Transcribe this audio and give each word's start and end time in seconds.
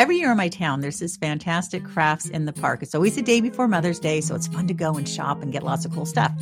Every 0.00 0.16
year 0.16 0.30
in 0.30 0.38
my 0.38 0.48
town, 0.48 0.80
there's 0.80 0.98
this 0.98 1.18
fantastic 1.18 1.84
crafts 1.84 2.26
in 2.26 2.46
the 2.46 2.54
park. 2.54 2.82
It's 2.82 2.94
always 2.94 3.16
the 3.16 3.20
day 3.20 3.42
before 3.42 3.68
Mother's 3.68 3.98
Day, 3.98 4.22
so 4.22 4.34
it's 4.34 4.46
fun 4.46 4.66
to 4.68 4.72
go 4.72 4.94
and 4.94 5.06
shop 5.06 5.42
and 5.42 5.52
get 5.52 5.62
lots 5.62 5.84
of 5.84 5.92
cool 5.92 6.06
stuff. 6.06 6.32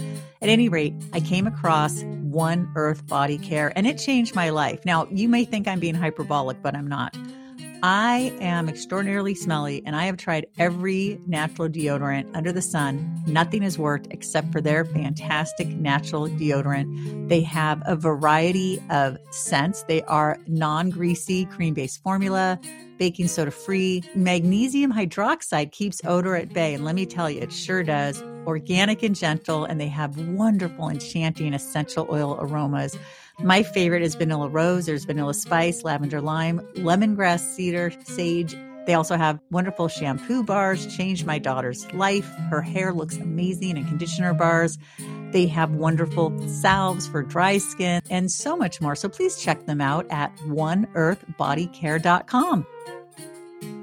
At 0.41 0.49
any 0.49 0.69
rate, 0.69 0.95
I 1.13 1.19
came 1.19 1.45
across 1.45 2.05
One 2.05 2.71
Earth 2.77 3.05
Body 3.09 3.37
Care 3.37 3.73
and 3.75 3.85
it 3.85 3.99
changed 3.99 4.37
my 4.37 4.51
life. 4.51 4.87
Now, 4.87 5.09
you 5.11 5.29
may 5.29 5.45
think 5.45 5.67
I'm 5.67 5.81
being 5.81 5.97
hyperbolic, 5.97 6.63
but 6.63 6.77
I'm 6.77 6.87
not. 6.87 7.17
I 7.83 8.33
am 8.41 8.69
extraordinarily 8.69 9.35
smelly 9.35 9.83
and 9.87 9.95
I 9.95 10.07
have 10.07 10.17
tried 10.17 10.47
every 10.59 11.21
natural 11.27 11.69
deodorant 11.69 12.29
under 12.35 12.51
the 12.51 12.63
sun. 12.63 13.23
Nothing 13.27 13.63
has 13.63 13.79
worked 13.79 14.09
except 14.11 14.51
for 14.51 14.61
their 14.61 14.85
fantastic 14.85 15.69
natural 15.69 16.29
deodorant. 16.29 17.29
They 17.29 17.43
have 17.43 17.81
a 17.87 17.95
variety 17.95 18.83
of 18.91 19.17
scents. 19.31 19.85
They 19.85 20.03
are 20.03 20.39
non 20.49 20.91
greasy, 20.91 21.45
cream 21.45 21.75
based 21.75 22.03
formula 22.03 22.59
baking 22.99 23.29
soda 23.29 23.53
free. 23.53 24.03
Magnesium 24.15 24.93
hydroxide 24.93 25.71
keeps 25.73 26.01
odor 26.05 26.35
at 26.35 26.53
bay. 26.53 26.75
And 26.75 26.85
let 26.85 26.97
me 26.97 27.07
tell 27.07 27.31
you, 27.31 27.41
it 27.41 27.53
sure 27.53 27.85
does. 27.85 28.23
Organic 28.47 29.03
and 29.03 29.15
gentle, 29.15 29.65
and 29.65 29.81
they 29.81 29.89
have 29.89 30.19
wonderful, 30.19 30.89
enchanting 30.89 31.55
essential 31.55 32.09
oil 32.11 32.39
aromas. 32.41 32.99
My 33.41 33.63
favorite 33.63 34.03
is 34.03 34.17
vanilla 34.17 34.49
rose. 34.49 34.87
There's 34.87 35.05
vanilla 35.05 35.33
spice, 35.33 35.85
lavender 35.85 36.21
lime, 36.21 36.59
lemongrass 36.75 37.39
cedar, 37.39 37.93
sage. 38.05 38.57
They 38.85 38.95
also 38.95 39.17
have 39.17 39.39
wonderful 39.51 39.87
shampoo 39.87 40.43
bars, 40.43 40.93
changed 40.97 41.25
my 41.25 41.39
daughter's 41.39 41.87
life. 41.93 42.29
Her 42.51 42.63
hair 42.63 42.93
looks 42.93 43.17
amazing, 43.17 43.79
and 43.79 43.87
conditioner 43.87 44.35
bars. 44.35 44.77
They 45.31 45.47
have 45.47 45.71
wonderful 45.73 46.37
salves 46.49 47.07
for 47.07 47.23
dry 47.23 47.59
skin 47.59 48.03
and 48.11 48.29
so 48.29 48.57
much 48.57 48.81
more. 48.81 48.97
So 48.97 49.09
please 49.09 49.41
check 49.41 49.67
them 49.67 49.81
out 49.81 50.05
at 50.11 50.37
oneearthbodycare.com. 50.39 52.67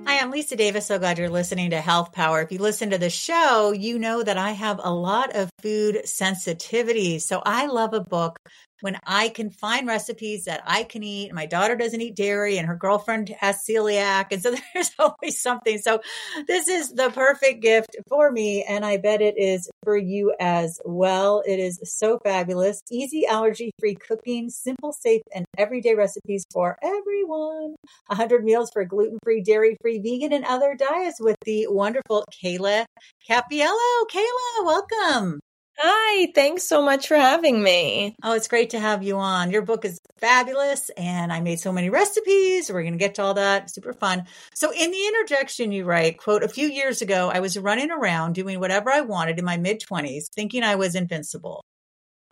Hi, 0.08 0.20
I'm 0.20 0.32
Lisa 0.32 0.56
Davis. 0.56 0.86
So 0.86 1.00
glad 1.00 1.18
you're 1.18 1.30
listening 1.30 1.72
to 1.72 1.82
Health 1.82 2.12
Power. 2.12 2.42
If 2.42 2.52
you 2.52 2.60
listen 2.60 2.92
to 2.92 2.98
the 2.98 3.10
show, 3.10 3.72
you 3.72 3.98
know 3.98 4.22
that 4.22 4.38
I 4.38 4.52
have 4.52 4.80
a 4.84 4.94
lot 4.94 5.36
of 5.36 5.50
food 5.62 6.02
sensitivities. 6.06 7.22
So 7.22 7.42
I 7.44 7.66
love 7.66 7.94
a 7.94 8.02
book 8.02 8.38
when 8.82 9.00
I 9.06 9.30
can 9.30 9.50
find 9.50 9.88
recipes 9.88 10.46
that 10.46 10.62
I 10.66 10.84
can 10.84 11.04
eat. 11.04 11.34
My 11.34 11.46
daughter 11.46 11.76
doesn't 11.76 12.02
eat 12.02 12.16
dairy 12.16 12.58
and 12.58 12.68
her 12.68 12.76
girlfriend 12.76 13.30
has 13.40 13.64
celiac. 13.68 14.28
And 14.32 14.42
so 14.42 14.56
there's 14.74 14.92
always 15.00 15.42
something. 15.42 15.78
So 15.78 16.02
this 16.48 16.68
is 16.68 16.94
the 16.94 17.10
perfect 17.10 17.62
gift 17.62 17.96
for 18.08 18.32
me. 18.32 18.64
And 18.64 18.86
I 18.86 18.98
bet 18.98 19.22
it 19.22 19.36
is 19.38 19.70
for 19.84 19.98
you 19.98 20.34
as 20.40 20.80
well. 20.86 21.44
It 21.46 21.60
is 21.60 21.80
so 21.84 22.20
fabulous. 22.24 22.82
Easy 22.92 23.26
allergy 23.26 23.72
free 23.80 23.96
cooking, 23.96 24.50
simple, 24.50 24.94
safe, 24.94 25.22
and 25.34 25.46
everyday 25.58 25.96
recipes 25.96 26.46
for 26.52 26.78
everyone. 26.84 27.76
100 28.08 28.44
meals 28.44 28.70
for 28.72 28.86
gluten 28.86 29.20
free, 29.24 29.42
dairy 29.42 29.78
free, 29.82 30.00
vegan, 30.00 30.34
and 30.34 30.46
other 30.46 30.76
diets 30.76 31.20
with 31.20 31.38
the 31.46 31.68
wonderful 31.70 32.26
Kayla 32.44 32.86
Cappiello. 33.30 34.06
Kayla, 34.12 34.66
welcome. 34.66 35.40
Hi, 35.78 36.32
thanks 36.34 36.64
so 36.64 36.82
much 36.82 37.08
for 37.08 37.16
having 37.18 37.62
me. 37.62 38.16
Oh, 38.24 38.34
it's 38.34 38.48
great 38.48 38.70
to 38.72 38.80
have 38.80 39.04
you 39.04 39.18
on. 39.18 39.52
Your 39.52 39.62
book 39.62 39.84
is 39.84 40.00
fabulous, 40.18 40.90
and 40.98 41.34
I 41.34 41.42
made 41.42 41.60
so 41.60 41.72
many 41.74 41.90
recipes. 41.90 42.72
We're 42.72 42.82
going 42.82 42.94
to 42.94 42.98
get 43.00 43.16
to 43.16 43.24
all 43.24 43.34
that. 43.34 43.70
Super 43.70 43.94
fun. 43.94 44.26
So, 44.54 44.72
in 44.72 44.92
the 44.92 45.08
interjection, 45.08 45.72
you 45.74 45.84
write, 45.84 46.18
"quote 46.18 46.44
A 46.44 46.48
few 46.48 46.68
years 46.68 47.02
ago, 47.02 47.30
I 47.34 47.40
was 47.42 47.58
running 47.58 47.92
around 47.92 48.34
doing 48.36 48.60
whatever 48.60 48.90
I 48.90 49.02
wanted 49.02 49.38
in 49.38 49.46
my 49.46 49.58
mid 49.58 49.82
twenties, 49.82 50.30
thinking 50.34 50.64
I 50.64 50.76
was 50.76 50.96
invincible. 50.96 51.62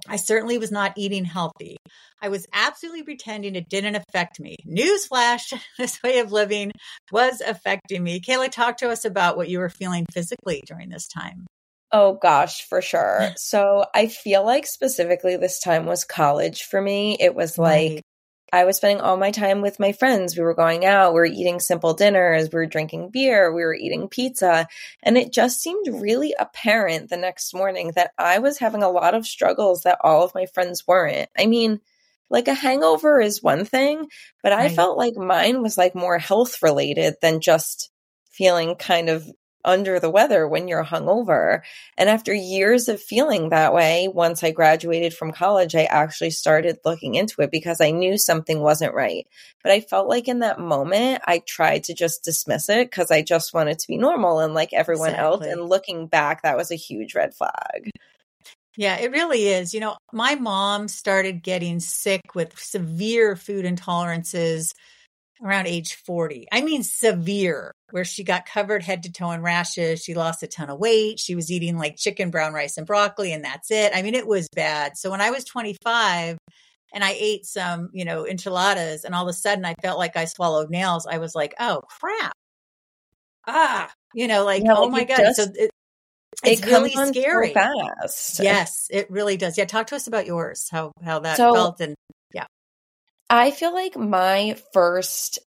I 0.08 0.18
certainly 0.18 0.58
was 0.60 0.72
not 0.72 0.94
eating 0.98 1.26
healthy. 1.26 1.78
I 2.22 2.30
was 2.30 2.48
absolutely 2.54 3.04
pretending 3.04 3.56
it 3.56 3.70
didn't 3.70 3.96
affect 3.98 4.40
me. 4.40 4.58
Newsflash: 4.68 5.54
This 5.80 6.02
way 6.04 6.20
of 6.20 6.32
living 6.34 6.72
was 7.12 7.42
affecting 7.42 8.04
me." 8.04 8.22
Kayla, 8.22 8.52
talk 8.52 8.78
to 8.78 8.90
us 8.92 9.06
about 9.06 9.38
what 9.38 9.50
you 9.50 9.60
were 9.60 9.70
feeling 9.70 10.06
physically 10.14 10.62
during 10.68 10.90
this 10.90 11.08
time. 11.08 11.46
Oh 11.94 12.14
gosh, 12.20 12.68
for 12.68 12.82
sure. 12.82 13.34
So 13.38 13.86
I 13.94 14.08
feel 14.08 14.44
like 14.44 14.66
specifically 14.66 15.38
this 15.38 15.60
time 15.60 15.86
was 15.86 16.04
college 16.06 16.64
for 16.64 16.82
me. 16.82 17.16
It 17.20 17.36
was 17.36 17.60
like 17.60 17.92
right. 17.92 18.02
I 18.52 18.66
was 18.66 18.78
spending 18.78 19.00
all 19.00 19.16
my 19.16 19.30
time 19.30 19.62
with 19.62 19.80
my 19.80 19.92
friends. 19.92 20.36
We 20.36 20.44
were 20.44 20.56
going 20.56 20.86
out, 20.86 21.14
we 21.14 21.20
were 21.20 21.26
eating 21.26 21.60
simple 21.60 21.94
dinners, 21.94 22.50
we 22.52 22.58
were 22.58 22.66
drinking 22.66 23.10
beer, 23.12 23.54
we 23.54 23.64
were 23.64 23.76
eating 23.76 24.10
pizza. 24.10 24.68
And 25.04 25.18
it 25.20 25.32
just 25.32 25.62
seemed 25.62 26.02
really 26.02 26.36
apparent 26.40 27.10
the 27.10 27.18
next 27.18 27.54
morning 27.54 27.92
that 27.96 28.12
I 28.18 28.40
was 28.40 28.58
having 28.58 28.82
a 28.82 28.90
lot 28.90 29.14
of 29.14 29.28
struggles 29.28 29.84
that 29.84 30.00
all 30.02 30.24
of 30.24 30.36
my 30.36 30.48
friends 30.48 30.88
weren't. 30.88 31.30
I 31.38 31.46
mean, 31.46 31.80
like 32.30 32.48
a 32.48 32.56
hangover 32.56 33.22
is 33.22 33.44
one 33.44 33.66
thing, 33.66 34.08
but 34.42 34.52
I 34.52 34.70
felt 34.70 34.98
like 34.98 35.16
mine 35.16 35.62
was 35.62 35.78
like 35.78 35.94
more 35.94 36.18
health 36.18 36.64
related 36.64 37.16
than 37.22 37.40
just 37.40 37.92
feeling 38.32 38.76
kind 38.76 39.10
of 39.10 39.28
under 39.66 40.00
the 40.00 40.10
weather 40.10 40.48
when 40.48 40.68
you're 40.68 40.84
hungover. 40.84 41.62
And 41.98 42.10
after 42.10 42.34
years 42.34 42.88
of 42.88 43.02
feeling 43.02 43.50
that 43.50 43.74
way, 43.74 44.08
once 44.08 44.44
I 44.44 44.52
graduated 44.52 45.14
from 45.14 45.32
college, 45.32 45.76
I 45.76 45.84
actually 45.84 46.32
started 46.32 46.80
looking 46.86 47.16
into 47.16 47.42
it 47.42 47.52
because 47.52 47.82
I 47.82 47.92
knew 47.92 48.18
something 48.18 48.60
wasn't 48.60 48.94
right. 48.94 49.28
But 49.64 49.72
I 49.72 49.80
felt 49.82 50.08
like 50.08 50.28
in 50.28 50.40
that 50.40 50.60
moment, 50.60 51.22
I 51.26 51.40
tried 51.40 51.86
to 51.86 51.94
just 51.94 52.24
dismiss 52.24 52.70
it 52.70 52.90
because 52.90 53.12
I 53.12 53.22
just 53.22 53.54
wanted 53.54 53.80
to 53.80 53.88
be 53.88 53.98
normal 53.98 54.40
and 54.40 54.54
like 54.54 54.74
everyone 54.74 55.10
exactly. 55.10 55.50
else. 55.50 55.54
And 55.54 55.70
looking 55.70 56.08
back, 56.08 56.42
that 56.44 56.58
was 56.58 56.72
a 56.72 56.76
huge 56.76 57.16
red 57.16 57.34
flag. 57.34 57.90
Yeah, 58.76 58.98
it 58.98 59.12
really 59.12 59.48
is. 59.48 59.74
You 59.74 59.80
know, 59.80 59.98
my 60.12 60.36
mom 60.36 60.88
started 60.88 61.44
getting 61.44 61.80
sick 61.80 62.34
with 62.34 62.58
severe 62.58 63.36
food 63.36 63.66
intolerances 63.66 64.72
around 65.44 65.68
age 65.68 65.96
40. 65.96 66.48
I 66.52 66.62
mean, 66.62 66.84
severe, 66.84 67.72
where 67.94 68.04
she 68.04 68.24
got 68.24 68.48
covered 68.48 68.82
head 68.82 69.04
to 69.04 69.12
toe 69.12 69.30
in 69.34 69.44
rashes. 69.44 70.04
She 70.04 70.16
lost 70.16 70.42
a 70.42 70.48
ton 70.48 70.72
of 70.72 70.80
weight. 70.80 71.20
She 71.20 71.36
was 71.36 71.52
eating 71.52 71.78
like 71.78 71.96
chicken, 71.96 72.32
brown 72.32 72.52
rice, 72.52 72.80
and 72.80 72.88
broccoli, 72.88 73.32
and 73.32 73.46
that's 73.46 73.70
it. 73.70 73.92
I 73.94 74.02
mean, 74.02 74.16
it 74.16 74.26
was 74.26 74.50
bad. 74.50 74.98
So 74.98 75.12
when 75.12 75.22
I 75.22 75.30
was 75.30 75.44
25 75.44 76.40
and 76.92 77.04
I 77.04 77.16
ate 77.16 77.46
some, 77.46 77.92
you 77.94 78.04
know, 78.04 78.26
enchiladas, 78.26 79.04
and 79.04 79.14
all 79.14 79.22
of 79.22 79.30
a 79.30 79.34
sudden 79.34 79.64
I 79.64 79.76
felt 79.76 80.00
like 80.00 80.18
I 80.18 80.26
swallowed 80.26 80.72
nails, 80.72 81.06
I 81.06 81.20
was 81.20 81.36
like, 81.36 81.54
oh, 81.60 81.82
crap. 81.88 82.34
Ah, 83.46 83.92
you 84.16 84.28
know, 84.28 84.44
like, 84.44 84.64
yeah, 84.64 84.74
oh 84.76 84.90
my 84.90 85.04
God. 85.04 85.18
Just, 85.18 85.36
so 85.36 85.44
it, 85.54 85.70
it's 86.44 86.62
it 86.64 86.66
really 86.66 86.90
scary. 87.12 87.54
Fast. 87.54 88.40
Yes, 88.40 88.88
it 88.90 89.12
really 89.12 89.38
does. 89.38 89.56
Yeah, 89.56 89.66
talk 89.66 89.86
to 89.88 89.96
us 89.96 90.08
about 90.08 90.26
yours, 90.26 90.68
how 90.72 90.94
how 91.06 91.20
that 91.20 91.38
so, 91.38 91.54
felt 91.54 91.80
and 91.80 91.94
yeah. 92.34 92.46
I 93.30 93.52
feel 93.52 93.72
like 93.72 93.96
my 93.96 94.58
first 94.74 95.38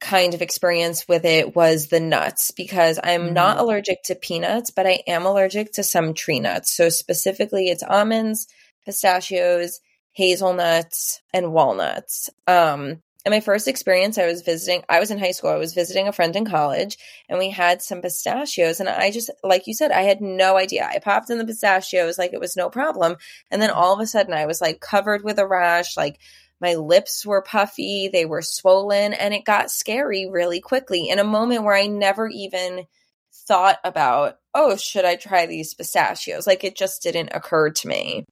kind 0.00 0.34
of 0.34 0.42
experience 0.42 1.06
with 1.06 1.24
it 1.24 1.54
was 1.54 1.88
the 1.88 2.00
nuts 2.00 2.50
because 2.50 2.98
I'm 3.02 3.28
mm. 3.28 3.32
not 3.32 3.58
allergic 3.58 4.02
to 4.04 4.14
peanuts, 4.14 4.70
but 4.70 4.86
I 4.86 5.02
am 5.06 5.26
allergic 5.26 5.72
to 5.74 5.82
some 5.82 6.14
tree 6.14 6.40
nuts. 6.40 6.72
So 6.72 6.88
specifically, 6.88 7.68
it's 7.68 7.82
almonds, 7.82 8.46
pistachios, 8.84 9.80
hazelnuts, 10.12 11.20
and 11.32 11.52
walnuts. 11.52 12.30
Um, 12.46 13.02
and 13.24 13.32
my 13.32 13.40
first 13.40 13.68
experience, 13.68 14.16
I 14.16 14.26
was 14.26 14.40
visiting, 14.40 14.82
I 14.88 14.98
was 14.98 15.10
in 15.10 15.18
high 15.18 15.32
school, 15.32 15.50
I 15.50 15.58
was 15.58 15.74
visiting 15.74 16.08
a 16.08 16.12
friend 16.12 16.34
in 16.34 16.46
college, 16.46 16.96
and 17.28 17.38
we 17.38 17.50
had 17.50 17.82
some 17.82 18.00
pistachios. 18.00 18.80
And 18.80 18.88
I 18.88 19.10
just, 19.10 19.30
like 19.44 19.66
you 19.66 19.74
said, 19.74 19.90
I 19.90 20.02
had 20.02 20.22
no 20.22 20.56
idea. 20.56 20.88
I 20.90 21.00
popped 21.00 21.28
in 21.28 21.36
the 21.36 21.44
pistachios 21.44 22.16
like 22.16 22.32
it 22.32 22.40
was 22.40 22.56
no 22.56 22.70
problem. 22.70 23.16
And 23.50 23.60
then 23.60 23.70
all 23.70 23.92
of 23.92 24.00
a 24.00 24.06
sudden, 24.06 24.32
I 24.32 24.46
was 24.46 24.62
like 24.62 24.80
covered 24.80 25.22
with 25.22 25.38
a 25.38 25.46
rash, 25.46 25.98
like 25.98 26.18
my 26.60 26.74
lips 26.74 27.24
were 27.24 27.42
puffy, 27.42 28.08
they 28.12 28.26
were 28.26 28.42
swollen, 28.42 29.12
and 29.14 29.32
it 29.32 29.44
got 29.44 29.70
scary 29.70 30.28
really 30.30 30.60
quickly 30.60 31.08
in 31.08 31.18
a 31.18 31.24
moment 31.24 31.64
where 31.64 31.76
I 31.76 31.86
never 31.86 32.28
even 32.28 32.86
thought 33.32 33.78
about, 33.84 34.38
oh, 34.54 34.76
should 34.76 35.04
I 35.04 35.16
try 35.16 35.46
these 35.46 35.74
pistachios? 35.74 36.46
Like 36.46 36.64
it 36.64 36.76
just 36.76 37.02
didn't 37.02 37.30
occur 37.32 37.70
to 37.70 37.88
me. 37.88 38.24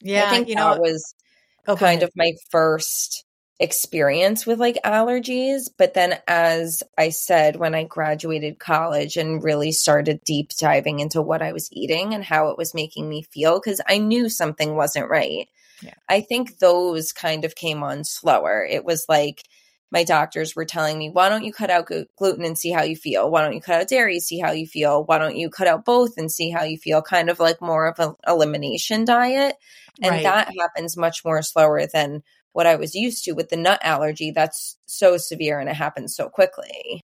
Yeah, 0.00 0.26
I 0.26 0.30
think 0.30 0.48
you 0.48 0.54
that 0.56 0.76
know, 0.76 0.80
was 0.80 1.14
oh, 1.66 1.74
okay. 1.74 1.86
kind 1.86 2.02
of 2.02 2.10
my 2.16 2.32
first 2.50 3.24
experience 3.58 4.46
with 4.46 4.58
like 4.58 4.78
allergies. 4.84 5.68
But 5.76 5.94
then, 5.94 6.18
as 6.26 6.82
I 6.96 7.10
said, 7.10 7.56
when 7.56 7.74
I 7.74 7.84
graduated 7.84 8.58
college 8.58 9.16
and 9.16 9.44
really 9.44 9.72
started 9.72 10.20
deep 10.24 10.50
diving 10.58 11.00
into 11.00 11.22
what 11.22 11.42
I 11.42 11.52
was 11.52 11.68
eating 11.70 12.14
and 12.14 12.24
how 12.24 12.48
it 12.48 12.58
was 12.58 12.74
making 12.74 13.08
me 13.08 13.22
feel, 13.22 13.60
because 13.60 13.80
I 13.86 13.98
knew 13.98 14.28
something 14.28 14.74
wasn't 14.74 15.10
right. 15.10 15.48
Yeah. 15.82 15.94
I 16.08 16.20
think 16.20 16.58
those 16.58 17.12
kind 17.12 17.44
of 17.44 17.54
came 17.54 17.82
on 17.82 18.04
slower. 18.04 18.66
It 18.68 18.84
was 18.84 19.06
like 19.08 19.42
my 19.92 20.04
doctors 20.04 20.54
were 20.54 20.64
telling 20.64 20.98
me, 20.98 21.10
why 21.10 21.28
don't 21.28 21.44
you 21.44 21.52
cut 21.52 21.70
out 21.70 21.90
gluten 22.16 22.44
and 22.44 22.56
see 22.56 22.70
how 22.70 22.82
you 22.82 22.96
feel? 22.96 23.30
Why 23.30 23.42
don't 23.42 23.54
you 23.54 23.60
cut 23.60 23.80
out 23.80 23.88
dairy, 23.88 24.20
see 24.20 24.38
how 24.38 24.52
you 24.52 24.66
feel? 24.66 25.04
Why 25.04 25.18
don't 25.18 25.36
you 25.36 25.50
cut 25.50 25.66
out 25.66 25.84
both 25.84 26.16
and 26.16 26.30
see 26.30 26.50
how 26.50 26.62
you 26.62 26.78
feel? 26.78 27.02
Kind 27.02 27.28
of 27.28 27.40
like 27.40 27.60
more 27.60 27.86
of 27.88 27.98
an 27.98 28.14
elimination 28.26 29.04
diet. 29.04 29.56
And 30.02 30.12
right. 30.12 30.22
that 30.22 30.52
happens 30.58 30.96
much 30.96 31.24
more 31.24 31.42
slower 31.42 31.86
than 31.86 32.22
what 32.52 32.66
I 32.66 32.76
was 32.76 32.94
used 32.94 33.24
to 33.24 33.32
with 33.32 33.48
the 33.48 33.56
nut 33.56 33.80
allergy. 33.82 34.30
That's 34.30 34.76
so 34.86 35.16
severe 35.16 35.58
and 35.58 35.68
it 35.68 35.76
happens 35.76 36.14
so 36.14 36.28
quickly. 36.28 37.02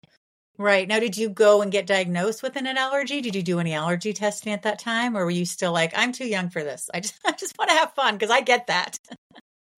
Right. 0.60 0.86
Now, 0.86 1.00
did 1.00 1.16
you 1.16 1.30
go 1.30 1.62
and 1.62 1.72
get 1.72 1.86
diagnosed 1.86 2.42
with 2.42 2.54
an 2.56 2.66
allergy? 2.66 3.22
Did 3.22 3.34
you 3.34 3.42
do 3.42 3.60
any 3.60 3.72
allergy 3.72 4.12
testing 4.12 4.52
at 4.52 4.64
that 4.64 4.78
time? 4.78 5.16
Or 5.16 5.24
were 5.24 5.30
you 5.30 5.46
still 5.46 5.72
like, 5.72 5.94
I'm 5.96 6.12
too 6.12 6.26
young 6.26 6.50
for 6.50 6.62
this? 6.62 6.90
I 6.92 7.00
just, 7.00 7.18
I 7.26 7.32
just 7.32 7.56
want 7.58 7.70
to 7.70 7.76
have 7.76 7.94
fun 7.94 8.16
because 8.16 8.28
I 8.28 8.42
get 8.42 8.66
that. 8.66 8.98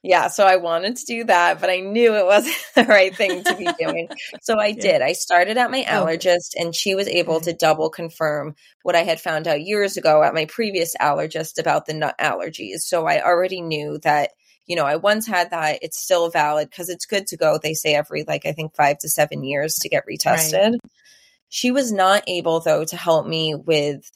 Yeah, 0.02 0.26
so 0.26 0.44
I 0.44 0.56
wanted 0.56 0.96
to 0.96 1.04
do 1.06 1.24
that, 1.26 1.60
but 1.60 1.70
I 1.70 1.78
knew 1.78 2.16
it 2.16 2.26
wasn't 2.26 2.56
the 2.74 2.82
right 2.82 3.14
thing 3.14 3.44
to 3.44 3.54
be 3.54 3.68
doing. 3.78 4.08
so 4.40 4.58
I 4.58 4.66
yeah. 4.66 4.82
did. 4.82 5.02
I 5.02 5.12
started 5.12 5.56
at 5.56 5.70
my 5.70 5.84
oh. 5.88 6.04
allergist, 6.04 6.56
and 6.56 6.74
she 6.74 6.96
was 6.96 7.06
able 7.06 7.36
mm-hmm. 7.36 7.44
to 7.44 7.56
double 7.56 7.88
confirm 7.88 8.56
what 8.82 8.96
I 8.96 9.04
had 9.04 9.20
found 9.20 9.46
out 9.46 9.62
years 9.62 9.96
ago 9.96 10.24
at 10.24 10.34
my 10.34 10.46
previous 10.46 10.96
allergist 10.96 11.60
about 11.60 11.86
the 11.86 11.94
nut 11.94 12.16
allergies. 12.20 12.80
So 12.80 13.06
I 13.06 13.24
already 13.24 13.60
knew 13.60 13.98
that, 14.02 14.32
you 14.66 14.76
know, 14.76 14.84
I 14.84 14.96
once 14.96 15.26
had 15.26 15.50
that. 15.50 15.78
It's 15.82 15.98
still 15.98 16.30
valid 16.30 16.70
because 16.70 16.88
it's 16.88 17.06
good 17.06 17.26
to 17.28 17.36
go. 17.36 17.58
They 17.58 17.74
say 17.74 17.94
every, 17.94 18.24
like, 18.26 18.46
I 18.46 18.52
think 18.52 18.74
five 18.74 18.98
to 18.98 19.08
seven 19.08 19.44
years 19.44 19.76
to 19.76 19.88
get 19.88 20.04
retested. 20.06 20.72
Right. 20.72 20.80
She 21.48 21.70
was 21.70 21.92
not 21.92 22.24
able, 22.26 22.60
though, 22.60 22.84
to 22.84 22.96
help 22.96 23.26
me 23.26 23.54
with 23.54 24.10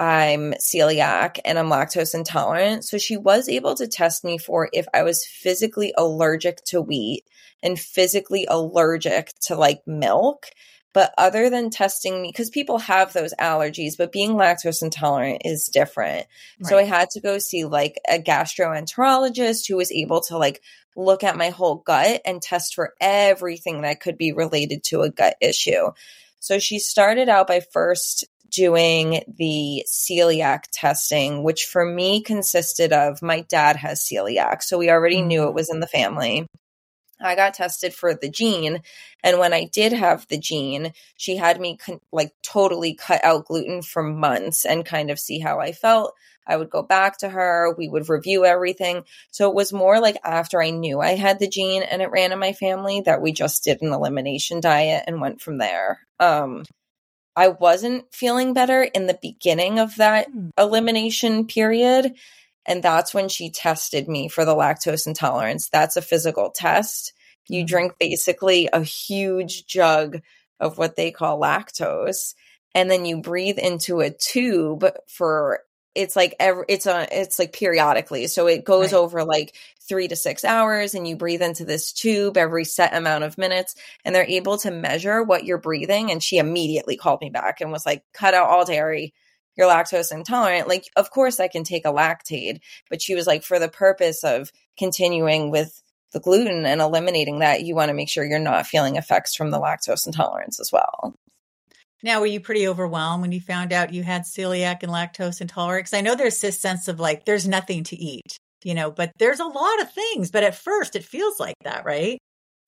I'm 0.00 0.54
celiac 0.54 1.38
and 1.44 1.58
I'm 1.58 1.68
lactose 1.68 2.14
intolerant. 2.14 2.84
So 2.84 2.96
she 2.96 3.18
was 3.18 3.50
able 3.50 3.74
to 3.74 3.86
test 3.86 4.24
me 4.24 4.38
for 4.38 4.70
if 4.72 4.86
I 4.94 5.02
was 5.02 5.26
physically 5.26 5.92
allergic 5.96 6.64
to 6.68 6.80
wheat 6.80 7.24
and 7.62 7.78
physically 7.78 8.46
allergic 8.48 9.32
to 9.42 9.56
like 9.56 9.82
milk. 9.86 10.46
But 10.92 11.12
other 11.16 11.50
than 11.50 11.70
testing 11.70 12.20
me, 12.20 12.30
because 12.32 12.50
people 12.50 12.78
have 12.78 13.12
those 13.12 13.32
allergies, 13.34 13.96
but 13.96 14.12
being 14.12 14.32
lactose 14.32 14.82
intolerant 14.82 15.42
is 15.44 15.70
different. 15.72 16.26
Right. 16.58 16.68
So 16.68 16.78
I 16.78 16.82
had 16.82 17.10
to 17.10 17.20
go 17.20 17.38
see 17.38 17.64
like 17.64 18.00
a 18.08 18.18
gastroenterologist 18.18 19.68
who 19.68 19.76
was 19.76 19.92
able 19.92 20.20
to 20.22 20.36
like 20.36 20.62
look 20.96 21.22
at 21.22 21.36
my 21.36 21.50
whole 21.50 21.76
gut 21.76 22.22
and 22.24 22.42
test 22.42 22.74
for 22.74 22.94
everything 23.00 23.82
that 23.82 24.00
could 24.00 24.18
be 24.18 24.32
related 24.32 24.82
to 24.84 25.02
a 25.02 25.10
gut 25.10 25.36
issue. 25.40 25.90
So 26.40 26.58
she 26.58 26.78
started 26.78 27.28
out 27.28 27.46
by 27.46 27.60
first 27.60 28.24
doing 28.50 29.22
the 29.38 29.84
celiac 29.88 30.64
testing, 30.72 31.42
which 31.42 31.66
for 31.66 31.84
me 31.84 32.22
consisted 32.22 32.92
of 32.92 33.22
my 33.22 33.42
dad 33.42 33.76
has 33.76 34.00
celiac. 34.00 34.62
So 34.62 34.78
we 34.78 34.90
already 34.90 35.22
knew 35.22 35.44
it 35.44 35.52
mm. 35.52 35.54
was 35.54 35.70
in 35.70 35.80
the 35.80 35.86
family. 35.86 36.46
I 37.20 37.34
got 37.34 37.54
tested 37.54 37.94
for 37.94 38.14
the 38.14 38.28
gene. 38.28 38.82
And 39.22 39.38
when 39.38 39.52
I 39.52 39.64
did 39.64 39.92
have 39.92 40.26
the 40.28 40.38
gene, 40.38 40.92
she 41.16 41.36
had 41.36 41.60
me 41.60 41.76
con- 41.76 42.00
like 42.12 42.32
totally 42.42 42.94
cut 42.94 43.24
out 43.24 43.46
gluten 43.46 43.82
for 43.82 44.02
months 44.02 44.64
and 44.64 44.84
kind 44.84 45.10
of 45.10 45.20
see 45.20 45.38
how 45.38 45.60
I 45.60 45.72
felt. 45.72 46.14
I 46.46 46.56
would 46.56 46.70
go 46.70 46.82
back 46.82 47.18
to 47.18 47.28
her. 47.28 47.74
We 47.76 47.88
would 47.88 48.08
review 48.08 48.44
everything. 48.44 49.04
So 49.30 49.48
it 49.48 49.54
was 49.54 49.72
more 49.72 50.00
like 50.00 50.16
after 50.24 50.60
I 50.60 50.70
knew 50.70 51.00
I 51.00 51.14
had 51.14 51.38
the 51.38 51.48
gene 51.48 51.82
and 51.82 52.02
it 52.02 52.10
ran 52.10 52.32
in 52.32 52.38
my 52.38 52.52
family 52.52 53.02
that 53.02 53.22
we 53.22 53.32
just 53.32 53.64
did 53.64 53.82
an 53.82 53.92
elimination 53.92 54.60
diet 54.60 55.04
and 55.06 55.20
went 55.20 55.40
from 55.40 55.58
there. 55.58 56.00
Um, 56.18 56.64
I 57.36 57.48
wasn't 57.48 58.12
feeling 58.12 58.52
better 58.52 58.82
in 58.82 59.06
the 59.06 59.18
beginning 59.20 59.78
of 59.78 59.96
that 59.96 60.30
mm. 60.30 60.50
elimination 60.58 61.46
period. 61.46 62.14
And 62.70 62.84
that's 62.84 63.12
when 63.12 63.28
she 63.28 63.50
tested 63.50 64.08
me 64.08 64.28
for 64.28 64.44
the 64.44 64.54
lactose 64.54 65.08
intolerance. 65.08 65.68
That's 65.68 65.96
a 65.96 66.02
physical 66.02 66.52
test. 66.54 67.12
You 67.48 67.64
mm. 67.64 67.66
drink 67.66 67.94
basically 67.98 68.68
a 68.72 68.84
huge 68.84 69.66
jug 69.66 70.20
of 70.60 70.78
what 70.78 70.94
they 70.94 71.10
call 71.10 71.40
lactose, 71.40 72.34
and 72.72 72.88
then 72.88 73.04
you 73.04 73.22
breathe 73.22 73.58
into 73.58 73.98
a 74.00 74.10
tube 74.10 74.86
for 75.08 75.62
it's 75.96 76.14
like 76.14 76.36
every 76.38 76.64
it's 76.68 76.86
a 76.86 77.08
it's 77.10 77.40
like 77.40 77.52
periodically 77.52 78.28
so 78.28 78.46
it 78.46 78.64
goes 78.64 78.92
right. 78.92 78.98
over 79.00 79.24
like 79.24 79.56
three 79.88 80.06
to 80.06 80.14
six 80.14 80.44
hours 80.44 80.94
and 80.94 81.08
you 81.08 81.16
breathe 81.16 81.42
into 81.42 81.64
this 81.64 81.92
tube 81.92 82.36
every 82.36 82.64
set 82.64 82.94
amount 82.94 83.24
of 83.24 83.36
minutes 83.36 83.74
and 84.04 84.14
they're 84.14 84.22
able 84.22 84.56
to 84.56 84.70
measure 84.70 85.20
what 85.24 85.44
you're 85.44 85.58
breathing 85.58 86.12
and 86.12 86.22
she 86.22 86.38
immediately 86.38 86.96
called 86.96 87.20
me 87.20 87.28
back 87.28 87.60
and 87.60 87.72
was 87.72 87.84
like 87.84 88.04
cut 88.12 88.34
out 88.34 88.48
all 88.48 88.64
dairy 88.64 89.12
you're 89.56 89.68
lactose 89.68 90.12
intolerant 90.12 90.68
like 90.68 90.84
of 90.96 91.10
course 91.10 91.40
i 91.40 91.48
can 91.48 91.64
take 91.64 91.84
a 91.84 91.92
lactaid 91.92 92.60
but 92.88 93.02
she 93.02 93.14
was 93.14 93.26
like 93.26 93.42
for 93.42 93.58
the 93.58 93.68
purpose 93.68 94.24
of 94.24 94.50
continuing 94.78 95.50
with 95.50 95.82
the 96.12 96.20
gluten 96.20 96.66
and 96.66 96.80
eliminating 96.80 97.38
that 97.38 97.62
you 97.62 97.74
want 97.74 97.88
to 97.88 97.94
make 97.94 98.08
sure 98.08 98.24
you're 98.24 98.38
not 98.38 98.66
feeling 98.66 98.96
effects 98.96 99.34
from 99.34 99.50
the 99.50 99.60
lactose 99.60 100.06
intolerance 100.06 100.58
as 100.58 100.70
well 100.72 101.14
now, 102.02 102.20
were 102.20 102.26
you 102.26 102.40
pretty 102.40 102.66
overwhelmed 102.66 103.20
when 103.20 103.32
you 103.32 103.40
found 103.40 103.72
out 103.72 103.92
you 103.92 104.02
had 104.02 104.22
celiac 104.22 104.82
and 104.82 104.90
lactose 104.90 105.40
intolerance? 105.40 105.90
Because 105.90 105.98
I 105.98 106.00
know 106.00 106.14
there's 106.14 106.40
this 106.40 106.58
sense 106.58 106.88
of 106.88 106.98
like, 106.98 107.26
there's 107.26 107.46
nothing 107.46 107.84
to 107.84 107.96
eat, 107.96 108.38
you 108.64 108.74
know, 108.74 108.90
but 108.90 109.12
there's 109.18 109.40
a 109.40 109.44
lot 109.44 109.80
of 109.82 109.92
things. 109.92 110.30
But 110.30 110.42
at 110.42 110.54
first, 110.54 110.96
it 110.96 111.04
feels 111.04 111.38
like 111.38 111.56
that, 111.64 111.84
right? 111.84 112.18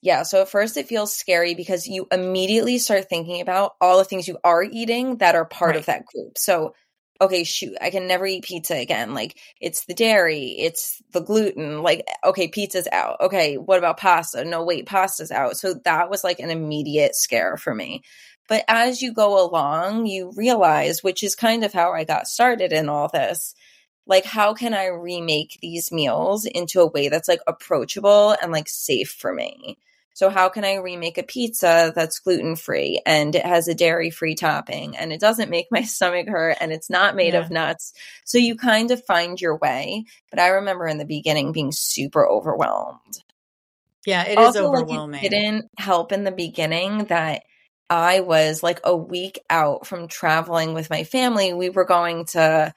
Yeah. 0.03 0.25
So 0.25 0.43
at 0.43 0.49
first, 0.49 0.77
it 0.77 0.89
feels 0.89 1.15
scary 1.17 1.55
because 1.55 1.87
you 1.87 2.09
immediately 2.11 2.79
start 2.79 3.09
thinking 3.09 3.41
about 3.41 3.77
all 3.81 3.99
the 3.99 4.05
things 4.05 4.27
you 4.27 4.37
are 4.45 4.65
eating 4.65 5.19
that 5.19 5.37
are 5.37 5.45
part 5.45 5.71
right. 5.71 5.79
of 5.79 5.87
that 5.87 6.05
group. 6.07 6.37
So, 6.37 6.75
okay, 7.21 7.45
shoot, 7.45 7.77
I 7.81 7.91
can 7.91 8.09
never 8.09 8.27
eat 8.27 8.43
pizza 8.43 8.75
again. 8.75 9.15
Like, 9.15 9.39
it's 9.61 9.85
the 9.85 9.95
dairy, 9.95 10.57
it's 10.59 11.01
the 11.13 11.21
gluten. 11.21 11.83
Like, 11.83 12.01
eh, 12.09 12.29
okay, 12.29 12.49
pizza's 12.49 12.89
out. 12.93 13.21
Okay, 13.21 13.57
what 13.59 13.79
about 13.79 13.97
pasta? 13.99 14.45
No, 14.45 14.65
wait, 14.65 14.87
pasta's 14.87 15.31
out. 15.31 15.57
So 15.57 15.75
that 15.85 16.11
was 16.11 16.25
like 16.25 16.41
an 16.41 16.51
immediate 16.51 17.15
scare 17.15 17.57
for 17.57 17.73
me. 17.73 18.03
But 18.49 18.65
as 18.67 19.03
you 19.03 19.13
go 19.15 19.45
along, 19.45 20.07
you 20.07 20.33
realize, 20.37 21.03
which 21.05 21.23
is 21.23 21.37
kind 21.37 21.65
of 21.65 21.73
how 21.73 21.93
I 21.93 22.03
got 22.03 22.27
started 22.27 22.73
in 22.73 22.89
all 22.89 23.09
this, 23.09 23.55
like 24.07 24.25
how 24.25 24.53
can 24.53 24.75
I 24.75 24.87
remake 24.87 25.59
these 25.63 25.93
meals 25.93 26.45
into 26.45 26.81
a 26.81 26.89
way 26.89 27.09
that's 27.09 27.29
like 27.29 27.41
approachable 27.47 28.37
and 28.43 28.51
like 28.51 28.69
safe 28.69 29.11
for 29.11 29.33
me? 29.33 29.79
So 30.15 30.29
how 30.31 30.49
can 30.49 30.65
I 30.65 30.77
remake 30.77 31.19
a 31.19 31.23
pizza 31.23 31.93
that's 31.95 32.19
gluten 32.19 32.57
free 32.57 33.01
and 33.07 33.35
it 33.35 33.47
has 33.47 33.69
a 33.69 33.75
dairy 33.75 34.11
free 34.11 34.35
topping 34.35 34.97
and 34.97 35.13
it 35.13 35.21
doesn't 35.21 35.51
make 35.51 35.69
my 35.71 35.83
stomach 35.83 36.29
hurt 36.29 36.59
and 36.61 36.73
it's 36.73 36.91
not 36.91 37.17
made 37.17 37.35
yeah. 37.35 37.41
of 37.41 37.51
nuts? 37.51 37.93
So 38.25 38.39
you 38.39 38.57
kind 38.57 38.91
of 38.91 39.05
find 39.05 39.41
your 39.41 39.57
way. 39.57 40.05
But 40.31 40.39
I 40.39 40.49
remember 40.49 40.87
in 40.87 40.99
the 40.99 41.05
beginning 41.05 41.53
being 41.53 41.73
super 41.73 42.27
overwhelmed. 42.29 43.23
Yeah, 44.07 44.27
it 44.27 44.37
also, 44.37 44.59
is 44.59 44.65
overwhelming. 44.65 45.23
Like, 45.23 45.25
it 45.25 45.31
didn't 45.31 45.71
help 45.79 46.13
in 46.13 46.25
the 46.25 46.33
beginning 46.33 47.05
that 47.05 47.45
I 47.89 48.21
was 48.21 48.63
like 48.63 48.81
a 48.85 48.97
week 48.97 49.39
out 49.49 49.87
from 49.87 50.09
traveling 50.09 50.75
with 50.75 50.91
my 50.91 51.05
family. 51.05 51.53
We 51.53 51.71
were 51.71 51.85
going 51.85 52.25
to, 52.27 52.75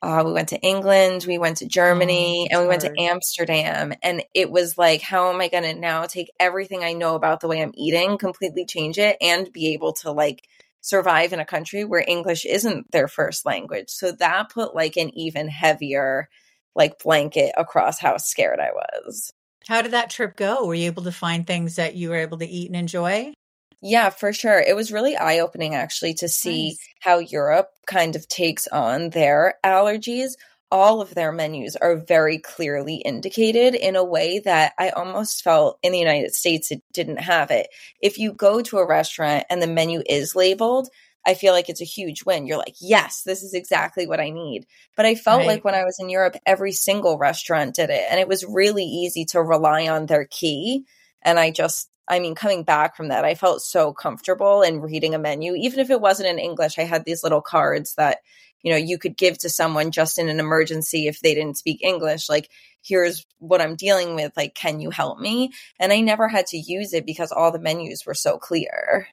uh, 0.00 0.22
we 0.24 0.32
went 0.32 0.50
to 0.50 0.60
England, 0.60 1.24
we 1.26 1.38
went 1.38 1.58
to 1.58 1.66
Germany, 1.66 2.48
oh, 2.50 2.54
and 2.54 2.62
we 2.62 2.68
went 2.68 2.82
to 2.82 2.94
Amsterdam. 2.98 3.92
And 4.02 4.22
it 4.32 4.50
was 4.50 4.78
like, 4.78 5.00
how 5.00 5.32
am 5.32 5.40
I 5.40 5.48
going 5.48 5.64
to 5.64 5.74
now 5.74 6.06
take 6.06 6.30
everything 6.38 6.84
I 6.84 6.92
know 6.92 7.16
about 7.16 7.40
the 7.40 7.48
way 7.48 7.60
I'm 7.60 7.72
eating, 7.74 8.16
completely 8.18 8.64
change 8.64 8.98
it, 8.98 9.16
and 9.20 9.52
be 9.52 9.72
able 9.72 9.94
to 9.94 10.12
like 10.12 10.46
survive 10.80 11.32
in 11.32 11.40
a 11.40 11.44
country 11.44 11.84
where 11.84 12.04
English 12.06 12.44
isn't 12.44 12.90
their 12.92 13.08
first 13.08 13.44
language? 13.44 13.88
So 13.88 14.12
that 14.12 14.50
put 14.50 14.74
like 14.74 14.96
an 14.96 15.10
even 15.18 15.48
heavier 15.48 16.28
like 16.76 17.02
blanket 17.02 17.52
across 17.56 17.98
how 17.98 18.18
scared 18.18 18.60
I 18.60 18.70
was. 18.72 19.32
How 19.66 19.82
did 19.82 19.92
that 19.92 20.10
trip 20.10 20.36
go? 20.36 20.64
Were 20.64 20.74
you 20.74 20.86
able 20.86 21.02
to 21.02 21.12
find 21.12 21.46
things 21.46 21.76
that 21.76 21.96
you 21.96 22.10
were 22.10 22.16
able 22.16 22.38
to 22.38 22.46
eat 22.46 22.68
and 22.68 22.76
enjoy? 22.76 23.32
Yeah, 23.80 24.10
for 24.10 24.32
sure. 24.32 24.60
It 24.60 24.74
was 24.74 24.92
really 24.92 25.16
eye 25.16 25.38
opening 25.38 25.74
actually 25.74 26.14
to 26.14 26.28
see 26.28 26.70
nice. 26.70 26.88
how 27.00 27.18
Europe 27.18 27.70
kind 27.86 28.16
of 28.16 28.26
takes 28.26 28.66
on 28.66 29.10
their 29.10 29.54
allergies. 29.64 30.32
All 30.70 31.00
of 31.00 31.14
their 31.14 31.32
menus 31.32 31.76
are 31.76 31.96
very 31.96 32.38
clearly 32.38 32.96
indicated 32.96 33.74
in 33.74 33.96
a 33.96 34.04
way 34.04 34.40
that 34.40 34.72
I 34.78 34.90
almost 34.90 35.42
felt 35.42 35.78
in 35.82 35.92
the 35.92 35.98
United 35.98 36.34
States 36.34 36.70
it 36.70 36.82
didn't 36.92 37.20
have 37.20 37.50
it. 37.50 37.68
If 38.02 38.18
you 38.18 38.32
go 38.32 38.60
to 38.62 38.78
a 38.78 38.86
restaurant 38.86 39.44
and 39.48 39.62
the 39.62 39.66
menu 39.66 40.02
is 40.06 40.36
labeled, 40.36 40.88
I 41.24 41.34
feel 41.34 41.52
like 41.52 41.68
it's 41.68 41.80
a 41.80 41.84
huge 41.84 42.24
win. 42.24 42.46
You're 42.46 42.58
like, 42.58 42.76
yes, 42.80 43.22
this 43.22 43.42
is 43.42 43.54
exactly 43.54 44.06
what 44.06 44.20
I 44.20 44.30
need. 44.30 44.66
But 44.96 45.06
I 45.06 45.14
felt 45.14 45.40
right. 45.40 45.46
like 45.46 45.64
when 45.64 45.74
I 45.74 45.84
was 45.84 45.98
in 46.00 46.10
Europe, 46.10 46.36
every 46.44 46.72
single 46.72 47.16
restaurant 47.16 47.74
did 47.74 47.90
it. 47.90 48.04
And 48.10 48.18
it 48.18 48.28
was 48.28 48.44
really 48.44 48.84
easy 48.84 49.24
to 49.26 49.42
rely 49.42 49.88
on 49.88 50.06
their 50.06 50.24
key. 50.24 50.84
And 51.22 51.38
I 51.38 51.50
just 51.50 51.87
I 52.08 52.20
mean, 52.20 52.34
coming 52.34 52.62
back 52.62 52.96
from 52.96 53.08
that, 53.08 53.24
I 53.24 53.34
felt 53.34 53.62
so 53.62 53.92
comfortable 53.92 54.62
in 54.62 54.80
reading 54.80 55.14
a 55.14 55.18
menu. 55.18 55.54
Even 55.54 55.80
if 55.80 55.90
it 55.90 56.00
wasn't 56.00 56.28
in 56.28 56.38
English, 56.38 56.78
I 56.78 56.84
had 56.84 57.04
these 57.04 57.22
little 57.22 57.42
cards 57.42 57.94
that, 57.96 58.18
you 58.62 58.72
know, 58.72 58.78
you 58.78 58.98
could 58.98 59.16
give 59.16 59.38
to 59.38 59.48
someone 59.48 59.90
just 59.90 60.18
in 60.18 60.28
an 60.28 60.40
emergency 60.40 61.06
if 61.06 61.20
they 61.20 61.34
didn't 61.34 61.58
speak 61.58 61.82
English. 61.82 62.28
Like, 62.28 62.50
here's 62.82 63.26
what 63.38 63.60
I'm 63.60 63.76
dealing 63.76 64.14
with. 64.14 64.32
Like, 64.36 64.54
can 64.54 64.80
you 64.80 64.90
help 64.90 65.18
me? 65.18 65.52
And 65.78 65.92
I 65.92 66.00
never 66.00 66.28
had 66.28 66.46
to 66.48 66.58
use 66.58 66.92
it 66.92 67.06
because 67.06 67.30
all 67.32 67.52
the 67.52 67.58
menus 67.58 68.06
were 68.06 68.14
so 68.14 68.38
clear. 68.38 69.08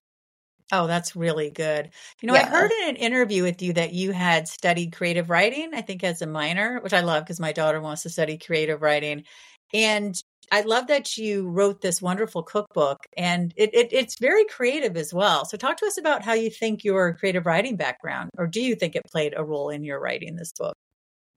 Oh, 0.71 0.87
that's 0.87 1.15
really 1.15 1.51
good. 1.51 1.91
You 2.21 2.27
know, 2.27 2.33
yeah. 2.33 2.41
I 2.41 2.45
heard 2.45 2.71
in 2.71 2.89
an 2.89 2.95
interview 2.95 3.43
with 3.43 3.61
you 3.61 3.73
that 3.73 3.93
you 3.93 4.11
had 4.11 4.47
studied 4.47 4.95
creative 4.95 5.29
writing, 5.29 5.71
I 5.75 5.81
think 5.81 6.03
as 6.03 6.23
a 6.23 6.27
minor, 6.27 6.79
which 6.79 6.93
I 6.93 7.01
love 7.01 7.23
because 7.23 7.39
my 7.39 7.51
daughter 7.51 7.79
wants 7.79 8.01
to 8.03 8.09
study 8.09 8.39
creative 8.39 8.81
writing. 8.81 9.25
And 9.73 10.19
I 10.51 10.61
love 10.61 10.87
that 10.87 11.17
you 11.17 11.47
wrote 11.47 11.81
this 11.81 12.01
wonderful 12.01 12.43
cookbook 12.43 12.99
and 13.17 13.53
it, 13.55 13.73
it, 13.73 13.89
it's 13.91 14.19
very 14.19 14.45
creative 14.45 14.97
as 14.97 15.13
well. 15.13 15.45
So 15.45 15.57
talk 15.57 15.77
to 15.77 15.85
us 15.85 15.97
about 15.97 16.23
how 16.23 16.33
you 16.33 16.49
think 16.49 16.83
your 16.83 17.13
creative 17.15 17.45
writing 17.45 17.75
background, 17.75 18.31
or 18.37 18.47
do 18.47 18.61
you 18.61 18.75
think 18.75 18.95
it 18.95 19.03
played 19.11 19.33
a 19.35 19.43
role 19.43 19.69
in 19.69 19.83
your 19.83 19.99
writing 19.99 20.35
this 20.35 20.51
book? 20.57 20.75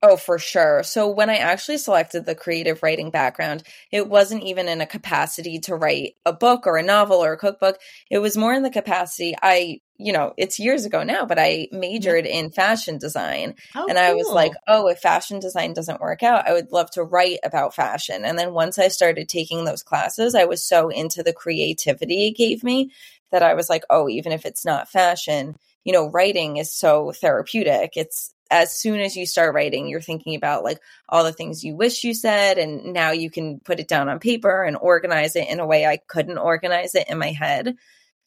Oh, 0.01 0.15
for 0.15 0.39
sure. 0.39 0.83
So 0.83 1.09
when 1.09 1.29
I 1.29 1.37
actually 1.37 1.77
selected 1.77 2.25
the 2.25 2.33
creative 2.33 2.81
writing 2.81 3.11
background, 3.11 3.63
it 3.91 4.07
wasn't 4.07 4.43
even 4.43 4.69
in 4.69 4.79
a 4.79 4.85
capacity 4.85 5.59
to 5.59 5.75
write 5.75 6.15
a 6.25 6.31
book 6.31 6.65
or 6.65 6.77
a 6.77 6.83
novel 6.83 7.17
or 7.17 7.33
a 7.33 7.37
cookbook. 7.37 7.77
It 8.09 8.19
was 8.19 8.37
more 8.37 8.53
in 8.53 8.63
the 8.63 8.69
capacity 8.69 9.35
I, 9.41 9.79
you 9.99 10.13
know, 10.13 10.33
it's 10.37 10.59
years 10.59 10.85
ago 10.85 11.03
now, 11.03 11.25
but 11.25 11.37
I 11.37 11.67
majored 11.73 12.25
in 12.25 12.51
fashion 12.51 12.97
design. 12.97 13.55
Oh, 13.75 13.85
and 13.89 13.99
I 13.99 14.13
was 14.13 14.29
like, 14.29 14.53
oh, 14.65 14.87
if 14.87 14.99
fashion 14.99 15.39
design 15.39 15.73
doesn't 15.73 15.99
work 15.99 16.23
out, 16.23 16.47
I 16.47 16.53
would 16.53 16.71
love 16.71 16.89
to 16.91 17.03
write 17.03 17.39
about 17.43 17.75
fashion. 17.75 18.23
And 18.23 18.39
then 18.39 18.53
once 18.53 18.79
I 18.79 18.87
started 18.87 19.27
taking 19.27 19.65
those 19.65 19.83
classes, 19.83 20.35
I 20.35 20.45
was 20.45 20.63
so 20.63 20.87
into 20.87 21.21
the 21.21 21.33
creativity 21.33 22.27
it 22.27 22.37
gave 22.37 22.63
me 22.63 22.91
that 23.31 23.43
I 23.43 23.55
was 23.55 23.69
like, 23.69 23.83
oh, 23.89 24.07
even 24.07 24.31
if 24.31 24.45
it's 24.45 24.63
not 24.63 24.89
fashion, 24.89 25.57
you 25.83 25.91
know, 25.91 26.09
writing 26.09 26.57
is 26.57 26.71
so 26.71 27.11
therapeutic. 27.11 27.97
It's 27.97 28.33
as 28.49 28.75
soon 28.75 29.01
as 29.01 29.17
you 29.17 29.25
start 29.25 29.53
writing, 29.53 29.89
you're 29.89 30.01
thinking 30.01 30.35
about 30.35 30.63
like 30.63 30.79
all 31.09 31.25
the 31.25 31.33
things 31.33 31.63
you 31.63 31.75
wish 31.75 32.05
you 32.05 32.13
said, 32.13 32.57
and 32.57 32.93
now 32.93 33.11
you 33.11 33.29
can 33.29 33.59
put 33.59 33.81
it 33.81 33.89
down 33.89 34.07
on 34.07 34.19
paper 34.19 34.63
and 34.63 34.77
organize 34.77 35.35
it 35.35 35.49
in 35.49 35.59
a 35.59 35.67
way 35.67 35.85
I 35.85 35.97
couldn't 35.97 36.37
organize 36.37 36.95
it 36.95 37.09
in 37.09 37.19
my 37.19 37.31
head. 37.31 37.75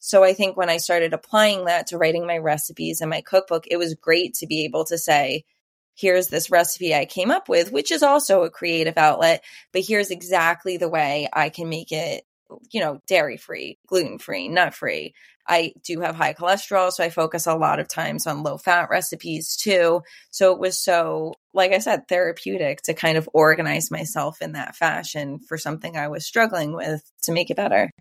So 0.04 0.24
I 0.24 0.34
think 0.34 0.56
when 0.56 0.68
I 0.68 0.78
started 0.78 1.12
applying 1.12 1.66
that 1.66 1.86
to 1.86 1.96
writing 1.96 2.26
my 2.26 2.38
recipes 2.38 3.00
and 3.00 3.08
my 3.08 3.20
cookbook, 3.20 3.68
it 3.70 3.76
was 3.76 3.94
great 3.94 4.34
to 4.34 4.48
be 4.48 4.64
able 4.64 4.84
to 4.86 4.98
say, 4.98 5.44
here's 5.94 6.26
this 6.26 6.50
recipe 6.50 6.92
I 6.92 7.04
came 7.04 7.30
up 7.30 7.48
with, 7.48 7.70
which 7.70 7.92
is 7.92 8.02
also 8.02 8.42
a 8.42 8.50
creative 8.50 8.98
outlet, 8.98 9.44
but 9.72 9.82
here's 9.82 10.10
exactly 10.10 10.76
the 10.76 10.88
way 10.88 11.28
I 11.32 11.50
can 11.50 11.68
make 11.68 11.92
it, 11.92 12.24
you 12.72 12.80
know, 12.80 12.98
dairy 13.06 13.36
free, 13.36 13.78
gluten 13.86 14.18
free, 14.18 14.48
nut 14.48 14.74
free. 14.74 15.14
I 15.46 15.72
do 15.84 16.00
have 16.00 16.16
high 16.16 16.34
cholesterol, 16.34 16.90
so 16.90 17.04
I 17.04 17.10
focus 17.10 17.46
a 17.46 17.54
lot 17.54 17.78
of 17.78 17.86
times 17.86 18.26
on 18.26 18.42
low 18.42 18.58
fat 18.58 18.90
recipes 18.90 19.54
too. 19.56 20.02
So 20.30 20.52
it 20.52 20.58
was 20.58 20.80
so, 20.80 21.34
like 21.54 21.70
I 21.70 21.78
said, 21.78 22.08
therapeutic 22.08 22.82
to 22.82 22.94
kind 22.94 23.16
of 23.16 23.30
organize 23.32 23.92
myself 23.92 24.42
in 24.42 24.52
that 24.52 24.74
fashion 24.74 25.38
for 25.38 25.56
something 25.56 25.96
I 25.96 26.08
was 26.08 26.26
struggling 26.26 26.74
with 26.74 27.08
to 27.22 27.32
make 27.32 27.50
it 27.50 27.56
better. 27.56 27.92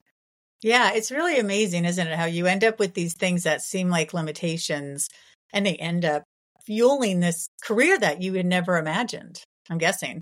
Yeah, 0.63 0.91
it's 0.94 1.12
really 1.12 1.39
amazing, 1.39 1.86
isn't 1.86 2.08
it? 2.08 2.18
How 2.18 2.25
you 2.25 2.46
end 2.46 2.63
up 2.63 2.80
with 2.80 2.94
these 2.94 3.15
things 3.15 3.44
that 3.44 3.62
seem 3.62 3.89
like 3.89 4.13
limitations 4.13 5.10
and 5.53 5.65
they 5.65 5.75
end 5.75 6.06
up 6.06 6.24
fueling 6.65 7.20
this 7.20 7.48
career 7.63 7.98
that 7.98 8.22
you 8.22 8.34
had 8.36 8.46
never 8.46 8.77
imagined, 8.77 9.41
I'm 9.70 9.80
guessing 9.80 10.22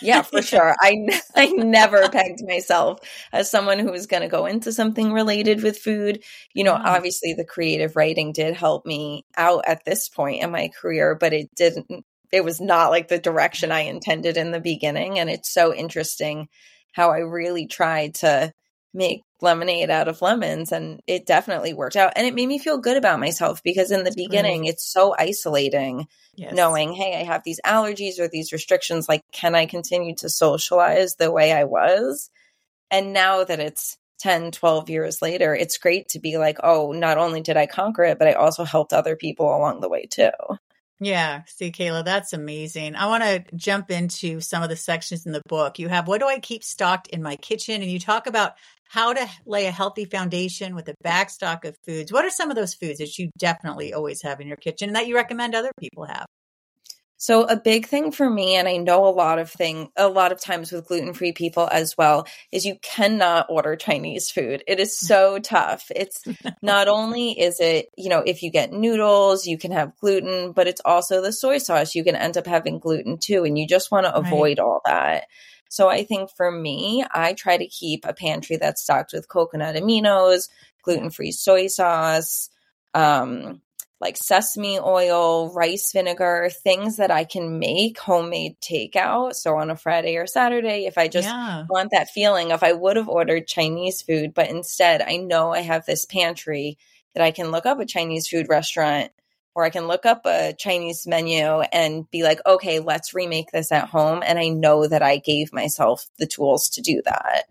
yeah, 0.00 0.22
for 0.22 0.42
sure. 0.42 0.74
I 0.80 0.94
I 1.36 1.46
never 1.46 2.08
pegged 2.08 2.46
myself 2.46 3.00
as 3.32 3.50
someone 3.50 3.78
who 3.78 3.90
was 3.90 4.06
going 4.06 4.22
to 4.22 4.28
go 4.28 4.46
into 4.46 4.72
something 4.72 5.12
related 5.12 5.62
with 5.62 5.78
food. 5.78 6.22
You 6.54 6.64
know, 6.64 6.74
yeah. 6.74 6.96
obviously 6.96 7.34
the 7.34 7.44
creative 7.44 7.96
writing 7.96 8.32
did 8.32 8.54
help 8.54 8.86
me 8.86 9.24
out 9.36 9.64
at 9.66 9.84
this 9.84 10.08
point 10.08 10.42
in 10.42 10.50
my 10.50 10.68
career, 10.68 11.14
but 11.14 11.32
it 11.32 11.50
didn't 11.54 12.04
it 12.30 12.44
was 12.44 12.60
not 12.60 12.90
like 12.90 13.08
the 13.08 13.18
direction 13.18 13.70
I 13.70 13.80
intended 13.80 14.38
in 14.38 14.52
the 14.52 14.60
beginning 14.60 15.18
and 15.18 15.28
it's 15.28 15.52
so 15.52 15.74
interesting 15.74 16.48
how 16.92 17.10
I 17.10 17.18
really 17.18 17.66
tried 17.66 18.14
to 18.16 18.52
make 18.94 19.22
lemonade 19.40 19.90
out 19.90 20.08
of 20.08 20.22
lemons 20.22 20.70
and 20.70 21.00
it 21.06 21.26
definitely 21.26 21.72
worked 21.72 21.96
out 21.96 22.12
and 22.14 22.26
it 22.26 22.34
made 22.34 22.46
me 22.46 22.58
feel 22.58 22.78
good 22.78 22.96
about 22.96 23.18
myself 23.18 23.62
because 23.62 23.90
in 23.90 24.00
the 24.00 24.04
That's 24.04 24.16
beginning 24.16 24.62
great. 24.62 24.70
it's 24.70 24.84
so 24.84 25.14
isolating 25.18 26.06
yes. 26.34 26.54
knowing 26.54 26.92
hey 26.92 27.18
I 27.18 27.24
have 27.24 27.42
these 27.44 27.60
allergies 27.64 28.18
or 28.20 28.28
these 28.28 28.52
restrictions 28.52 29.08
like 29.08 29.22
can 29.32 29.54
I 29.54 29.66
continue 29.66 30.14
to 30.16 30.28
socialize 30.28 31.16
the 31.16 31.32
way 31.32 31.52
I 31.52 31.64
was 31.64 32.30
and 32.90 33.12
now 33.12 33.44
that 33.44 33.60
it's 33.60 33.96
10 34.20 34.52
12 34.52 34.90
years 34.90 35.20
later 35.22 35.54
it's 35.54 35.78
great 35.78 36.08
to 36.10 36.20
be 36.20 36.38
like 36.38 36.58
oh 36.62 36.92
not 36.92 37.18
only 37.18 37.40
did 37.40 37.56
I 37.56 37.66
conquer 37.66 38.04
it 38.04 38.18
but 38.18 38.28
I 38.28 38.34
also 38.34 38.62
helped 38.64 38.92
other 38.92 39.16
people 39.16 39.46
along 39.46 39.80
the 39.80 39.88
way 39.88 40.06
too 40.06 40.30
yeah. 41.04 41.42
See, 41.46 41.72
Kayla, 41.72 42.04
that's 42.04 42.32
amazing. 42.32 42.94
I 42.96 43.06
want 43.06 43.24
to 43.24 43.44
jump 43.56 43.90
into 43.90 44.40
some 44.40 44.62
of 44.62 44.68
the 44.68 44.76
sections 44.76 45.26
in 45.26 45.32
the 45.32 45.42
book. 45.48 45.78
You 45.78 45.88
have 45.88 46.06
what 46.08 46.20
do 46.20 46.26
I 46.26 46.38
keep 46.38 46.62
stocked 46.62 47.08
in 47.08 47.22
my 47.22 47.36
kitchen? 47.36 47.82
And 47.82 47.90
you 47.90 47.98
talk 47.98 48.26
about 48.26 48.52
how 48.88 49.12
to 49.12 49.28
lay 49.46 49.66
a 49.66 49.70
healthy 49.70 50.04
foundation 50.04 50.74
with 50.74 50.88
a 50.88 50.94
backstock 51.04 51.64
of 51.64 51.76
foods. 51.86 52.12
What 52.12 52.24
are 52.24 52.30
some 52.30 52.50
of 52.50 52.56
those 52.56 52.74
foods 52.74 52.98
that 52.98 53.18
you 53.18 53.30
definitely 53.38 53.94
always 53.94 54.22
have 54.22 54.40
in 54.40 54.46
your 54.46 54.56
kitchen 54.56 54.90
and 54.90 54.96
that 54.96 55.06
you 55.08 55.14
recommend 55.16 55.54
other 55.54 55.72
people 55.80 56.04
have? 56.04 56.26
So 57.22 57.44
a 57.44 57.54
big 57.56 57.86
thing 57.86 58.10
for 58.10 58.28
me, 58.28 58.56
and 58.56 58.66
I 58.66 58.78
know 58.78 59.06
a 59.06 59.14
lot 59.14 59.38
of 59.38 59.48
thing, 59.48 59.92
a 59.96 60.08
lot 60.08 60.32
of 60.32 60.40
times 60.40 60.72
with 60.72 60.88
gluten 60.88 61.14
free 61.14 61.30
people 61.30 61.68
as 61.70 61.96
well, 61.96 62.26
is 62.50 62.64
you 62.64 62.74
cannot 62.82 63.46
order 63.48 63.76
Chinese 63.76 64.28
food. 64.28 64.64
It 64.66 64.80
is 64.80 64.98
so 64.98 65.38
tough. 65.38 65.92
It's 65.94 66.24
not 66.62 66.88
only 66.88 67.38
is 67.38 67.60
it, 67.60 67.90
you 67.96 68.08
know, 68.08 68.24
if 68.26 68.42
you 68.42 68.50
get 68.50 68.72
noodles, 68.72 69.46
you 69.46 69.56
can 69.56 69.70
have 69.70 69.96
gluten, 70.00 70.50
but 70.50 70.66
it's 70.66 70.80
also 70.84 71.22
the 71.22 71.32
soy 71.32 71.58
sauce. 71.58 71.94
You 71.94 72.02
can 72.02 72.16
end 72.16 72.36
up 72.36 72.48
having 72.48 72.80
gluten 72.80 73.18
too, 73.18 73.44
and 73.44 73.56
you 73.56 73.68
just 73.68 73.92
want 73.92 74.04
to 74.04 74.16
avoid 74.16 74.58
right. 74.58 74.64
all 74.64 74.80
that. 74.84 75.26
So 75.70 75.88
I 75.88 76.02
think 76.02 76.28
for 76.36 76.50
me, 76.50 77.04
I 77.08 77.34
try 77.34 77.56
to 77.56 77.68
keep 77.68 78.04
a 78.04 78.14
pantry 78.14 78.56
that's 78.56 78.82
stocked 78.82 79.12
with 79.12 79.28
coconut 79.28 79.76
aminos, 79.76 80.48
gluten 80.82 81.10
free 81.10 81.30
soy 81.30 81.68
sauce, 81.68 82.50
um, 82.94 83.62
like 84.02 84.16
sesame 84.16 84.80
oil, 84.80 85.54
rice 85.54 85.92
vinegar, 85.92 86.50
things 86.50 86.96
that 86.96 87.12
I 87.12 87.22
can 87.22 87.60
make 87.60 88.00
homemade 88.00 88.56
takeout. 88.60 89.34
So 89.34 89.56
on 89.56 89.70
a 89.70 89.76
Friday 89.76 90.16
or 90.16 90.26
Saturday, 90.26 90.86
if 90.86 90.98
I 90.98 91.06
just 91.06 91.28
yeah. 91.28 91.64
want 91.70 91.92
that 91.92 92.10
feeling 92.10 92.50
if 92.50 92.64
I 92.64 92.72
would 92.72 92.96
have 92.96 93.08
ordered 93.08 93.46
Chinese 93.46 94.02
food, 94.02 94.34
but 94.34 94.50
instead 94.50 95.02
I 95.02 95.18
know 95.18 95.52
I 95.52 95.60
have 95.60 95.86
this 95.86 96.04
pantry 96.04 96.78
that 97.14 97.22
I 97.22 97.30
can 97.30 97.52
look 97.52 97.64
up 97.64 97.78
a 97.78 97.86
Chinese 97.86 98.26
food 98.26 98.48
restaurant 98.48 99.12
or 99.54 99.64
I 99.64 99.70
can 99.70 99.86
look 99.86 100.04
up 100.04 100.22
a 100.24 100.52
Chinese 100.58 101.06
menu 101.06 101.60
and 101.72 102.10
be 102.10 102.24
like, 102.24 102.40
okay, 102.44 102.80
let's 102.80 103.14
remake 103.14 103.52
this 103.52 103.70
at 103.70 103.88
home. 103.88 104.22
And 104.26 104.36
I 104.36 104.48
know 104.48 104.88
that 104.88 105.02
I 105.02 105.18
gave 105.18 105.52
myself 105.52 106.06
the 106.18 106.26
tools 106.26 106.70
to 106.70 106.80
do 106.80 107.02
that. 107.04 107.44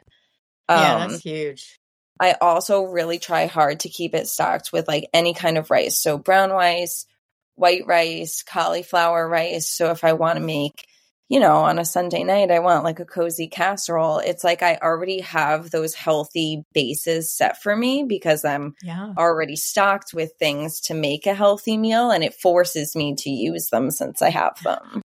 Yeah, 0.68 0.96
um, 0.96 1.12
that's 1.12 1.24
huge. 1.24 1.80
I 2.22 2.36
also 2.40 2.84
really 2.84 3.18
try 3.18 3.48
hard 3.48 3.80
to 3.80 3.90
keep 3.90 4.14
it 4.14 4.28
stocked 4.28 4.72
with 4.72 4.88
like 4.88 5.10
any 5.12 5.34
kind 5.34 5.58
of 5.58 5.72
rice. 5.72 5.98
So 5.98 6.20
brown 6.20 6.52
rice, 6.52 7.08
white 7.56 7.88
rice, 7.88 8.44
cauliflower 8.44 9.28
rice. 9.28 9.68
So 9.68 9.90
if 9.90 10.04
I 10.04 10.14
want 10.14 10.38
to 10.38 10.46
make, 10.46 10.86
you 11.30 11.40
know, 11.40 11.56
on 11.56 11.80
a 11.80 11.86
Sunday 11.86 12.24
night, 12.24 12.52
I 12.52 12.60
want 12.60 12.84
like 12.84 13.00
a 13.00 13.06
cozy 13.06 13.48
casserole. 13.48 14.20
It's 14.20 14.44
like 14.44 14.62
I 14.62 14.78
already 14.84 15.22
have 15.22 15.72
those 15.72 15.96
healthy 15.96 16.64
bases 16.74 17.32
set 17.32 17.60
for 17.60 17.76
me 17.76 18.04
because 18.04 18.46
I'm 18.46 18.76
yeah. 18.84 19.14
already 19.18 19.56
stocked 19.56 20.14
with 20.14 20.34
things 20.38 20.80
to 20.82 20.94
make 20.94 21.26
a 21.26 21.34
healthy 21.34 21.76
meal 21.76 22.12
and 22.12 22.24
it 22.24 22.36
forces 22.36 22.96
me 22.96 23.16
to 23.16 23.32
use 23.32 23.70
them 23.72 23.90
since 23.90 24.22
I 24.22 24.30
have 24.30 24.62
them. 24.64 25.02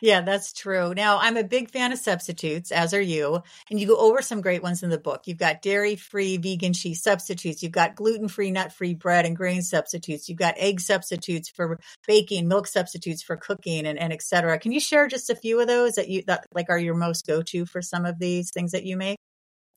Yeah, 0.00 0.20
that's 0.20 0.52
true. 0.52 0.94
Now, 0.94 1.18
I'm 1.18 1.36
a 1.36 1.44
big 1.44 1.70
fan 1.70 1.92
of 1.92 1.98
substitutes, 1.98 2.70
as 2.70 2.94
are 2.94 3.00
you. 3.00 3.42
And 3.70 3.80
you 3.80 3.86
go 3.86 3.96
over 3.96 4.22
some 4.22 4.40
great 4.40 4.62
ones 4.62 4.82
in 4.82 4.90
the 4.90 4.98
book. 4.98 5.22
You've 5.26 5.38
got 5.38 5.62
dairy 5.62 5.96
free 5.96 6.36
vegan 6.36 6.72
cheese 6.72 7.02
substitutes. 7.02 7.62
You've 7.62 7.72
got 7.72 7.96
gluten 7.96 8.28
free, 8.28 8.50
nut 8.50 8.72
free 8.72 8.94
bread 8.94 9.26
and 9.26 9.36
grain 9.36 9.62
substitutes. 9.62 10.28
You've 10.28 10.38
got 10.38 10.54
egg 10.56 10.80
substitutes 10.80 11.48
for 11.48 11.78
baking, 12.06 12.48
milk 12.48 12.66
substitutes 12.66 13.22
for 13.22 13.36
cooking, 13.36 13.86
and, 13.86 13.98
and 13.98 14.12
et 14.12 14.22
cetera. 14.22 14.58
Can 14.58 14.72
you 14.72 14.80
share 14.80 15.08
just 15.08 15.30
a 15.30 15.34
few 15.36 15.60
of 15.60 15.66
those 15.66 15.94
that 15.94 16.08
you 16.08 16.22
that 16.26 16.46
like 16.54 16.70
are 16.70 16.78
your 16.78 16.94
most 16.94 17.26
go 17.26 17.42
to 17.42 17.66
for 17.66 17.82
some 17.82 18.04
of 18.04 18.18
these 18.18 18.50
things 18.50 18.72
that 18.72 18.84
you 18.84 18.96
make? 18.96 19.18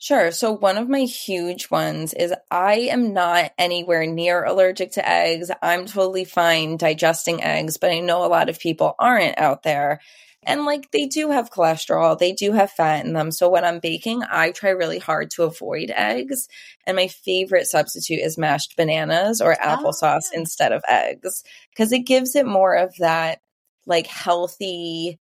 Sure. 0.02 0.32
So, 0.32 0.52
one 0.52 0.80
of 0.80 0.90
my 0.90 1.02
huge 1.02 1.70
ones 1.70 2.16
is 2.16 2.34
I 2.50 2.90
am 2.90 3.14
not 3.14 3.52
anywhere 3.60 4.08
near 4.08 4.44
allergic 4.44 4.94
to 4.94 5.08
eggs. 5.08 5.52
I'm 5.62 5.86
totally 5.86 6.26
fine 6.26 6.78
digesting 6.78 7.44
eggs, 7.44 7.78
but 7.78 7.92
I 7.92 8.00
know 8.00 8.26
a 8.26 8.28
lot 8.28 8.50
of 8.50 8.58
people 8.58 8.96
aren't 8.98 9.38
out 9.38 9.62
there. 9.62 10.02
And 10.42 10.66
like 10.66 10.90
they 10.90 11.06
do 11.06 11.30
have 11.30 11.52
cholesterol, 11.52 12.18
they 12.18 12.32
do 12.32 12.52
have 12.54 12.72
fat 12.72 13.06
in 13.06 13.14
them. 13.14 13.32
So, 13.32 13.48
when 13.48 13.64
I'm 13.64 13.78
baking, 13.78 14.24
I 14.28 14.50
try 14.50 14.72
really 14.72 14.98
hard 14.98 15.30
to 15.32 15.44
avoid 15.44 15.92
eggs. 15.96 16.48
And 16.88 16.96
my 16.98 17.08
favorite 17.08 17.68
substitute 17.68 18.22
is 18.22 18.40
mashed 18.40 18.76
bananas 18.76 19.40
or 19.40 19.54
applesauce 19.54 20.02
oh, 20.02 20.30
yeah. 20.34 20.40
instead 20.40 20.72
of 20.72 20.84
eggs 20.90 21.44
because 21.70 21.92
it 21.92 22.08
gives 22.08 22.36
it 22.36 22.48
more 22.48 22.74
of 22.74 22.96
that 22.98 23.42
like 23.86 24.08
healthy 24.08 25.20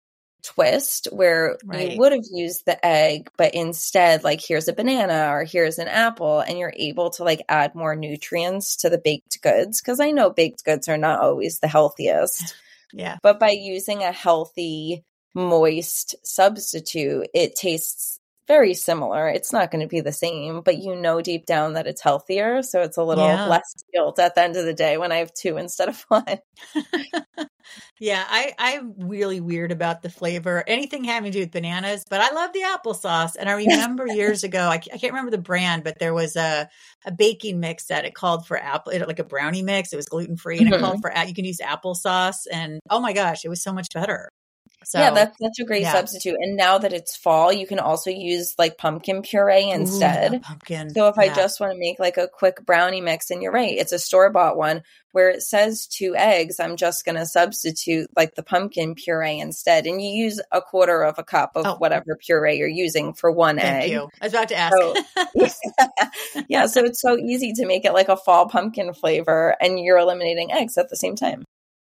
twist 0.45 1.07
where 1.11 1.57
right. 1.65 1.91
you 1.91 1.99
would 1.99 2.11
have 2.11 2.25
used 2.31 2.65
the 2.65 2.83
egg, 2.85 3.29
but 3.37 3.53
instead, 3.53 4.23
like, 4.23 4.41
here's 4.41 4.67
a 4.67 4.73
banana 4.73 5.29
or 5.31 5.43
here's 5.43 5.79
an 5.79 5.87
apple, 5.87 6.39
and 6.39 6.57
you're 6.57 6.73
able 6.75 7.09
to 7.11 7.23
like 7.23 7.41
add 7.49 7.75
more 7.75 7.95
nutrients 7.95 8.77
to 8.77 8.89
the 8.89 8.97
baked 8.97 9.41
goods. 9.41 9.81
Cause 9.81 9.99
I 9.99 10.11
know 10.11 10.29
baked 10.29 10.63
goods 10.63 10.87
are 10.87 10.97
not 10.97 11.19
always 11.19 11.59
the 11.59 11.67
healthiest. 11.67 12.55
Yeah. 12.93 13.17
But 13.21 13.41
by 13.41 13.49
using 13.49 14.03
a 14.03 14.13
healthy, 14.13 15.03
moist 15.35 16.15
substitute, 16.23 17.27
it 17.33 17.55
tastes 17.55 18.19
very 18.47 18.73
similar. 18.73 19.27
It's 19.27 19.51
not 19.51 19.71
going 19.71 19.81
to 19.81 19.87
be 19.87 20.01
the 20.01 20.11
same, 20.11 20.61
but 20.61 20.77
you 20.77 20.95
know 20.95 21.21
deep 21.21 21.45
down 21.45 21.73
that 21.73 21.87
it's 21.87 22.01
healthier. 22.01 22.61
So 22.61 22.81
it's 22.81 22.97
a 22.97 23.03
little 23.03 23.27
yeah. 23.27 23.47
less 23.47 23.73
guilt 23.93 24.19
at 24.19 24.35
the 24.35 24.43
end 24.43 24.55
of 24.55 24.65
the 24.65 24.73
day 24.73 24.97
when 24.97 25.11
I 25.11 25.17
have 25.17 25.33
two 25.33 25.57
instead 25.57 25.89
of 25.89 26.01
one. 26.07 26.39
Yeah, 27.99 28.23
I, 28.27 28.53
I'm 28.57 28.93
really 29.07 29.39
weird 29.39 29.71
about 29.71 30.01
the 30.01 30.09
flavor. 30.09 30.63
Anything 30.67 31.03
having 31.03 31.31
to 31.31 31.37
do 31.37 31.43
with 31.43 31.51
bananas, 31.51 32.03
but 32.09 32.21
I 32.21 32.33
love 32.33 32.51
the 32.53 32.61
applesauce. 32.61 33.35
And 33.39 33.49
I 33.49 33.53
remember 33.53 34.05
years 34.07 34.43
ago, 34.43 34.59
I, 34.59 34.75
I 34.75 34.97
can't 34.97 35.13
remember 35.13 35.31
the 35.31 35.37
brand, 35.37 35.83
but 35.83 35.97
there 35.99 36.13
was 36.13 36.35
a, 36.35 36.69
a 37.05 37.11
baking 37.11 37.59
mix 37.59 37.87
that 37.87 38.05
it 38.05 38.13
called 38.13 38.45
for 38.45 38.57
apple, 38.57 38.91
it, 38.91 39.07
like 39.07 39.19
a 39.19 39.23
brownie 39.23 39.63
mix. 39.63 39.93
It 39.93 39.95
was 39.95 40.07
gluten 40.07 40.37
free 40.37 40.57
and 40.57 40.67
mm-hmm. 40.67 40.75
it 40.75 40.79
called 40.79 41.01
mm-hmm. 41.01 41.19
for, 41.21 41.27
you 41.27 41.33
can 41.33 41.45
use 41.45 41.59
applesauce. 41.59 42.47
And 42.51 42.79
oh 42.89 42.99
my 42.99 43.13
gosh, 43.13 43.45
it 43.45 43.49
was 43.49 43.63
so 43.63 43.73
much 43.73 43.87
better. 43.93 44.29
So, 44.85 44.99
yeah, 44.99 45.11
that's 45.11 45.37
such 45.37 45.59
a 45.59 45.65
great 45.65 45.81
yeah. 45.81 45.93
substitute. 45.93 46.37
And 46.39 46.55
now 46.55 46.77
that 46.77 46.93
it's 46.93 47.15
fall, 47.15 47.51
you 47.51 47.67
can 47.67 47.79
also 47.79 48.09
use 48.09 48.53
like 48.57 48.77
pumpkin 48.77 49.21
puree 49.21 49.69
instead. 49.69 50.35
Ooh, 50.35 50.39
pumpkin. 50.39 50.89
So 50.91 51.07
if 51.07 51.15
yeah. 51.17 51.23
I 51.23 51.33
just 51.33 51.59
want 51.59 51.73
to 51.73 51.79
make 51.79 51.99
like 51.99 52.17
a 52.17 52.27
quick 52.27 52.65
brownie 52.65 53.01
mix, 53.01 53.31
and 53.31 53.41
you're 53.41 53.51
right, 53.51 53.77
it's 53.77 53.91
a 53.91 53.99
store 53.99 54.29
bought 54.31 54.57
one 54.57 54.83
where 55.15 55.29
it 55.29 55.41
says 55.41 55.87
two 55.87 56.13
eggs. 56.15 56.59
I'm 56.59 56.75
just 56.75 57.05
going 57.05 57.15
to 57.15 57.25
substitute 57.25 58.09
like 58.17 58.35
the 58.35 58.43
pumpkin 58.43 58.95
puree 58.95 59.39
instead. 59.39 59.87
And 59.87 60.01
you 60.01 60.09
use 60.09 60.41
a 60.51 60.61
quarter 60.61 61.03
of 61.03 61.17
a 61.17 61.23
cup 61.23 61.51
of 61.55 61.65
oh. 61.65 61.75
whatever 61.75 62.17
puree 62.19 62.57
you're 62.57 62.67
using 62.67 63.13
for 63.13 63.31
one 63.31 63.57
Thank 63.57 63.85
egg. 63.85 63.91
You. 63.91 64.09
I 64.21 64.25
was 64.25 64.33
about 64.33 64.49
to 64.49 64.57
ask. 64.57 64.75
So, 64.75 64.95
yeah, 66.49 66.65
so 66.65 66.83
it's 66.83 67.01
so 67.01 67.17
easy 67.17 67.53
to 67.53 67.65
make 67.65 67.85
it 67.85 67.93
like 67.93 68.09
a 68.09 68.17
fall 68.17 68.49
pumpkin 68.49 68.93
flavor, 68.93 69.55
and 69.61 69.79
you're 69.79 69.97
eliminating 69.97 70.51
eggs 70.51 70.77
at 70.77 70.89
the 70.89 70.97
same 70.97 71.15
time. 71.15 71.45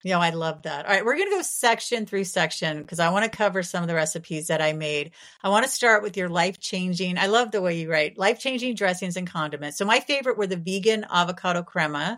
Yeah, 0.05 0.19
I 0.19 0.31
love 0.31 0.63
that. 0.63 0.85
All 0.85 0.93
right, 0.93 1.05
we're 1.05 1.17
going 1.17 1.31
to 1.31 1.37
go 1.37 1.43
section 1.43 2.07
through 2.07 2.25
section 2.25 2.83
because 2.83 2.99
I 2.99 3.11
want 3.11 3.25
to 3.25 3.37
cover 3.37 3.63
some 3.63 3.85
of 3.85 3.89
the 3.89 3.95
recipes 3.95 4.49
that 4.49 4.61
I 4.61 4.73
made. 4.73 5.13
I 5.45 5.49
want 5.49 5.65
to 5.65 5.71
start 5.71 6.03
with 6.03 6.17
your 6.17 6.29
life 6.29 6.59
changing. 6.59 7.19
I 7.19 7.27
love 7.27 7.53
the 7.53 7.63
way 7.63 7.79
you 7.79 7.91
write 7.91 8.19
life 8.19 8.41
changing 8.41 8.75
dressings 8.75 9.17
and 9.17 9.31
condiments. 9.31 9.79
So, 9.79 9.85
my 9.85 10.01
favorite 10.01 10.37
were 10.37 10.49
the 10.49 10.57
vegan 10.57 11.07
avocado 11.09 11.63
crema 11.63 12.17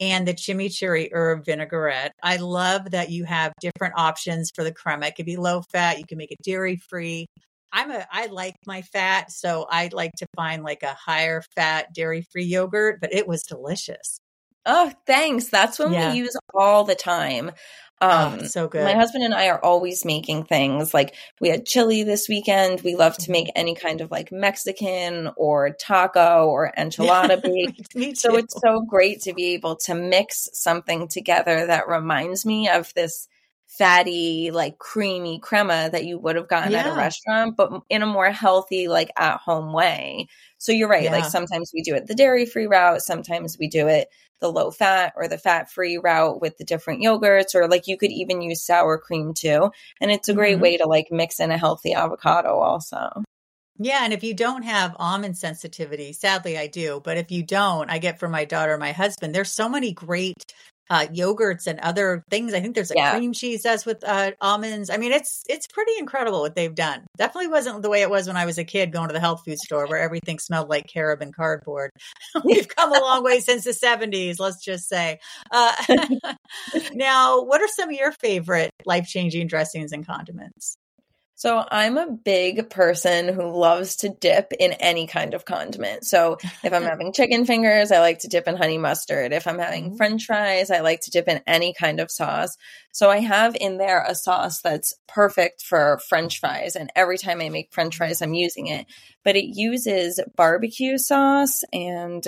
and 0.00 0.28
the 0.28 0.34
chimichurri 0.34 1.08
herb 1.12 1.46
vinaigrette. 1.46 2.12
I 2.22 2.36
love 2.36 2.90
that 2.90 3.10
you 3.10 3.24
have 3.24 3.52
different 3.60 3.94
options 3.96 4.50
for 4.54 4.62
the 4.62 4.72
crema. 4.72 5.06
It 5.06 5.16
could 5.16 5.26
be 5.26 5.36
low 5.36 5.62
fat, 5.72 5.98
you 5.98 6.04
can 6.06 6.18
make 6.18 6.32
it 6.32 6.38
dairy 6.44 6.76
free. 6.76 7.26
I'm 7.72 7.90
a 7.90 8.06
I 8.12 8.26
like 8.26 8.56
my 8.66 8.82
fat, 8.82 9.32
so 9.32 9.66
I 9.70 9.88
like 9.92 10.12
to 10.18 10.26
find 10.36 10.62
like 10.62 10.82
a 10.82 10.94
higher 10.94 11.42
fat 11.56 11.94
dairy 11.94 12.26
free 12.30 12.44
yogurt, 12.44 13.00
but 13.00 13.14
it 13.14 13.26
was 13.26 13.42
delicious. 13.44 14.18
Oh, 14.64 14.92
thanks. 15.06 15.48
That's 15.48 15.78
when 15.78 15.92
yeah. 15.92 16.12
we 16.12 16.18
use 16.18 16.36
all 16.54 16.84
the 16.84 16.94
time. 16.94 17.50
Oh, 18.02 18.10
um, 18.10 18.38
oh, 18.40 18.44
so 18.46 18.66
good. 18.66 18.84
My 18.84 18.94
husband 18.94 19.22
and 19.22 19.32
I 19.32 19.48
are 19.48 19.64
always 19.64 20.04
making 20.04 20.44
things 20.44 20.92
like 20.92 21.14
we 21.40 21.48
had 21.48 21.64
chili 21.64 22.02
this 22.02 22.28
weekend. 22.28 22.80
We 22.80 22.96
love 22.96 23.16
to 23.18 23.30
make 23.30 23.46
mm-hmm. 23.46 23.60
any 23.60 23.74
kind 23.76 24.00
of 24.00 24.10
like 24.10 24.32
Mexican 24.32 25.30
or 25.36 25.70
taco 25.70 26.48
or 26.48 26.72
enchilada 26.76 27.40
bake. 27.94 28.16
so 28.16 28.36
it's 28.36 28.60
so 28.60 28.80
great 28.80 29.22
to 29.22 29.34
be 29.34 29.54
able 29.54 29.76
to 29.76 29.94
mix 29.94 30.48
something 30.52 31.06
together 31.06 31.66
that 31.66 31.86
reminds 31.86 32.44
me 32.44 32.68
of 32.68 32.92
this 32.94 33.28
fatty, 33.78 34.50
like 34.50 34.78
creamy 34.78 35.38
crema 35.38 35.88
that 35.90 36.04
you 36.04 36.18
would 36.18 36.36
have 36.36 36.48
gotten 36.48 36.72
yeah. 36.72 36.80
at 36.80 36.92
a 36.92 36.96
restaurant, 36.96 37.56
but 37.56 37.70
in 37.88 38.02
a 38.02 38.06
more 38.06 38.30
healthy, 38.30 38.88
like 38.88 39.10
at 39.16 39.38
home 39.38 39.72
way. 39.72 40.26
So 40.58 40.72
you're 40.72 40.88
right. 40.88 41.04
Yeah. 41.04 41.12
Like 41.12 41.24
sometimes 41.24 41.70
we 41.74 41.82
do 41.82 41.94
it 41.94 42.06
the 42.06 42.14
dairy 42.14 42.46
free 42.46 42.66
route, 42.66 43.00
sometimes 43.02 43.56
we 43.58 43.68
do 43.68 43.88
it 43.88 44.08
the 44.40 44.52
low 44.52 44.70
fat 44.70 45.12
or 45.16 45.28
the 45.28 45.38
fat 45.38 45.70
free 45.70 45.98
route 45.98 46.40
with 46.40 46.58
the 46.58 46.64
different 46.64 47.02
yogurts, 47.02 47.54
or 47.54 47.68
like 47.68 47.86
you 47.86 47.96
could 47.96 48.12
even 48.12 48.42
use 48.42 48.64
sour 48.64 48.98
cream 48.98 49.32
too. 49.34 49.70
And 50.00 50.10
it's 50.10 50.28
a 50.28 50.34
great 50.34 50.54
mm-hmm. 50.54 50.62
way 50.62 50.76
to 50.78 50.86
like 50.86 51.06
mix 51.10 51.40
in 51.40 51.50
a 51.50 51.58
healthy 51.58 51.94
avocado 51.94 52.58
also. 52.58 53.22
Yeah, 53.78 54.00
and 54.04 54.12
if 54.12 54.22
you 54.22 54.34
don't 54.34 54.62
have 54.62 54.94
almond 54.98 55.38
sensitivity, 55.38 56.12
sadly 56.12 56.58
I 56.58 56.66
do, 56.66 57.00
but 57.02 57.16
if 57.16 57.30
you 57.30 57.42
don't, 57.42 57.90
I 57.90 57.98
get 57.98 58.20
from 58.20 58.30
my 58.30 58.44
daughter, 58.44 58.76
my 58.76 58.92
husband, 58.92 59.34
there's 59.34 59.50
so 59.50 59.68
many 59.68 59.92
great 59.92 60.54
uh, 60.90 61.06
yogurts 61.06 61.66
and 61.66 61.78
other 61.80 62.24
things. 62.30 62.54
I 62.54 62.60
think 62.60 62.74
there's 62.74 62.90
a 62.90 62.94
yeah. 62.96 63.16
cream 63.16 63.32
cheese 63.32 63.62
that's 63.62 63.86
with 63.86 64.04
uh, 64.04 64.32
almonds. 64.40 64.90
I 64.90 64.96
mean, 64.96 65.12
it's 65.12 65.42
it's 65.48 65.66
pretty 65.66 65.92
incredible 65.98 66.40
what 66.40 66.54
they've 66.54 66.74
done. 66.74 67.06
Definitely 67.16 67.48
wasn't 67.48 67.82
the 67.82 67.90
way 67.90 68.02
it 68.02 68.10
was 68.10 68.26
when 68.26 68.36
I 68.36 68.46
was 68.46 68.58
a 68.58 68.64
kid 68.64 68.92
going 68.92 69.08
to 69.08 69.14
the 69.14 69.20
health 69.20 69.42
food 69.44 69.58
store 69.58 69.86
where 69.86 70.00
everything 70.00 70.38
smelled 70.38 70.68
like 70.68 70.86
carob 70.86 71.22
and 71.22 71.34
cardboard. 71.34 71.90
We've 72.44 72.68
come 72.68 72.92
a 72.92 73.00
long 73.00 73.24
way 73.24 73.40
since 73.40 73.64
the 73.64 73.70
70s, 73.70 74.38
let's 74.38 74.64
just 74.64 74.88
say. 74.88 75.18
Uh, 75.50 75.72
now, 76.92 77.42
what 77.42 77.60
are 77.60 77.68
some 77.68 77.88
of 77.88 77.94
your 77.94 78.12
favorite 78.12 78.70
life 78.84 79.06
changing 79.06 79.46
dressings 79.46 79.92
and 79.92 80.06
condiments? 80.06 80.76
So 81.42 81.64
I'm 81.72 81.98
a 81.98 82.06
big 82.06 82.70
person 82.70 83.26
who 83.26 83.50
loves 83.50 83.96
to 83.96 84.08
dip 84.08 84.52
in 84.60 84.74
any 84.74 85.08
kind 85.08 85.34
of 85.34 85.44
condiment. 85.44 86.06
So 86.06 86.38
if 86.62 86.72
I'm 86.72 86.82
having 86.84 87.12
chicken 87.12 87.46
fingers, 87.46 87.90
I 87.90 87.98
like 87.98 88.20
to 88.20 88.28
dip 88.28 88.46
in 88.46 88.54
honey 88.54 88.78
mustard. 88.78 89.32
If 89.32 89.48
I'm 89.48 89.58
having 89.58 89.86
mm-hmm. 89.86 89.96
french 89.96 90.26
fries, 90.26 90.70
I 90.70 90.82
like 90.82 91.00
to 91.00 91.10
dip 91.10 91.26
in 91.26 91.40
any 91.44 91.74
kind 91.74 91.98
of 91.98 92.12
sauce. 92.12 92.56
So 92.92 93.10
I 93.10 93.18
have 93.18 93.56
in 93.60 93.78
there 93.78 94.04
a 94.06 94.14
sauce 94.14 94.60
that's 94.60 94.94
perfect 95.08 95.62
for 95.62 95.98
french 96.08 96.38
fries 96.38 96.76
and 96.76 96.92
every 96.94 97.18
time 97.18 97.40
I 97.40 97.48
make 97.48 97.74
french 97.74 97.96
fries 97.96 98.22
I'm 98.22 98.34
using 98.34 98.68
it. 98.68 98.86
But 99.24 99.34
it 99.34 99.46
uses 99.46 100.20
barbecue 100.36 100.96
sauce 100.96 101.64
and 101.72 102.24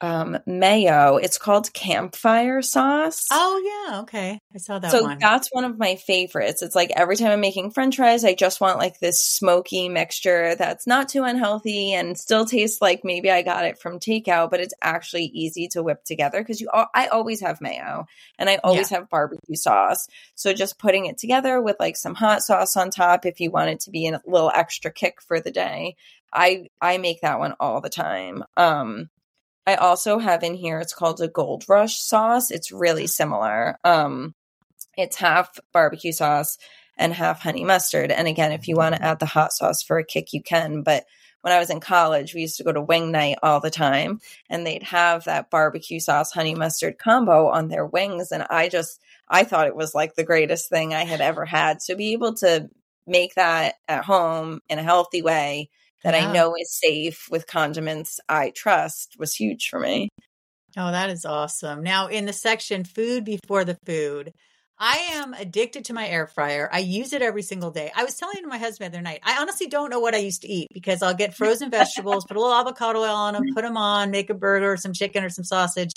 um, 0.00 0.38
mayo. 0.46 1.16
It's 1.16 1.38
called 1.38 1.72
campfire 1.72 2.62
sauce. 2.62 3.26
Oh 3.30 3.86
yeah, 3.88 4.00
okay. 4.00 4.38
I 4.54 4.58
saw 4.58 4.78
that 4.78 4.90
so 4.90 5.02
one. 5.02 5.18
that's 5.18 5.48
one 5.52 5.64
of 5.64 5.78
my 5.78 5.96
favorites. 5.96 6.62
It's 6.62 6.74
like 6.74 6.90
every 6.94 7.16
time 7.16 7.30
I'm 7.30 7.40
making 7.40 7.70
french 7.70 7.96
fries, 7.96 8.24
I 8.24 8.34
just 8.34 8.60
want 8.60 8.78
like 8.78 8.98
this 8.98 9.24
smoky 9.24 9.88
mixture 9.88 10.56
that's 10.56 10.86
not 10.86 11.08
too 11.08 11.22
unhealthy 11.22 11.92
and 11.92 12.18
still 12.18 12.44
tastes 12.44 12.82
like 12.82 13.02
maybe 13.04 13.30
I 13.30 13.42
got 13.42 13.64
it 13.64 13.78
from 13.78 13.98
takeout, 13.98 14.50
but 14.50 14.60
it's 14.60 14.74
actually 14.82 15.24
easy 15.26 15.68
to 15.68 15.82
whip 15.82 16.04
together 16.04 16.40
because 16.40 16.60
you 16.60 16.68
I 16.72 17.06
always 17.06 17.40
have 17.40 17.60
mayo 17.60 18.06
and 18.38 18.50
I 18.50 18.60
always 18.62 18.90
yeah. 18.90 18.98
have 18.98 19.10
barbecue 19.10 19.56
sauce. 19.56 20.08
So 20.34 20.52
just 20.52 20.78
putting 20.78 21.06
it 21.06 21.18
together 21.18 21.60
with 21.62 21.76
like 21.80 21.96
some 21.96 22.14
hot 22.14 22.42
sauce 22.42 22.76
on 22.76 22.90
top 22.90 23.26
if 23.26 23.40
you 23.40 23.50
want 23.50 23.70
it 23.70 23.80
to 23.80 23.90
be 23.90 24.08
a 24.08 24.20
little 24.26 24.50
extra 24.54 24.90
kick 24.90 25.22
for 25.22 25.40
the 25.40 25.50
day. 25.52 25.96
I 26.32 26.66
I 26.80 26.98
make 26.98 27.20
that 27.20 27.38
one 27.38 27.54
all 27.60 27.80
the 27.80 27.88
time. 27.88 28.44
Um 28.56 29.08
I 29.66 29.76
also 29.76 30.18
have 30.18 30.42
in 30.42 30.54
here, 30.54 30.78
it's 30.78 30.94
called 30.94 31.20
a 31.20 31.28
Gold 31.28 31.64
Rush 31.68 31.98
sauce. 31.98 32.50
It's 32.50 32.70
really 32.70 33.06
similar. 33.06 33.78
Um, 33.84 34.34
it's 34.96 35.16
half 35.16 35.58
barbecue 35.72 36.12
sauce 36.12 36.58
and 36.96 37.12
half 37.12 37.40
honey 37.40 37.64
mustard. 37.64 38.10
And 38.10 38.28
again, 38.28 38.52
if 38.52 38.68
you 38.68 38.76
want 38.76 38.94
to 38.94 39.02
add 39.02 39.18
the 39.18 39.26
hot 39.26 39.52
sauce 39.52 39.82
for 39.82 39.98
a 39.98 40.04
kick, 40.04 40.32
you 40.32 40.42
can. 40.42 40.82
But 40.82 41.04
when 41.40 41.52
I 41.52 41.58
was 41.58 41.70
in 41.70 41.80
college, 41.80 42.34
we 42.34 42.42
used 42.42 42.56
to 42.58 42.64
go 42.64 42.72
to 42.72 42.80
wing 42.80 43.10
night 43.10 43.38
all 43.42 43.60
the 43.60 43.70
time 43.70 44.20
and 44.48 44.66
they'd 44.66 44.82
have 44.84 45.24
that 45.24 45.50
barbecue 45.50 46.00
sauce 46.00 46.32
honey 46.32 46.54
mustard 46.54 46.98
combo 46.98 47.48
on 47.48 47.68
their 47.68 47.84
wings. 47.84 48.32
And 48.32 48.46
I 48.48 48.68
just, 48.68 49.00
I 49.28 49.44
thought 49.44 49.66
it 49.66 49.76
was 49.76 49.94
like 49.94 50.14
the 50.14 50.24
greatest 50.24 50.70
thing 50.70 50.94
I 50.94 51.04
had 51.04 51.20
ever 51.20 51.44
had. 51.44 51.82
So 51.82 51.96
be 51.96 52.12
able 52.12 52.34
to 52.36 52.70
make 53.06 53.34
that 53.34 53.74
at 53.88 54.04
home 54.04 54.60
in 54.68 54.78
a 54.78 54.82
healthy 54.82 55.20
way 55.20 55.68
that. 56.12 56.14
I 56.14 56.32
know 56.32 56.54
is 56.58 56.72
safe 56.72 57.26
with 57.30 57.46
condiments 57.46 58.20
I 58.28 58.50
trust 58.50 59.16
was 59.18 59.34
huge 59.34 59.68
for 59.68 59.80
me. 59.80 60.08
Oh, 60.76 60.90
that 60.90 61.10
is 61.10 61.24
awesome. 61.24 61.82
Now, 61.82 62.08
in 62.08 62.26
the 62.26 62.32
section 62.32 62.84
food 62.84 63.24
before 63.24 63.64
the 63.64 63.78
food, 63.86 64.32
I 64.78 64.96
am 65.12 65.34
addicted 65.34 65.84
to 65.86 65.92
my 65.92 66.08
air 66.08 66.26
fryer. 66.26 66.68
I 66.72 66.80
use 66.80 67.12
it 67.12 67.22
every 67.22 67.42
single 67.42 67.70
day. 67.70 67.92
I 67.94 68.02
was 68.02 68.16
telling 68.16 68.46
my 68.48 68.58
husband 68.58 68.92
the 68.92 68.98
other 68.98 69.04
night, 69.04 69.20
I 69.22 69.40
honestly 69.40 69.68
don't 69.68 69.90
know 69.90 70.00
what 70.00 70.14
I 70.14 70.18
used 70.18 70.42
to 70.42 70.48
eat 70.48 70.68
because 70.74 71.00
I'll 71.00 71.14
get 71.14 71.34
frozen 71.36 71.70
vegetables, 71.70 72.24
put 72.26 72.36
a 72.36 72.40
little 72.40 72.54
avocado 72.54 73.00
oil 73.00 73.14
on 73.14 73.34
them, 73.34 73.44
mm. 73.44 73.54
put 73.54 73.62
them 73.62 73.76
on, 73.76 74.10
make 74.10 74.30
a 74.30 74.34
burger 74.34 74.72
or 74.72 74.76
some 74.76 74.92
chicken 74.92 75.22
or 75.22 75.30
some 75.30 75.44
sausage. 75.44 75.92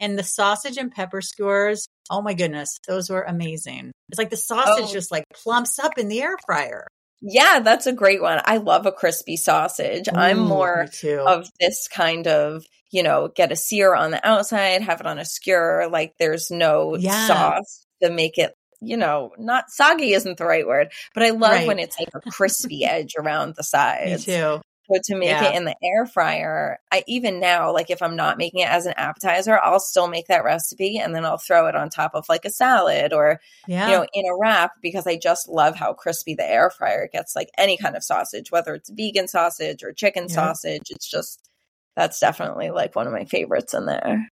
And 0.00 0.18
the 0.18 0.22
sausage 0.22 0.76
and 0.76 0.92
pepper 0.92 1.20
skewers, 1.20 1.86
oh 2.08 2.22
my 2.22 2.34
goodness, 2.34 2.78
those 2.86 3.10
were 3.10 3.22
amazing. 3.22 3.90
It's 4.08 4.18
like 4.18 4.30
the 4.30 4.36
sausage 4.36 4.86
oh. 4.88 4.92
just 4.92 5.10
like 5.10 5.24
plumps 5.34 5.78
up 5.78 5.98
in 5.98 6.08
the 6.08 6.22
air 6.22 6.36
fryer. 6.46 6.86
Yeah, 7.22 7.60
that's 7.60 7.86
a 7.86 7.92
great 7.92 8.22
one. 8.22 8.40
I 8.44 8.58
love 8.58 8.86
a 8.86 8.92
crispy 8.92 9.36
sausage. 9.36 10.08
I'm 10.12 10.38
more 10.38 10.86
of 11.26 11.50
this 11.60 11.88
kind 11.88 12.26
of, 12.26 12.64
you 12.90 13.02
know, 13.02 13.28
get 13.28 13.52
a 13.52 13.56
sear 13.56 13.94
on 13.94 14.10
the 14.10 14.26
outside, 14.26 14.82
have 14.82 15.00
it 15.00 15.06
on 15.06 15.18
a 15.18 15.24
skewer. 15.24 15.88
Like 15.90 16.14
there's 16.18 16.50
no 16.50 16.96
yeah. 16.96 17.26
sauce 17.26 17.86
to 18.02 18.10
make 18.10 18.38
it, 18.38 18.54
you 18.80 18.96
know, 18.96 19.32
not 19.38 19.70
soggy 19.70 20.14
isn't 20.14 20.38
the 20.38 20.46
right 20.46 20.66
word, 20.66 20.92
but 21.12 21.22
I 21.22 21.30
love 21.30 21.52
right. 21.52 21.66
when 21.66 21.78
it's 21.78 21.98
like 21.98 22.08
a 22.14 22.30
crispy 22.30 22.84
edge 22.84 23.14
around 23.18 23.54
the 23.54 23.64
sides. 23.64 24.26
Me 24.26 24.34
too. 24.34 24.60
So 24.92 25.00
to 25.02 25.16
make 25.16 25.28
yeah. 25.28 25.50
it 25.50 25.54
in 25.54 25.64
the 25.64 25.76
air 25.82 26.06
fryer, 26.06 26.78
I 26.90 27.04
even 27.06 27.40
now, 27.40 27.72
like 27.72 27.90
if 27.90 28.02
I'm 28.02 28.16
not 28.16 28.38
making 28.38 28.60
it 28.60 28.68
as 28.68 28.86
an 28.86 28.94
appetizer, 28.96 29.58
I'll 29.58 29.80
still 29.80 30.08
make 30.08 30.26
that 30.26 30.44
recipe 30.44 30.98
and 30.98 31.14
then 31.14 31.24
I'll 31.24 31.38
throw 31.38 31.66
it 31.66 31.76
on 31.76 31.90
top 31.90 32.14
of 32.14 32.28
like 32.28 32.44
a 32.44 32.50
salad 32.50 33.12
or 33.12 33.40
yeah. 33.68 33.86
you 33.86 33.92
know, 33.92 34.06
in 34.12 34.24
a 34.26 34.36
wrap 34.36 34.72
because 34.82 35.06
I 35.06 35.16
just 35.16 35.48
love 35.48 35.76
how 35.76 35.92
crispy 35.92 36.34
the 36.34 36.48
air 36.48 36.70
fryer 36.70 37.08
gets 37.12 37.36
like 37.36 37.50
any 37.56 37.76
kind 37.76 37.96
of 37.96 38.02
sausage, 38.02 38.50
whether 38.50 38.74
it's 38.74 38.90
vegan 38.90 39.28
sausage 39.28 39.82
or 39.82 39.92
chicken 39.92 40.26
yeah. 40.28 40.34
sausage. 40.34 40.90
It's 40.90 41.08
just 41.08 41.48
that's 41.96 42.18
definitely 42.18 42.70
like 42.70 42.96
one 42.96 43.06
of 43.06 43.12
my 43.12 43.24
favorites 43.24 43.74
in 43.74 43.86
there. 43.86 44.28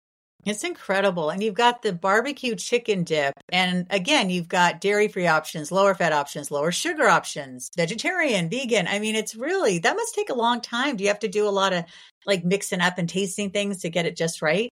It's 0.45 0.63
incredible. 0.63 1.29
And 1.29 1.41
you've 1.41 1.53
got 1.53 1.81
the 1.81 1.93
barbecue 1.93 2.55
chicken 2.55 3.03
dip. 3.03 3.33
And 3.49 3.87
again, 3.89 4.29
you've 4.29 4.49
got 4.49 4.81
dairy 4.81 5.07
free 5.07 5.27
options, 5.27 5.71
lower 5.71 5.95
fat 5.95 6.11
options, 6.11 6.51
lower 6.51 6.71
sugar 6.71 7.07
options, 7.07 7.69
vegetarian, 7.77 8.49
vegan. 8.49 8.87
I 8.87 8.99
mean, 8.99 9.15
it's 9.15 9.35
really, 9.35 9.79
that 9.79 9.95
must 9.95 10.15
take 10.15 10.29
a 10.29 10.35
long 10.35 10.59
time. 10.59 10.97
Do 10.97 11.03
you 11.03 11.09
have 11.09 11.19
to 11.19 11.29
do 11.29 11.47
a 11.47 11.49
lot 11.49 11.71
of 11.71 11.85
like 12.25 12.43
mixing 12.43 12.81
up 12.81 12.97
and 12.97 13.07
tasting 13.07 13.51
things 13.51 13.79
to 13.79 13.89
get 13.89 14.05
it 14.05 14.17
just 14.17 14.41
right? 14.41 14.69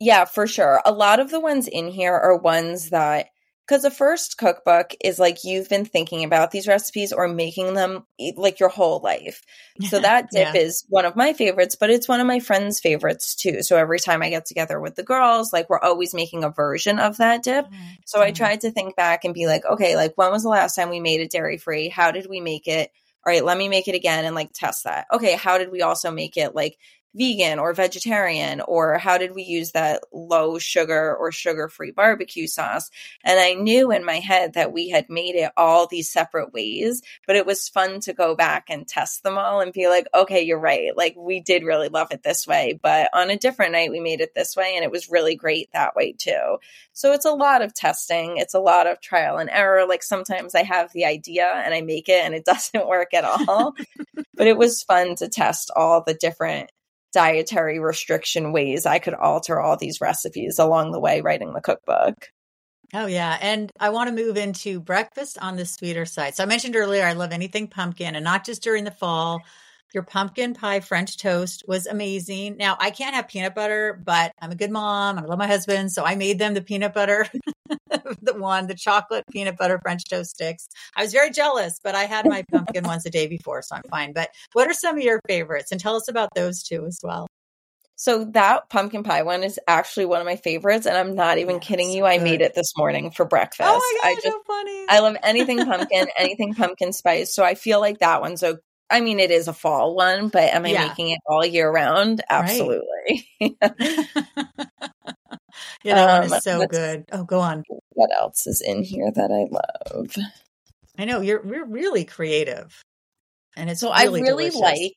Yeah, 0.00 0.24
for 0.24 0.46
sure. 0.46 0.80
A 0.84 0.92
lot 0.92 1.20
of 1.20 1.30
the 1.30 1.40
ones 1.40 1.68
in 1.68 1.88
here 1.88 2.14
are 2.14 2.36
ones 2.36 2.90
that 2.90 3.28
because 3.66 3.82
the 3.82 3.90
first 3.90 4.38
cookbook 4.38 4.94
is 5.04 5.18
like 5.18 5.44
you've 5.44 5.68
been 5.68 5.84
thinking 5.84 6.24
about 6.24 6.50
these 6.50 6.66
recipes 6.66 7.12
or 7.12 7.28
making 7.28 7.74
them 7.74 8.04
like 8.36 8.58
your 8.58 8.68
whole 8.68 9.00
life. 9.00 9.42
So 9.88 9.98
that 10.00 10.30
dip 10.30 10.54
yeah. 10.54 10.60
is 10.60 10.84
one 10.88 11.04
of 11.04 11.14
my 11.14 11.32
favorites, 11.32 11.76
but 11.78 11.90
it's 11.90 12.08
one 12.08 12.20
of 12.20 12.26
my 12.26 12.40
friends' 12.40 12.80
favorites 12.80 13.36
too. 13.36 13.62
So 13.62 13.76
every 13.76 14.00
time 14.00 14.22
I 14.22 14.30
get 14.30 14.46
together 14.46 14.80
with 14.80 14.96
the 14.96 15.04
girls, 15.04 15.52
like 15.52 15.70
we're 15.70 15.78
always 15.78 16.12
making 16.12 16.44
a 16.44 16.50
version 16.50 16.98
of 16.98 17.18
that 17.18 17.42
dip. 17.44 17.66
Mm-hmm. 17.66 17.88
So 18.04 18.20
I 18.20 18.32
tried 18.32 18.62
to 18.62 18.72
think 18.72 18.96
back 18.96 19.24
and 19.24 19.32
be 19.32 19.46
like, 19.46 19.64
okay, 19.64 19.94
like 19.94 20.12
when 20.16 20.32
was 20.32 20.42
the 20.42 20.48
last 20.48 20.74
time 20.74 20.90
we 20.90 21.00
made 21.00 21.20
it 21.20 21.30
dairy 21.30 21.56
free? 21.56 21.88
How 21.88 22.10
did 22.10 22.26
we 22.28 22.40
make 22.40 22.66
it? 22.66 22.90
All 23.24 23.32
right, 23.32 23.44
let 23.44 23.56
me 23.56 23.68
make 23.68 23.86
it 23.86 23.94
again 23.94 24.24
and 24.24 24.34
like 24.34 24.52
test 24.52 24.84
that. 24.84 25.06
Okay, 25.12 25.36
how 25.36 25.58
did 25.58 25.70
we 25.70 25.82
also 25.82 26.10
make 26.10 26.36
it 26.36 26.56
like 26.56 26.76
vegan 27.14 27.58
or 27.58 27.72
vegetarian 27.72 28.60
or 28.62 28.98
how 28.98 29.18
did 29.18 29.34
we 29.34 29.42
use 29.42 29.72
that 29.72 30.02
low 30.12 30.58
sugar 30.58 31.14
or 31.14 31.30
sugar 31.30 31.68
free 31.68 31.90
barbecue 31.90 32.46
sauce? 32.46 32.90
And 33.24 33.38
i 33.38 33.54
knew 33.54 33.90
in 33.90 34.04
my 34.04 34.16
head 34.16 34.54
that 34.54 34.72
we 34.72 34.88
had 34.88 35.08
made 35.08 35.34
it 35.34 35.52
all 35.56 35.86
these 35.86 36.10
separate 36.10 36.52
ways 36.52 37.02
but 37.26 37.36
it 37.36 37.46
was 37.46 37.68
fun 37.68 38.00
to 38.00 38.12
go 38.12 38.34
back 38.34 38.66
and 38.68 38.86
test 38.86 39.22
them 39.22 39.38
all 39.38 39.60
and 39.60 39.72
be 39.72 39.88
like 39.88 40.06
okay 40.14 40.42
you're 40.42 40.58
right. 40.58 40.96
Like 40.96 41.14
we 41.16 41.40
did 41.40 41.64
really 41.64 41.88
love 41.88 42.08
it 42.10 42.22
this 42.22 42.46
way 42.46 42.78
but 42.82 43.10
on 43.12 43.30
a 43.30 43.36
different 43.36 43.72
night 43.72 43.90
we 43.90 44.00
made 44.00 44.20
it 44.20 44.34
this 44.34 44.56
way 44.56 44.72
and 44.74 44.84
it 44.84 44.90
was 44.90 45.10
really 45.10 45.36
great 45.36 45.70
that 45.72 45.94
way 45.94 46.12
too. 46.12 46.58
So 46.92 47.12
it's 47.12 47.24
a 47.24 47.32
lot 47.32 47.62
of 47.62 47.74
testing. 47.74 48.36
It's 48.38 48.54
a 48.54 48.60
lot 48.60 48.86
of 48.86 49.00
trial 49.00 49.38
and 49.38 49.50
error. 49.50 49.86
Like 49.86 50.02
sometimes 50.02 50.54
i 50.54 50.62
have 50.62 50.92
the 50.92 51.04
idea 51.04 51.46
and 51.64 51.74
i 51.74 51.80
make 51.80 52.08
it 52.08 52.24
and 52.24 52.34
it 52.34 52.44
doesn't 52.52 52.88
work 52.88 53.14
at 53.14 53.24
all. 53.24 53.74
But 54.34 54.46
it 54.46 54.56
was 54.56 54.82
fun 54.82 55.14
to 55.16 55.28
test 55.28 55.70
all 55.76 56.02
the 56.02 56.14
different 56.14 56.70
dietary 57.12 57.78
restriction 57.78 58.52
ways 58.52 58.86
I 58.86 58.98
could 58.98 59.14
alter 59.14 59.60
all 59.60 59.76
these 59.76 60.00
recipes 60.00 60.58
along 60.58 60.92
the 60.92 61.00
way 61.00 61.20
writing 61.20 61.52
the 61.52 61.60
cookbook. 61.60 62.28
Oh, 62.94 63.06
yeah. 63.06 63.38
And 63.40 63.72
I 63.80 63.88
want 63.90 64.08
to 64.08 64.24
move 64.24 64.36
into 64.36 64.78
breakfast 64.78 65.38
on 65.40 65.56
the 65.56 65.64
sweeter 65.64 66.04
side. 66.04 66.34
So 66.34 66.42
I 66.42 66.46
mentioned 66.46 66.76
earlier, 66.76 67.04
I 67.04 67.14
love 67.14 67.32
anything 67.32 67.68
pumpkin 67.68 68.14
and 68.14 68.24
not 68.24 68.44
just 68.44 68.62
during 68.62 68.84
the 68.84 68.90
fall. 68.90 69.40
Your 69.92 70.02
pumpkin 70.02 70.54
pie 70.54 70.80
French 70.80 71.18
toast 71.18 71.64
was 71.68 71.86
amazing. 71.86 72.56
Now, 72.56 72.76
I 72.80 72.90
can't 72.90 73.14
have 73.14 73.28
peanut 73.28 73.54
butter, 73.54 74.00
but 74.04 74.32
I'm 74.40 74.50
a 74.50 74.54
good 74.54 74.70
mom. 74.70 75.18
I 75.18 75.22
love 75.22 75.38
my 75.38 75.46
husband. 75.46 75.92
So 75.92 76.02
I 76.04 76.14
made 76.14 76.38
them 76.38 76.54
the 76.54 76.62
peanut 76.62 76.94
butter, 76.94 77.26
the 78.22 78.34
one, 78.34 78.68
the 78.68 78.74
chocolate 78.74 79.24
peanut 79.30 79.58
butter 79.58 79.78
French 79.82 80.04
toast 80.08 80.30
sticks. 80.30 80.66
I 80.96 81.02
was 81.02 81.12
very 81.12 81.30
jealous, 81.30 81.78
but 81.84 81.94
I 81.94 82.04
had 82.04 82.26
my 82.26 82.42
pumpkin 82.52 82.84
ones 82.84 83.02
the 83.02 83.10
day 83.10 83.26
before, 83.26 83.60
so 83.60 83.76
I'm 83.76 83.82
fine. 83.90 84.14
But 84.14 84.30
what 84.54 84.66
are 84.66 84.74
some 84.74 84.96
of 84.96 85.02
your 85.02 85.20
favorites? 85.28 85.72
And 85.72 85.80
tell 85.80 85.96
us 85.96 86.08
about 86.08 86.30
those 86.34 86.62
two 86.62 86.86
as 86.86 86.98
well. 87.02 87.26
So 87.96 88.24
that 88.32 88.68
pumpkin 88.70 89.04
pie 89.04 89.22
one 89.22 89.44
is 89.44 89.60
actually 89.68 90.06
one 90.06 90.20
of 90.20 90.26
my 90.26 90.36
favorites, 90.36 90.86
and 90.86 90.96
I'm 90.96 91.14
not 91.14 91.38
even 91.38 91.56
yeah, 91.56 91.60
kidding 91.60 91.90
you. 91.90 92.04
I 92.04 92.18
made 92.18 92.40
it 92.40 92.54
this 92.54 92.72
morning 92.76 93.10
for 93.12 93.24
breakfast. 93.24 93.68
Oh 93.70 93.74
my 93.74 93.98
gosh, 94.02 94.10
I 94.10 94.14
just, 94.14 94.26
so 94.26 94.42
funny! 94.46 94.86
I 94.88 94.98
love 95.00 95.16
anything 95.22 95.64
pumpkin, 95.64 96.06
anything 96.18 96.54
pumpkin 96.54 96.92
spice. 96.92 97.32
So 97.34 97.44
I 97.44 97.54
feel 97.54 97.78
like 97.78 97.98
that 97.98 98.20
one's 98.20 98.42
a 98.42 98.58
I 98.92 99.00
mean, 99.00 99.18
it 99.18 99.30
is 99.30 99.48
a 99.48 99.54
fall 99.54 99.94
one, 99.96 100.28
but 100.28 100.52
am 100.52 100.66
I 100.66 100.68
yeah. 100.68 100.86
making 100.86 101.10
it 101.10 101.18
all 101.26 101.44
year 101.44 101.70
round? 101.70 102.22
Absolutely. 102.28 103.26
Right. 103.40 103.56
yeah, 105.82 105.94
that 105.94 106.10
um, 106.10 106.28
one 106.28 106.38
is 106.38 106.44
so 106.44 106.66
good. 106.66 107.06
Oh, 107.10 107.24
go 107.24 107.40
on. 107.40 107.64
What 107.90 108.10
else 108.14 108.46
is 108.46 108.60
in 108.60 108.84
here 108.84 109.10
that 109.10 109.30
I 109.30 109.48
love? 109.50 110.14
I 110.98 111.06
know 111.06 111.22
you're 111.22 111.42
we're 111.42 111.64
really 111.64 112.04
creative, 112.04 112.82
and 113.56 113.70
it's 113.70 113.80
so 113.80 113.92
really 113.92 114.20
I 114.20 114.24
really 114.24 114.50
delicious. 114.50 114.60
like 114.60 114.94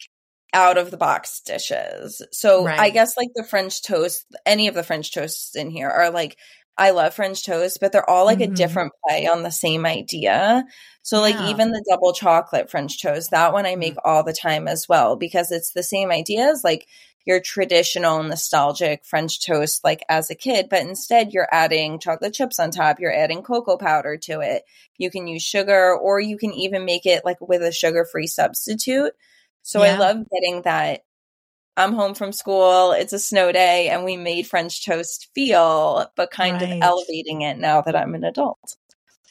out 0.53 0.77
of 0.77 0.91
the 0.91 0.97
box 0.97 1.41
dishes. 1.41 2.21
So 2.31 2.65
right. 2.65 2.79
I 2.79 2.89
guess 2.89 3.17
like 3.17 3.29
the 3.33 3.43
French 3.43 3.81
toast, 3.81 4.25
any 4.45 4.67
of 4.67 4.75
the 4.75 4.83
French 4.83 5.13
toasts 5.13 5.55
in 5.55 5.69
here 5.69 5.89
are 5.89 6.11
like 6.11 6.37
I 6.77 6.91
love 6.91 7.13
French 7.13 7.45
toast, 7.45 7.79
but 7.79 7.91
they're 7.91 8.09
all 8.09 8.25
like 8.25 8.39
mm-hmm. 8.39 8.51
a 8.53 8.55
different 8.55 8.93
play 9.07 9.27
on 9.27 9.43
the 9.43 9.51
same 9.51 9.85
idea. 9.85 10.65
So, 11.03 11.21
like, 11.21 11.35
yeah. 11.35 11.49
even 11.49 11.71
the 11.71 11.85
double 11.89 12.13
chocolate 12.13 12.69
French 12.69 13.01
toast, 13.01 13.31
that 13.31 13.53
one 13.53 13.65
I 13.65 13.75
make 13.75 13.93
mm-hmm. 13.93 14.09
all 14.09 14.23
the 14.23 14.33
time 14.33 14.67
as 14.67 14.87
well 14.89 15.15
because 15.15 15.51
it's 15.51 15.71
the 15.71 15.83
same 15.83 16.11
idea 16.11 16.49
as 16.49 16.63
like 16.63 16.87
your 17.25 17.39
traditional 17.39 18.21
nostalgic 18.23 19.05
French 19.05 19.43
toast, 19.45 19.83
like 19.83 20.03
as 20.09 20.29
a 20.29 20.35
kid, 20.35 20.67
but 20.69 20.81
instead 20.81 21.31
you're 21.31 21.47
adding 21.51 21.99
chocolate 21.99 22.33
chips 22.33 22.59
on 22.59 22.71
top, 22.71 22.99
you're 22.99 23.13
adding 23.13 23.41
cocoa 23.41 23.77
powder 23.77 24.17
to 24.17 24.41
it. 24.41 24.63
You 24.97 25.09
can 25.09 25.27
use 25.27 25.43
sugar, 25.43 25.95
or 25.95 26.19
you 26.19 26.37
can 26.37 26.53
even 26.53 26.85
make 26.85 27.05
it 27.05 27.23
like 27.23 27.39
with 27.39 27.61
a 27.61 27.71
sugar 27.71 28.05
free 28.05 28.27
substitute. 28.27 29.13
So, 29.61 29.83
yeah. 29.83 29.93
I 29.93 29.97
love 29.97 30.17
getting 30.29 30.63
that 30.63 31.04
I'm 31.77 31.93
home 31.93 32.15
from 32.15 32.31
school, 32.31 32.91
it's 32.91 33.13
a 33.13 33.19
snow 33.19 33.51
day, 33.51 33.89
and 33.89 34.05
we 34.05 34.15
made 34.15 34.47
French 34.47 34.85
toast 34.85 35.29
feel, 35.35 36.09
but 36.15 36.31
kind 36.31 36.61
right. 36.61 36.71
of 36.71 36.81
elevating 36.81 37.41
it 37.41 37.57
now 37.57 37.81
that 37.81 37.95
I'm 37.95 38.15
an 38.15 38.23
adult. 38.23 38.77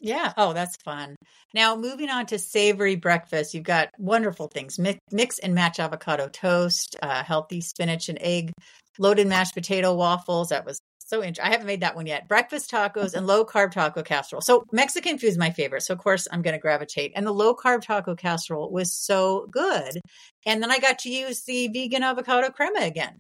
Yeah. 0.01 0.33
Oh, 0.37 0.53
that's 0.53 0.77
fun. 0.77 1.17
Now, 1.55 1.77
moving 1.77 2.11
on 2.11 2.27
to 2.27 2.39
savory 2.39 2.97
breakfast, 2.97 3.55
you've 3.55 3.65
got 3.65 3.89
wonderful 3.97 4.49
things 4.49 4.79
mix, 4.79 4.99
mix 5.11 5.39
and 5.39 5.55
match 5.55 5.79
avocado 5.79 6.29
toast, 6.29 6.97
uh, 7.03 7.23
healthy 7.23 7.61
spinach 7.61 8.09
and 8.09 8.19
egg, 8.21 8.53
loaded 8.99 9.29
mashed 9.29 9.55
potato 9.55 9.95
waffles. 9.95 10.49
That 10.51 10.67
was 10.67 10.79
so 11.05 11.23
interesting. 11.23 11.47
I 11.47 11.51
haven't 11.51 11.67
made 11.67 11.81
that 11.81 11.97
one 11.97 12.07
yet. 12.07 12.29
Breakfast 12.29 12.71
tacos 12.71 13.15
and 13.15 13.27
low 13.27 13.45
carb 13.45 13.73
taco 13.73 14.03
casserole. 14.03 14.41
So, 14.41 14.65
Mexican 14.73 15.19
food 15.19 15.29
is 15.29 15.39
my 15.39 15.51
favorite. 15.51 15.83
So, 15.83 15.93
of 15.93 16.01
course, 16.01 16.27
I'm 16.33 16.43
going 16.43 16.55
to 16.55 16.61
gravitate. 16.61 17.13
And 17.15 17.27
the 17.27 17.33
low 17.33 17.55
carb 17.55 17.83
taco 17.83 18.15
casserole 18.15 18.71
was 18.71 18.93
so 18.93 19.47
good. 19.51 20.01
And 20.47 20.63
then 20.63 20.71
I 20.71 20.79
got 20.79 20.99
to 21.01 21.11
use 21.11 21.43
the 21.45 21.69
vegan 21.69 22.03
avocado 22.03 22.51
crema 22.51 22.81
again. 22.81 23.19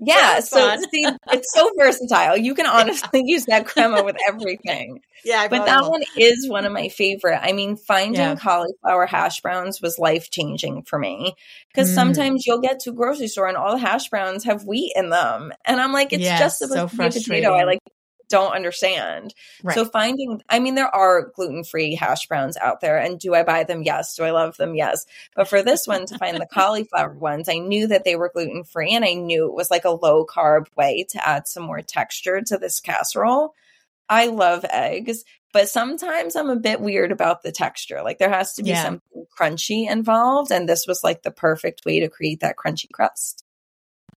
Yeah, 0.00 0.40
so 0.40 0.76
see, 0.92 1.06
it's 1.32 1.52
so 1.54 1.70
versatile. 1.78 2.36
You 2.36 2.54
can 2.54 2.66
honestly 2.66 3.22
use 3.24 3.46
that 3.46 3.66
crema 3.66 4.02
with 4.02 4.16
everything. 4.28 5.00
Yeah, 5.24 5.48
but 5.48 5.64
that 5.64 5.88
one 5.88 6.02
is 6.18 6.48
one 6.48 6.66
of 6.66 6.72
my 6.72 6.88
favorite. 6.88 7.40
I 7.40 7.52
mean, 7.52 7.76
finding 7.76 8.20
yeah. 8.20 8.34
cauliflower 8.34 9.06
hash 9.06 9.40
browns 9.40 9.80
was 9.80 9.98
life 9.98 10.30
changing 10.30 10.82
for 10.82 10.98
me 10.98 11.34
because 11.72 11.90
mm. 11.90 11.94
sometimes 11.94 12.46
you'll 12.46 12.60
get 12.60 12.80
to 12.80 12.90
a 12.90 12.92
grocery 12.94 13.28
store 13.28 13.48
and 13.48 13.56
all 13.56 13.72
the 13.72 13.78
hash 13.78 14.08
browns 14.08 14.44
have 14.44 14.64
wheat 14.64 14.92
in 14.96 15.10
them, 15.10 15.52
and 15.64 15.80
I'm 15.80 15.92
like, 15.92 16.12
it's 16.12 16.24
just 16.24 16.60
a 16.62 16.68
so 16.68 16.88
potato. 16.88 17.52
I 17.52 17.64
like 17.64 17.78
don't 18.34 18.52
understand. 18.52 19.32
Right. 19.62 19.76
So 19.76 19.84
finding, 19.84 20.42
I 20.48 20.58
mean, 20.58 20.74
there 20.74 20.92
are 20.92 21.30
gluten 21.36 21.62
free 21.62 21.94
hash 21.94 22.26
browns 22.26 22.56
out 22.56 22.80
there. 22.80 22.98
And 22.98 23.20
do 23.20 23.32
I 23.32 23.44
buy 23.44 23.62
them? 23.62 23.84
Yes. 23.84 24.16
Do 24.16 24.24
I 24.24 24.32
love 24.32 24.56
them? 24.56 24.74
Yes. 24.74 25.06
But 25.36 25.46
for 25.46 25.62
this 25.62 25.86
one, 25.86 26.04
to 26.06 26.18
find 26.18 26.36
the 26.36 26.46
cauliflower 26.52 27.14
ones, 27.14 27.48
I 27.48 27.58
knew 27.58 27.86
that 27.86 28.02
they 28.02 28.16
were 28.16 28.32
gluten 28.34 28.64
free 28.64 28.92
and 28.92 29.04
I 29.04 29.14
knew 29.14 29.46
it 29.46 29.54
was 29.54 29.70
like 29.70 29.84
a 29.84 29.90
low 29.90 30.26
carb 30.26 30.66
way 30.76 31.06
to 31.10 31.28
add 31.28 31.46
some 31.46 31.62
more 31.62 31.80
texture 31.80 32.40
to 32.40 32.58
this 32.58 32.80
casserole. 32.80 33.54
I 34.08 34.26
love 34.26 34.64
eggs, 34.68 35.22
but 35.52 35.68
sometimes 35.68 36.34
I'm 36.34 36.50
a 36.50 36.56
bit 36.56 36.80
weird 36.80 37.12
about 37.12 37.44
the 37.44 37.52
texture. 37.52 38.02
Like 38.02 38.18
there 38.18 38.30
has 38.30 38.54
to 38.54 38.64
be 38.64 38.70
yeah. 38.70 38.82
something 38.82 39.26
crunchy 39.38 39.88
involved. 39.88 40.50
And 40.50 40.68
this 40.68 40.86
was 40.88 41.04
like 41.04 41.22
the 41.22 41.30
perfect 41.30 41.84
way 41.86 42.00
to 42.00 42.08
create 42.08 42.40
that 42.40 42.56
crunchy 42.56 42.90
crust. 42.92 43.44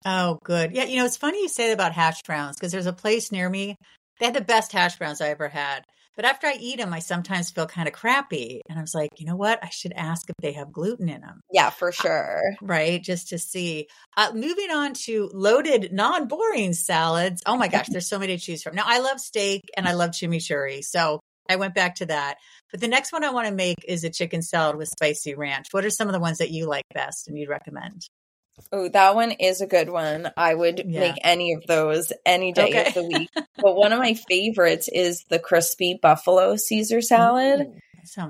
Oh, 0.07 0.38
good. 0.42 0.72
Yeah, 0.72 0.85
you 0.85 0.98
know, 0.98 1.05
it's 1.05 1.16
funny 1.16 1.42
you 1.42 1.48
say 1.48 1.72
about 1.72 1.92
hash 1.92 2.22
browns 2.22 2.57
because 2.57 2.72
there's 2.72 2.87
a 2.87 2.92
place 2.94 3.31
near 3.31 3.50
me. 3.50 3.76
They 4.18 4.26
had 4.26 4.35
the 4.35 4.40
best 4.40 4.72
hash 4.72 4.96
browns 4.96 5.20
I 5.20 5.29
ever 5.29 5.48
had. 5.48 5.85
But 6.16 6.24
after 6.24 6.46
I 6.46 6.57
eat 6.59 6.79
them, 6.79 6.94
I 6.94 7.00
sometimes 7.00 7.50
feel 7.50 7.66
kind 7.66 7.87
of 7.87 7.92
crappy. 7.92 8.62
And 8.70 8.79
I 8.79 8.81
was 8.81 8.94
like, 8.94 9.11
you 9.18 9.26
know 9.26 9.37
what? 9.37 9.62
I 9.62 9.68
should 9.68 9.92
ask 9.92 10.29
if 10.31 10.35
they 10.40 10.52
have 10.52 10.72
gluten 10.72 11.11
in 11.11 11.20
them. 11.20 11.42
Yeah, 11.52 11.68
for 11.68 11.92
sure. 11.92 12.40
Uh, 12.55 12.57
right. 12.62 13.02
Just 13.02 13.29
to 13.29 13.38
see. 13.38 13.88
Uh, 14.16 14.33
moving 14.35 14.70
on 14.70 14.94
to 15.05 15.31
loaded, 15.35 15.92
non 15.92 16.26
boring 16.26 16.72
salads. 16.72 17.42
Oh 17.44 17.59
my 17.59 17.68
gosh, 17.68 17.87
there's 17.90 18.09
so 18.09 18.18
many 18.18 18.38
to 18.38 18.42
choose 18.42 18.62
from. 18.62 18.74
Now, 18.74 18.85
I 18.87 19.00
love 19.00 19.20
steak 19.20 19.64
and 19.76 19.87
I 19.87 19.92
love 19.92 20.11
chimichurri. 20.11 20.83
So 20.83 21.20
I 21.50 21.57
went 21.57 21.74
back 21.74 21.96
to 21.96 22.07
that. 22.07 22.38
But 22.70 22.81
the 22.81 22.88
next 22.88 23.12
one 23.12 23.22
I 23.22 23.31
want 23.31 23.48
to 23.48 23.55
make 23.55 23.85
is 23.87 24.02
a 24.02 24.11
chicken 24.11 24.40
salad 24.40 24.76
with 24.76 24.88
spicy 24.88 25.35
ranch. 25.35 25.66
What 25.70 25.85
are 25.85 25.90
some 25.90 26.09
of 26.09 26.14
the 26.14 26.20
ones 26.20 26.38
that 26.38 26.50
you 26.50 26.66
like 26.66 26.85
best 26.94 27.29
and 27.29 27.38
you'd 27.38 27.50
recommend? 27.50 28.07
Oh, 28.72 28.88
that 28.88 29.14
one 29.14 29.32
is 29.32 29.60
a 29.60 29.66
good 29.66 29.90
one. 29.90 30.30
I 30.36 30.54
would 30.54 30.82
yeah. 30.86 31.00
make 31.00 31.16
any 31.22 31.52
of 31.52 31.66
those 31.66 32.12
any 32.24 32.52
day 32.52 32.68
okay. 32.68 32.86
of 32.88 32.94
the 32.94 33.04
week. 33.04 33.30
but 33.56 33.76
one 33.76 33.92
of 33.92 33.98
my 33.98 34.14
favorites 34.14 34.88
is 34.92 35.24
the 35.28 35.38
crispy 35.38 35.98
buffalo 36.00 36.56
Caesar 36.56 37.00
salad. 37.00 37.60
Ooh, 37.60 37.80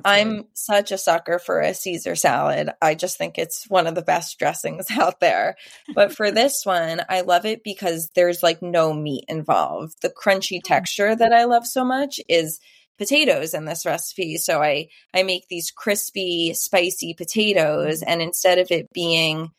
I'm 0.05 0.45
such 0.55 0.93
a 0.93 0.99
sucker 0.99 1.39
for 1.39 1.61
a 1.61 1.75
Caesar 1.75 2.17
salad. 2.17 2.71
I 2.81 2.95
just 2.95 3.19
think 3.19 3.39
it's 3.39 3.69
one 3.69 3.87
of 3.87 3.95
the 3.95 4.03
best 4.03 4.39
dressings 4.39 4.91
out 4.91 5.21
there. 5.21 5.57
But 5.95 6.13
for 6.13 6.31
this 6.33 6.65
one, 6.65 7.03
I 7.09 7.23
love 7.23 7.47
it 7.47 7.63
because 7.63 8.11
there's 8.15 8.43
like 8.43 8.63
no 8.63 8.93
meat 8.93 9.25
involved. 9.29 10.03
The 10.03 10.11
crunchy 10.11 10.59
mm. 10.59 10.65
texture 10.65 11.15
that 11.15 11.33
I 11.33 11.45
love 11.45 11.67
so 11.67 11.85
much 11.85 12.21
is 12.29 12.61
potatoes 12.99 13.55
in 13.55 13.65
this 13.65 13.85
recipe. 13.85 14.37
So 14.39 14.63
I 14.63 14.89
I 15.15 15.23
make 15.23 15.49
these 15.49 15.71
crispy, 15.71 16.55
spicy 16.55 17.15
potatoes 17.15 18.01
mm. 18.01 18.05
and 18.07 18.23
instead 18.23 18.59
of 18.59 18.71
it 18.71 18.93
being 18.93 19.51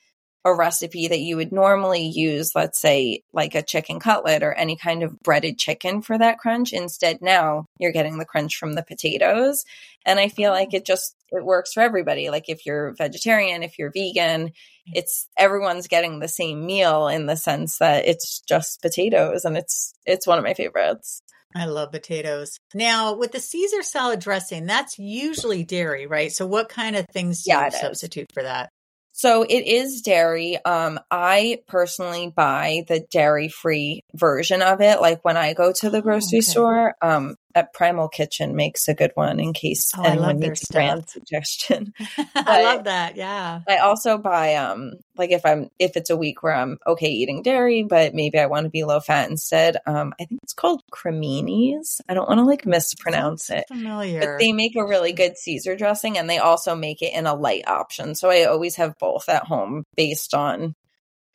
a 0.48 0.56
recipe 0.56 1.08
that 1.08 1.20
you 1.20 1.36
would 1.38 1.52
normally 1.52 2.06
use, 2.08 2.52
let's 2.56 2.80
say 2.80 3.22
like 3.34 3.56
a 3.56 3.62
chicken 3.62 4.00
cutlet 4.00 4.44
or 4.44 4.54
any 4.54 4.76
kind 4.76 5.04
of 5.04 5.20
breaded 5.22 5.58
chicken 5.58 6.02
for 6.02 6.18
that 6.18 6.40
crunch. 6.40 6.74
Instead, 6.74 7.22
now 7.22 7.66
you're 7.80 7.92
getting 7.92 8.18
the 8.18 8.26
crunch 8.26 8.58
from 8.58 8.74
the 8.74 8.84
potatoes. 8.84 9.64
And 10.06 10.20
I 10.20 10.30
feel 10.30 10.52
like 10.52 10.74
it 10.74 10.86
just, 10.86 11.16
it 11.32 11.44
works 11.44 11.74
for 11.74 11.82
everybody. 11.82 12.30
Like 12.30 12.50
if 12.50 12.66
you're 12.66 12.94
vegetarian, 12.96 13.64
if 13.64 13.78
you're 13.78 13.92
vegan, 13.92 14.52
it's 14.94 15.28
everyone's 15.38 15.88
getting 15.88 16.20
the 16.20 16.28
same 16.28 16.66
meal 16.66 17.08
in 17.08 17.26
the 17.26 17.36
sense 17.36 17.78
that 17.80 18.06
it's 18.08 18.42
just 18.42 18.82
potatoes 18.82 19.44
and 19.46 19.58
it's, 19.58 19.94
it's 20.06 20.26
one 20.28 20.38
of 20.38 20.44
my 20.44 20.54
favorites. 20.54 21.22
I 21.56 21.66
love 21.66 21.92
potatoes. 21.92 22.60
Now, 22.74 23.16
with 23.16 23.32
the 23.32 23.40
Caesar 23.40 23.82
salad 23.82 24.20
dressing, 24.20 24.66
that's 24.66 25.00
usually 25.00 25.64
dairy, 25.64 26.06
right? 26.06 26.32
So, 26.32 26.46
what 26.46 26.70
kind 26.70 26.96
of 26.96 27.08
things 27.08 27.44
do 27.44 27.52
Yeah, 27.52 27.62
you 27.62 27.68
it 27.68 27.74
is. 27.74 27.80
substitute 27.80 28.28
for 28.34 28.44
that? 28.44 28.70
So 29.18 29.42
it 29.42 29.66
is 29.66 30.04
dairy. 30.04 30.64
Um, 30.64 31.00
I 31.10 31.64
personally 31.68 32.32
buy 32.36 32.86
the 32.88 33.00
dairy 33.00 33.50
free 33.50 34.04
version 34.14 34.62
of 34.62 34.80
it. 34.80 35.02
Like 35.02 35.26
when 35.26 35.36
I 35.36 35.56
go 35.56 35.74
to 35.80 35.90
the 35.90 35.98
Oh, 35.98 36.02
grocery 36.02 36.38
okay. 36.38 36.42
store, 36.42 36.94
um, 37.02 37.36
at 37.58 37.74
Primal 37.74 38.08
Kitchen 38.08 38.56
makes 38.56 38.88
a 38.88 38.94
good 38.94 39.12
one 39.16 39.40
in 39.40 39.52
case 39.52 39.92
Oh, 39.98 40.04
anyone 40.04 40.38
needs 40.38 40.64
a 40.70 40.74
brand 40.74 41.10
suggestion. 41.10 41.94
I 42.36 42.64
love 42.64 42.84
that. 42.84 43.16
Yeah. 43.16 43.62
I 43.68 43.78
also 43.78 44.18
buy 44.18 44.56
um 44.56 44.94
like 45.18 45.32
if 45.32 45.46
I'm 45.46 45.70
if 45.80 45.98
it's 45.98 46.12
a 46.12 46.18
week 46.18 46.44
where 46.44 46.54
I'm 46.54 46.78
okay 46.86 47.10
eating 47.10 47.42
dairy, 47.42 47.84
but 47.84 48.14
maybe 48.14 48.38
I 48.38 48.46
want 48.46 48.66
to 48.66 48.70
be 48.70 48.84
low 48.84 49.00
fat 49.00 49.30
instead. 49.30 49.78
Um, 49.88 50.14
I 50.20 50.26
think 50.26 50.42
it's 50.44 50.54
called 50.54 50.84
Cardini's. 50.92 52.00
I 52.08 52.14
don't 52.14 52.30
want 52.30 52.40
to 52.40 52.46
like 52.46 52.66
mispronounce 52.66 53.50
it. 53.50 53.66
Familiar. 53.68 54.20
But 54.20 54.40
they 54.40 54.54
make 54.54 54.76
a 54.76 54.86
really 54.86 55.14
good 55.14 55.38
Caesar 55.38 55.76
dressing 55.76 56.18
and 56.18 56.30
they 56.30 56.38
also 56.38 56.76
make 56.76 57.02
it 57.02 57.14
in 57.14 57.26
a 57.26 57.34
light 57.34 57.68
option. 57.68 58.14
So 58.14 58.30
I 58.30 58.46
always 58.46 58.76
have 58.76 59.00
both 59.00 59.28
at 59.30 59.46
home 59.46 59.84
based 59.96 60.36
on 60.36 60.76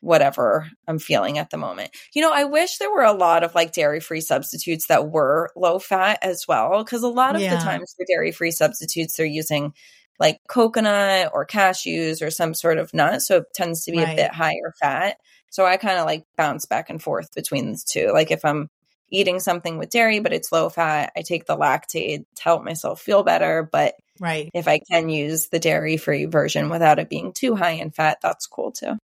whatever 0.02 0.68
I'm 0.86 0.98
feeling 0.98 1.38
at 1.38 1.50
the 1.50 1.56
moment. 1.56 1.90
You 2.12 2.22
know, 2.22 2.32
I 2.32 2.44
wish 2.44 2.76
there 2.78 2.92
were 2.92 3.04
a 3.04 3.12
lot 3.12 3.44
of 3.44 3.54
like 3.54 3.72
dairy 3.72 4.00
free 4.00 4.20
substitutes 4.20 4.88
that 4.88 5.08
were 5.08 5.50
low 5.56 5.78
fat 5.78 6.18
as 6.22 6.44
well. 6.46 6.84
Cause 6.84 7.02
a 7.04 7.08
lot 7.08 7.36
of 7.36 7.40
Yeah. 7.40 7.56
the 7.56 7.62
times 7.62 7.94
for 7.96 8.04
dairy 8.04 8.32
free 8.32 8.50
substitutes, 8.50 9.16
they're 9.16 9.24
using 9.26 9.72
like 10.18 10.38
coconut 10.48 11.30
or 11.32 11.46
cashews 11.46 12.20
or 12.20 12.30
some 12.30 12.52
sort 12.52 12.78
of 12.78 12.92
nut. 12.92 13.22
So 13.22 13.38
it 13.38 13.44
tends 13.54 13.84
to 13.84 13.92
be 13.92 13.98
Right. 13.98 14.12
a 14.12 14.16
bit 14.16 14.32
higher 14.32 14.74
fat. 14.80 15.16
So 15.50 15.64
I 15.64 15.76
kind 15.76 15.98
of 15.98 16.06
like 16.06 16.24
bounce 16.36 16.66
back 16.66 16.90
and 16.90 17.00
forth 17.02 17.32
between 17.34 17.72
the 17.72 17.82
two. 17.88 18.10
Like 18.12 18.30
if 18.30 18.44
I'm 18.44 18.68
eating 19.10 19.38
something 19.40 19.78
with 19.78 19.90
dairy, 19.90 20.18
but 20.20 20.32
it's 20.32 20.50
low 20.50 20.68
fat, 20.68 21.12
I 21.16 21.22
take 21.22 21.46
the 21.46 21.56
Lactaid 21.56 22.24
to 22.36 22.42
help 22.42 22.64
myself 22.64 23.00
feel 23.00 23.22
better. 23.22 23.68
But 23.70 23.94
right. 24.18 24.50
if 24.54 24.66
I 24.66 24.80
can 24.90 25.08
use 25.10 25.48
the 25.48 25.58
dairy 25.60 25.96
free 25.96 26.24
version 26.24 26.70
without 26.70 26.98
it 26.98 27.08
being 27.10 27.32
too 27.32 27.54
high 27.54 27.72
in 27.72 27.90
fat, 27.90 28.18
that's 28.22 28.46
cool 28.46 28.72
too. 28.72 28.96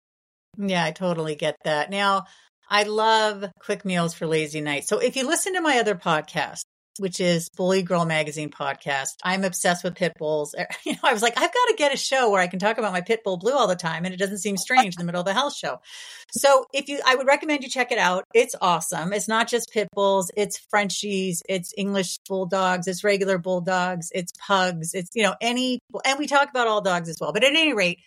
Yeah, 0.59 0.85
I 0.85 0.91
totally 0.91 1.37
get 1.37 1.57
that. 1.65 1.89
Now, 1.89 2.25
I 2.69 2.83
love 2.83 3.45
quick 3.61 3.85
meals 3.85 4.13
for 4.13 4.27
lazy 4.27 4.61
nights. 4.61 4.89
So 4.89 4.99
if 4.99 5.17
you 5.17 5.27
listen 5.27 5.55
to 5.55 5.61
my 5.61 5.79
other 5.79 5.95
podcast, 5.95 6.63
which 6.99 7.21
is 7.21 7.49
Bully 7.51 7.83
Girl 7.83 8.05
Magazine 8.05 8.51
podcast, 8.51 9.15
I'm 9.23 9.45
obsessed 9.45 9.85
with 9.85 9.95
pit 9.95 10.13
bulls. 10.19 10.55
You 10.85 10.93
know, 10.95 10.99
I 11.05 11.13
was 11.13 11.23
like, 11.23 11.35
I've 11.37 11.53
got 11.53 11.67
to 11.69 11.75
get 11.77 11.95
a 11.95 11.97
show 11.97 12.31
where 12.31 12.41
I 12.41 12.47
can 12.47 12.59
talk 12.59 12.79
about 12.79 12.93
my 12.93 13.03
pit 13.03 13.21
bull 13.23 13.37
blue 13.37 13.53
all 13.53 13.69
the 13.69 13.77
time 13.77 14.05
and 14.05 14.13
it 14.13 14.17
doesn't 14.19 14.39
seem 14.39 14.57
strange 14.57 14.95
in 14.97 14.99
the 14.99 15.05
middle 15.05 15.21
of 15.21 15.27
a 15.27 15.33
health 15.33 15.55
show. 15.55 15.81
So 16.33 16.65
if 16.73 16.89
you 16.89 17.01
I 17.07 17.15
would 17.15 17.27
recommend 17.27 17.63
you 17.63 17.69
check 17.71 17.93
it 17.93 17.99
out. 17.99 18.25
It's 18.35 18.55
awesome. 18.61 19.13
It's 19.13 19.29
not 19.29 19.49
just 19.49 19.71
pit 19.71 19.89
bulls, 19.93 20.31
it's 20.37 20.59
Frenchies, 20.71 21.43
it's 21.49 21.73
English 21.77 22.19
bulldogs, 22.29 22.89
it's 22.89 23.05
regular 23.05 23.39
bulldogs, 23.39 24.11
it's 24.13 24.33
pugs, 24.47 24.95
it's 24.95 25.11
you 25.15 25.23
know, 25.23 25.35
any 25.41 25.79
and 26.05 26.19
we 26.19 26.27
talk 26.27 26.51
about 26.51 26.67
all 26.67 26.81
dogs 26.81 27.09
as 27.09 27.19
well. 27.21 27.33
But 27.33 27.45
at 27.45 27.51
any 27.51 27.75
rate, 27.75 28.01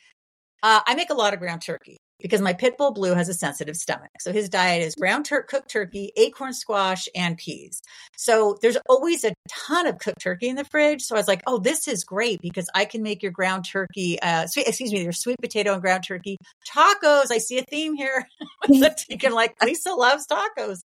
uh, 0.63 0.81
I 0.85 0.95
make 0.95 1.11
a 1.11 1.15
lot 1.15 1.33
of 1.33 1.39
ground 1.39 1.61
turkey 1.61 1.97
because 2.21 2.41
my 2.41 2.53
pit 2.53 2.77
bull 2.77 2.91
blue 2.91 3.13
has 3.13 3.29
a 3.29 3.33
sensitive 3.33 3.75
stomach. 3.75 4.11
So 4.19 4.31
his 4.31 4.49
diet 4.49 4.83
is 4.83 4.95
ground 4.95 5.25
tur- 5.25 5.43
cooked 5.43 5.69
turkey, 5.69 6.11
acorn 6.17 6.53
squash, 6.53 7.07
and 7.15 7.37
peas. 7.37 7.81
So 8.17 8.57
there's 8.61 8.77
always 8.87 9.23
a 9.23 9.33
ton 9.49 9.87
of 9.87 9.99
cooked 9.99 10.21
turkey 10.21 10.49
in 10.49 10.55
the 10.55 10.65
fridge. 10.65 11.01
So 11.01 11.15
I 11.15 11.19
was 11.19 11.27
like, 11.27 11.41
oh, 11.47 11.59
this 11.59 11.87
is 11.87 12.03
great 12.03 12.41
because 12.41 12.69
I 12.73 12.85
can 12.85 13.01
make 13.01 13.23
your 13.23 13.31
ground 13.31 13.65
turkey, 13.65 14.19
uh, 14.21 14.47
sweet, 14.47 14.67
excuse 14.67 14.91
me, 14.91 15.03
your 15.03 15.11
sweet 15.11 15.37
potato 15.41 15.73
and 15.73 15.81
ground 15.81 16.03
turkey 16.07 16.37
tacos. 16.67 17.31
I 17.31 17.37
see 17.37 17.57
a 17.57 17.63
theme 17.63 17.95
here. 17.95 18.27
can 19.19 19.33
like 19.33 19.55
Lisa 19.63 19.91
loves 19.91 20.27
tacos. 20.27 20.79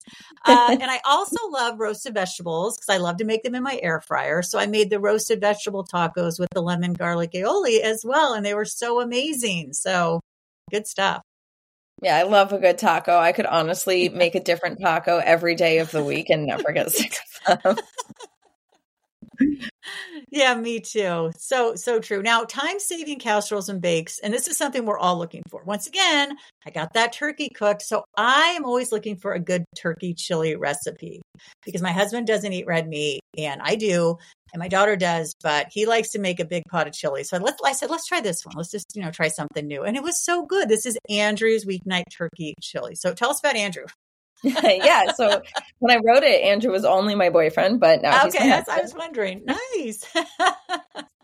Uh, 0.46 0.78
and 0.80 0.90
I 0.90 1.00
also 1.06 1.38
love 1.50 1.80
roasted 1.80 2.14
vegetables 2.14 2.78
because 2.78 2.94
I 2.94 2.98
love 2.98 3.18
to 3.18 3.26
make 3.26 3.44
them 3.44 3.56
in 3.56 3.64
my 3.64 3.80
air 3.82 4.02
fryer. 4.02 4.42
So 4.42 4.60
I 4.60 4.68
made 4.68 4.90
the 4.90 5.00
roasted 5.00 5.42
vegetable 5.42 5.86
tacos 5.86 6.40
with 6.40 6.50
the 6.52 6.62
lemon 6.62 6.94
garlic 6.94 7.32
aioli 7.32 7.82
as 7.82 8.04
well. 8.06 8.34
And 8.34 8.46
they 8.46 8.54
were 8.54 8.66
so 8.66 9.02
amazing. 9.02 9.74
So 9.74 10.22
good 10.72 10.88
stuff. 10.88 11.22
Yeah, 12.02 12.18
I 12.18 12.24
love 12.24 12.52
a 12.52 12.60
good 12.60 12.78
taco. 12.78 13.18
I 13.18 13.32
could 13.32 13.46
honestly 13.46 14.10
make 14.10 14.36
a 14.36 14.40
different 14.40 14.80
taco 14.82 15.18
every 15.18 15.56
day 15.56 15.80
of 15.80 15.92
the 15.92 16.04
week 16.04 16.30
and 16.30 16.46
never 16.46 16.72
get 16.74 16.92
sick 16.92 17.18
of 17.48 17.64
them. 17.64 17.78
Yeah, 20.32 20.56
me 20.56 20.80
too. 20.80 21.32
So, 21.38 21.76
so 21.76 22.00
true. 22.00 22.22
Now, 22.22 22.44
time 22.44 22.80
saving 22.80 23.20
casseroles 23.20 23.70
and 23.70 23.82
bakes. 23.82 24.20
And 24.20 24.34
this 24.34 24.48
is 24.48 24.58
something 24.58 24.86
we're 24.86 24.98
all 24.98 25.18
looking 25.18 25.44
for. 25.50 25.64
Once 25.64 25.88
again, 25.88 26.36
I 26.66 26.70
got 26.72 26.94
that 26.94 27.14
turkey 27.14 27.50
cooked. 27.50 27.82
So 27.82 28.04
I 28.18 28.56
am 28.58 28.66
always 28.66 28.92
looking 28.92 29.18
for 29.18 29.34
a 29.34 29.40
good 29.40 29.66
turkey 29.78 30.14
chili 30.14 30.56
recipe 30.56 31.22
because 31.64 31.82
my 31.82 31.92
husband 31.92 32.28
doesn't 32.28 32.54
eat 32.54 32.66
red 32.68 32.88
meat 32.88 33.22
and 33.38 33.62
I 33.62 33.76
do. 33.76 34.18
And 34.54 34.60
my 34.60 34.68
daughter 34.70 34.96
does, 34.96 35.34
but 35.44 35.68
he 35.72 35.86
likes 35.86 36.12
to 36.12 36.20
make 36.20 36.40
a 36.40 36.46
big 36.46 36.64
pot 36.70 36.88
of 36.88 36.94
chili. 36.94 37.26
So 37.26 37.38
let's, 37.38 37.62
I 37.66 37.74
said, 37.74 37.90
let's 37.90 38.08
try 38.08 38.22
this 38.22 38.46
one. 38.46 38.56
Let's 38.56 38.72
just, 38.72 38.96
you 38.96 39.02
know, 39.02 39.12
try 39.12 39.28
something 39.28 39.68
new. 39.68 39.84
And 39.84 39.98
it 39.98 40.04
was 40.04 40.24
so 40.24 40.46
good. 40.46 40.70
This 40.70 40.86
is 40.86 40.98
Andrew's 41.10 41.66
weeknight 41.66 42.04
turkey 42.16 42.54
chili. 42.62 42.96
So 42.96 43.14
tell 43.14 43.32
us 43.32 43.40
about 43.40 43.58
Andrew. 43.58 43.86
yeah, 44.44 45.12
so 45.14 45.42
when 45.80 45.98
I 45.98 46.02
wrote 46.04 46.24
it, 46.24 46.42
Andrew 46.44 46.72
was 46.72 46.86
only 46.86 47.16
my 47.16 47.30
boyfriend, 47.30 47.80
but 47.80 48.02
now 48.02 48.28
okay. 48.28 48.50
That's, 48.50 48.70
I 48.70 48.82
was 48.82 48.94
wondering. 48.94 49.46
Nice. 49.46 50.06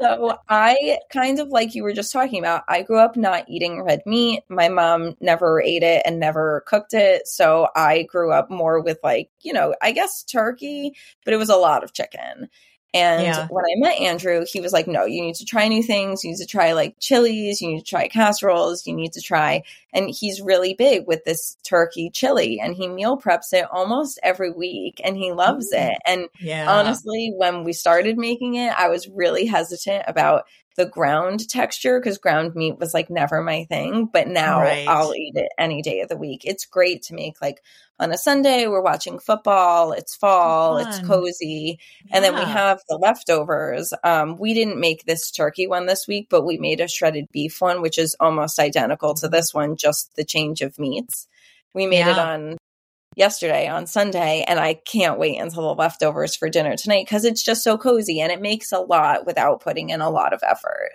So 0.02 0.36
I 0.50 0.98
kind 1.14 1.40
of 1.40 1.50
like 1.50 1.76
you 1.76 1.84
were 1.84 1.94
just 1.94 2.12
talking 2.12 2.40
about, 2.40 2.64
I 2.68 2.82
grew 2.82 2.98
up 2.98 3.16
not 3.16 3.48
eating 3.48 3.84
red 3.84 4.02
meat. 4.08 4.42
My 4.50 4.68
mom 4.68 5.16
never 5.22 5.62
ate 5.62 5.84
it 5.84 6.02
and 6.06 6.20
never 6.20 6.64
cooked 6.66 6.96
it. 6.96 7.28
So 7.28 7.68
I 7.76 8.04
grew 8.04 8.32
up 8.32 8.50
more 8.50 8.82
with 8.82 8.98
like, 9.04 9.30
you 9.42 9.54
know, 9.54 9.76
I 9.80 9.92
guess 9.92 10.24
turkey, 10.24 10.94
but 11.24 11.36
it 11.36 11.38
was 11.38 11.50
a 11.50 11.56
lot 11.56 11.84
of 11.84 11.94
chicken. 11.94 12.50
And 12.94 13.24
Yeah. 13.24 13.48
when 13.50 13.64
I 13.66 13.76
met 13.78 14.00
Andrew, 14.02 14.46
he 14.46 14.60
was 14.60 14.74
like, 14.74 14.88
no, 14.88 15.06
you 15.06 15.22
need 15.22 15.36
to 15.36 15.46
try 15.46 15.68
new 15.68 15.82
things. 15.82 16.24
You 16.24 16.32
need 16.32 16.38
to 16.40 16.46
try 16.46 16.74
like 16.74 16.96
chilies. 17.00 17.62
You 17.62 17.70
need 17.70 17.80
to 17.80 17.86
try 17.86 18.08
casseroles. 18.10 18.86
You 18.86 18.94
need 18.94 19.14
to 19.14 19.22
try. 19.22 19.64
And 19.94 20.10
he's 20.10 20.42
really 20.42 20.74
big 20.74 21.08
with 21.08 21.24
this 21.24 21.56
turkey 21.64 22.10
chili 22.10 22.60
and 22.62 22.76
he 22.76 22.88
meal 22.90 23.18
preps 23.18 23.54
it 23.54 23.66
almost 23.72 24.20
every 24.24 24.52
week 24.52 25.00
and 25.04 25.16
he 25.16 25.32
loves 25.32 25.72
it. 25.72 25.98
And 26.06 26.28
yeah. 26.40 26.70
honestly, 26.70 27.34
when 27.36 27.64
we 27.64 27.74
started 27.74 28.18
making 28.18 28.56
it, 28.56 28.74
I 28.78 28.90
was 28.90 29.08
really 29.08 29.46
hesitant 29.46 30.04
about 30.08 30.44
the 30.78 30.86
ground 30.86 31.50
texture 31.50 32.00
because 32.00 32.18
ground 32.18 32.56
meat 32.56 32.78
was 32.80 32.94
like 32.94 33.10
never 33.10 33.42
my 33.42 33.66
thing. 33.66 34.06
But 34.12 34.28
now 34.30 34.62
Right. 34.62 34.88
I'll 34.88 35.14
eat 35.14 35.34
it 35.36 35.50
any 35.58 35.82
day 35.82 36.00
of 36.00 36.08
the 36.10 36.16
week. 36.18 36.44
It's 36.46 36.66
great 36.66 37.04
to 37.04 37.14
make 37.14 37.42
like 37.42 37.62
on 38.02 38.12
a 38.12 38.18
Sunday, 38.18 38.68
we're 38.68 38.82
watching 38.82 39.20
football, 39.20 39.92
it's 39.92 40.16
fall, 40.16 40.78
it's 40.78 41.00
cozy. 41.02 41.80
And 42.12 42.24
then 42.24 42.34
we 42.34 42.42
have 42.42 42.82
the 42.90 42.98
leftovers. 42.98 43.94
Um, 44.04 44.38
we 44.38 44.56
didn't 44.56 44.80
make 44.80 45.06
this 45.06 45.30
turkey 45.30 45.68
one 45.68 45.86
this 45.86 46.08
week, 46.08 46.28
but 46.30 46.44
we 46.44 46.58
made 46.58 46.82
a 46.82 46.88
shredded 46.88 47.28
beef 47.32 47.62
one, 47.62 47.82
which 47.82 48.00
is 48.00 48.16
almost 48.20 48.58
identical 48.58 49.14
to 49.16 49.30
this 49.30 49.54
one, 49.54 49.78
just 49.78 50.16
the 50.16 50.26
change 50.26 50.62
of 50.62 50.80
meats. 50.80 51.28
We 51.76 51.86
made 51.86 52.08
it 52.08 52.18
on 52.18 52.58
yesterday 53.16 53.68
on 53.68 53.86
Sunday, 53.86 54.44
and 54.48 54.60
I 54.60 54.74
can't 54.74 55.20
wait 55.20 55.38
until 55.38 55.64
the 55.64 55.76
leftovers 55.76 56.36
for 56.36 56.50
dinner 56.50 56.76
tonight 56.76 57.06
because 57.06 57.24
it's 57.24 57.44
just 57.44 57.64
so 57.64 57.78
cozy 57.78 58.20
and 58.20 58.32
it 58.32 58.42
makes 58.42 58.72
a 58.72 58.80
lot 58.80 59.28
without 59.28 59.62
putting 59.62 59.92
in 59.92 60.02
a 60.02 60.10
lot 60.10 60.34
of 60.34 60.42
effort. 60.44 60.90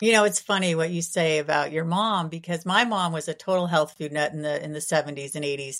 You 0.00 0.12
know, 0.12 0.24
it's 0.24 0.40
funny 0.40 0.74
what 0.74 0.90
you 0.90 1.00
say 1.00 1.38
about 1.38 1.72
your 1.72 1.84
mom 1.84 2.28
because 2.28 2.66
my 2.66 2.84
mom 2.84 3.12
was 3.12 3.28
a 3.28 3.34
total 3.34 3.66
health 3.66 3.94
food 3.96 4.12
nut 4.12 4.32
in 4.32 4.42
the 4.42 4.62
in 4.62 4.72
the 4.72 4.80
70s 4.80 5.34
and 5.34 5.44
80s. 5.44 5.78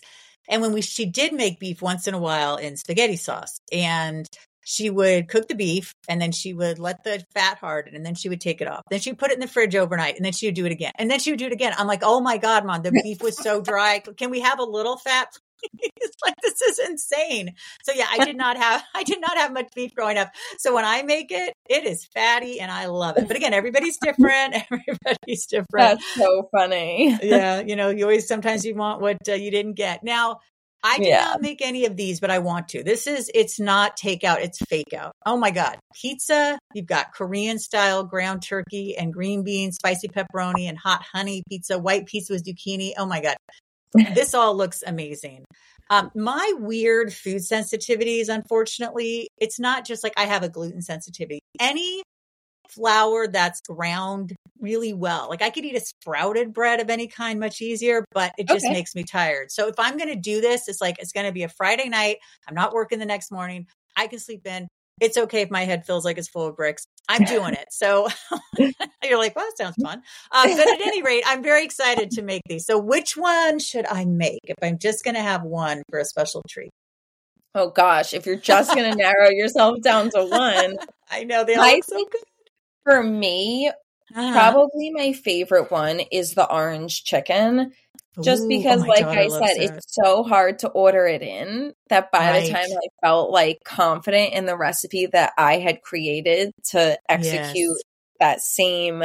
And 0.48 0.62
when 0.62 0.72
we 0.72 0.82
she 0.82 1.06
did 1.06 1.32
make 1.32 1.59
beef 1.59 1.82
once 1.82 2.06
in 2.06 2.14
a 2.14 2.18
while 2.18 2.56
in 2.56 2.76
spaghetti 2.76 3.16
sauce 3.16 3.61
and 3.72 4.26
she 4.64 4.90
would 4.90 5.28
cook 5.28 5.46
the 5.46 5.54
beef 5.54 5.94
and 6.09 6.20
then 6.20 6.32
she 6.32 6.52
would 6.52 6.80
let 6.80 7.04
the 7.04 7.24
fat 7.32 7.59
harden 7.59 7.94
and 7.94 8.04
then 8.04 8.16
she 8.16 8.28
would 8.28 8.40
take 8.40 8.61
it 8.61 8.66
off. 8.66 8.82
Then 8.90 8.98
she'd 8.98 9.18
put 9.18 9.30
it 9.30 9.35
in 9.35 9.40
the 9.40 9.46
fridge 9.46 9.76
overnight 9.76 10.16
and 10.16 10.24
then 10.24 10.32
she 10.32 10.48
would 10.48 10.56
do 10.56 10.66
it 10.66 10.72
again. 10.72 10.92
And 10.96 11.09
then 11.09 11.20
she 11.20 11.30
would 11.30 11.38
do 11.38 11.46
it 11.46 11.52
again. 11.52 11.72
I'm 11.78 11.87
like, 11.87 12.02
"Oh 12.02 12.20
my 12.20 12.37
god, 12.37 12.66
mom, 12.66 12.82
the 12.82 12.90
beef 13.04 13.22
was 13.22 13.40
so 13.40 13.61
dry. 13.61 14.00
Can 14.16 14.30
we 14.30 14.40
have 14.40 14.59
a 14.59 14.64
little 14.64 14.96
fat?" 14.96 15.28
it's 15.78 16.16
like 16.24 16.34
this 16.42 16.60
is 16.62 16.78
insane. 16.78 17.54
So 17.84 17.92
yeah, 17.94 18.06
I 18.10 18.18
did 18.20 18.36
not 18.44 18.56
have 18.56 18.82
I 18.94 19.02
did 19.02 19.20
not 19.20 19.36
have 19.36 19.52
much 19.52 19.68
beef 19.74 19.94
growing 19.94 20.18
up. 20.18 20.30
So 20.58 20.74
when 20.74 20.84
I 20.84 21.02
make 21.02 21.30
it, 21.30 21.52
it 21.68 21.84
is 21.84 22.06
fatty 22.14 22.60
and 22.60 22.70
I 22.70 22.86
love 22.86 23.16
it. 23.16 23.28
But 23.28 23.36
again, 23.36 23.54
everybody's 23.54 23.98
different. 23.98 24.54
Everybody's 24.70 25.46
different. 25.46 25.66
That's 25.76 26.04
so 26.16 26.48
funny. 26.56 27.18
yeah, 27.22 27.60
you 27.60 27.76
know, 27.76 27.90
you 27.90 28.04
always 28.04 28.26
sometimes 28.28 28.64
you 28.64 28.74
want 28.74 29.00
what 29.00 29.16
uh, 29.28 29.34
you 29.34 29.50
didn't 29.50 29.74
get. 29.74 30.02
Now, 30.02 30.40
I 30.82 30.98
Yeah. 31.00 31.18
cannot 31.20 31.42
make 31.42 31.62
any 31.62 31.86
of 31.86 31.96
these, 31.96 32.20
but 32.20 32.30
I 32.30 32.38
want 32.38 32.68
to. 32.68 32.84
This 32.84 33.06
is 33.06 33.30
it's 33.34 33.58
not 33.58 33.98
takeout, 33.98 34.40
it's 34.42 34.58
fake 34.68 34.92
out. 34.96 35.12
Oh 35.24 35.36
my 35.36 35.50
god. 35.50 35.78
Pizza, 36.00 36.58
you've 36.74 36.86
got 36.86 37.12
Korean 37.14 37.58
style 37.58 38.04
ground 38.04 38.42
turkey 38.42 38.96
and 38.96 39.12
green 39.12 39.42
beans, 39.42 39.76
spicy 39.76 40.08
pepperoni 40.08 40.68
and 40.68 40.78
hot 40.78 41.02
honey 41.12 41.42
pizza, 41.48 41.78
white 41.78 42.06
pizza 42.06 42.34
with 42.34 42.44
zucchini. 42.44 42.92
Oh 42.96 43.06
my 43.06 43.20
god. 43.20 43.36
This 43.94 44.35
all 44.35 44.57
looks 44.57 44.83
amazing. 44.87 45.44
Um, 45.88 46.11
my 46.14 46.53
weird 46.59 47.12
food 47.12 47.42
sensitivities, 47.42 48.29
unfortunately, 48.29 49.29
it's 49.38 49.61
not 49.61 49.85
just 49.85 50.03
like 50.03 50.14
I 50.16 50.25
have 50.25 50.42
a 50.42 50.49
gluten 50.49 50.83
sensitivity. 50.83 51.40
Any 51.61 52.03
flour 52.68 53.29
that's 53.29 53.61
ground 53.61 54.35
really 54.61 54.92
well. 54.92 55.29
Like 55.29 55.42
I 55.42 55.51
could 55.51 55.64
eat 55.64 55.77
a 55.77 55.81
sprouted 55.81 56.53
bread 56.53 56.81
of 56.81 56.90
any 56.90 57.07
kind 57.07 57.38
much 57.38 57.61
easier, 57.61 58.05
but 58.12 58.33
it 58.38 58.49
just 58.49 58.64
Okay. 58.64 58.72
makes 58.72 58.94
me 58.94 59.05
tired. 59.05 59.53
So 59.53 59.68
if 59.68 59.77
I'm 59.79 59.96
going 59.96 60.09
to 60.12 60.16
do 60.16 60.40
this, 60.40 60.68
it's 60.68 60.81
like 60.81 60.99
it's 60.99 61.12
going 61.12 61.27
to 61.27 61.33
be 61.33 61.44
a 61.44 61.49
Friday 61.49 61.88
night. 61.88 62.16
I'm 62.49 62.55
not 62.55 62.72
working 62.72 62.99
the 62.99 63.07
next 63.07 63.31
morning. 63.31 63.66
I 63.96 64.09
can 64.09 64.18
sleep 64.18 64.46
in. 64.46 64.66
It's 65.00 65.16
okay 65.16 65.42
if 65.42 65.50
my 65.50 65.64
head 65.64 65.85
feels 65.85 66.04
like 66.04 66.16
it's 66.16 66.28
full 66.28 66.46
of 66.46 66.56
bricks. 66.56 66.87
I'm 67.09 67.24
doing 67.24 67.52
it. 67.52 67.66
So 67.70 68.09
you're 68.59 69.18
like, 69.18 69.37
well, 69.37 69.44
that 69.44 69.56
sounds 69.56 69.76
fun. 69.82 69.98
Um, 70.32 70.56
but 70.56 70.68
at 70.68 70.80
any 70.80 71.02
rate, 71.02 71.22
I'm 71.26 71.42
very 71.42 71.64
excited 71.64 72.11
to 72.12 72.22
make 72.22 72.42
these. 72.48 72.66
So 72.66 72.78
which 72.78 73.16
one 73.16 73.59
should 73.59 73.87
I 73.87 74.04
make 74.06 74.40
if 74.44 74.56
I'm 74.62 74.78
just 74.78 75.04
going 75.04 75.14
to 75.14 75.22
have 75.22 75.42
one 75.42 75.82
for 75.90 75.98
a 75.98 76.04
special 76.04 76.42
treat? 76.48 76.70
Oh 77.54 77.70
gosh, 77.70 78.12
if 78.12 78.26
you're 78.26 78.37
just 78.37 78.74
going 78.74 78.90
to 78.90 78.96
narrow 78.96 79.30
yourself 79.30 79.80
down 79.80 80.11
to 80.11 80.24
one, 80.26 80.76
I 81.11 81.24
know 81.24 81.44
they 81.44 81.54
all 81.54 81.64
I 81.64 81.74
look 81.76 81.85
so 81.85 82.04
good. 82.04 82.20
for 82.85 83.02
me, 83.02 83.70
Uh-huh. 84.16 84.33
probably 84.33 84.90
my 84.90 85.12
favorite 85.12 85.70
one 85.70 86.00
is 86.11 86.35
the 86.35 86.50
orange 86.50 87.05
chicken. 87.05 87.72
Just 88.24 88.44
Ooh, 88.44 88.48
because, 88.48 88.81
oh, 88.81 88.87
like 88.88 89.00
daughter 89.02 89.20
I 89.20 89.29
said, 89.29 89.57
it. 89.59 89.70
it's 89.74 89.94
so 89.94 90.22
hard 90.24 90.59
to 90.61 90.68
order 90.70 91.07
it 91.07 91.22
in 91.22 91.74
that 91.90 92.11
by 92.11 92.40
the 92.40 92.48
time 92.48 92.64
I 92.72 93.07
felt 93.07 93.31
like 93.31 93.59
confident 93.64 94.33
in 94.33 94.46
the 94.46 94.57
recipe 94.57 95.07
that 95.07 95.33
I 95.37 95.59
had 95.59 95.83
created 95.83 96.50
to 96.70 96.98
execute 97.11 97.76
Yes. 97.76 97.83
that 98.18 98.40
same 98.40 99.05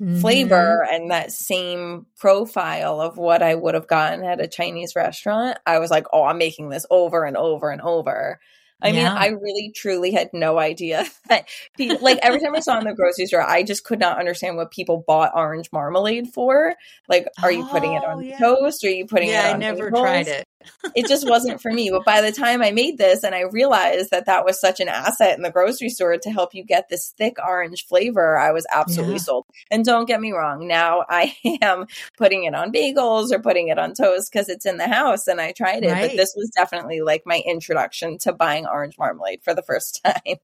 Mhm. 0.00 0.20
flavor 0.20 0.86
and 0.90 1.10
that 1.10 1.32
same 1.32 2.06
profile 2.18 3.00
of 3.00 3.18
what 3.18 3.42
I 3.42 3.54
would 3.54 3.74
have 3.74 3.86
gotten 3.88 4.24
at 4.24 4.40
a 4.40 4.48
Chinese 4.48 4.96
restaurant, 4.96 5.58
I 5.66 5.78
was 5.78 5.90
like, 5.90 6.06
oh, 6.12 6.24
I'm 6.24 6.38
making 6.38 6.70
this 6.70 6.86
over 6.90 7.24
and 7.24 7.36
over 7.36 7.70
and 7.70 7.82
over. 7.82 8.40
I 8.82 8.92
mean, 8.92 9.00
Yeah. 9.02 9.14
I 9.14 9.28
really 9.28 9.72
truly 9.74 10.10
had 10.12 10.30
no 10.32 10.58
idea 10.58 11.04
that, 11.28 11.48
pe- 11.78 11.98
like, 11.98 12.18
every 12.22 12.40
time 12.40 12.54
I 12.54 12.60
saw 12.60 12.78
in 12.78 12.84
the 12.84 12.94
grocery 12.94 13.26
store, 13.26 13.42
I 13.42 13.62
just 13.62 13.84
could 13.84 13.98
not 13.98 14.18
understand 14.18 14.56
what 14.56 14.70
people 14.70 15.02
bought 15.06 15.32
orange 15.34 15.70
marmalade 15.72 16.28
for. 16.34 16.74
Like, 17.08 17.26
are 17.42 17.50
you 17.52 17.64
putting 17.66 17.94
it 17.94 18.02
Oh, 18.06 18.10
on 18.12 18.24
yeah. 18.24 18.38
toast? 18.38 18.84
Or 18.84 18.88
are 18.88 18.90
you 18.90 19.06
putting 19.06 19.30
yeah, 19.30 19.48
it 19.48 19.50
on 19.50 19.56
I 19.56 19.58
never 19.58 19.90
bagels? 19.90 20.00
tried 20.02 20.28
it. 20.28 20.44
it 20.96 21.06
just 21.06 21.28
wasn't 21.28 21.62
for 21.62 21.72
me. 21.72 21.90
But 21.90 22.04
by 22.04 22.20
the 22.22 22.32
time 22.32 22.60
I 22.60 22.72
made 22.72 22.98
this 22.98 23.22
and 23.24 23.34
I 23.34 23.42
realized 23.42 24.10
that 24.10 24.26
that 24.26 24.44
was 24.44 24.60
such 24.60 24.80
an 24.80 24.88
asset 24.88 25.36
in 25.36 25.42
the 25.42 25.50
grocery 25.50 25.88
store 25.88 26.16
to 26.18 26.30
help 26.30 26.54
you 26.54 26.64
get 26.64 26.88
this 26.88 27.14
thick 27.16 27.36
orange 27.44 27.86
flavor, 27.86 28.36
I 28.36 28.50
was 28.52 28.66
absolutely 28.72 29.14
Yeah. 29.14 29.20
sold. 29.20 29.46
And 29.70 29.84
don't 29.84 30.06
get 30.06 30.20
me 30.20 30.32
wrong, 30.32 30.66
now 30.66 31.04
I 31.08 31.34
am 31.62 31.86
putting 32.18 32.44
it 32.44 32.54
on 32.54 32.72
bagels 32.72 33.32
or 33.32 33.38
putting 33.38 33.68
it 33.68 33.78
on 33.78 33.94
toast 33.94 34.30
because 34.32 34.48
it's 34.48 34.66
in 34.66 34.76
the 34.76 34.88
house 34.88 35.28
and 35.28 35.40
I 35.40 35.52
tried 35.52 35.84
it. 35.84 35.90
Right. 35.92 36.08
But 36.10 36.16
this 36.16 36.34
was 36.36 36.50
definitely 36.54 37.00
like 37.00 37.22
my 37.24 37.40
introduction 37.46 38.18
to 38.18 38.32
buying 38.32 38.65
orange 38.66 38.96
marmalade 38.98 39.40
for 39.42 39.54
the 39.54 39.62
first 39.62 40.00
time. 40.04 40.36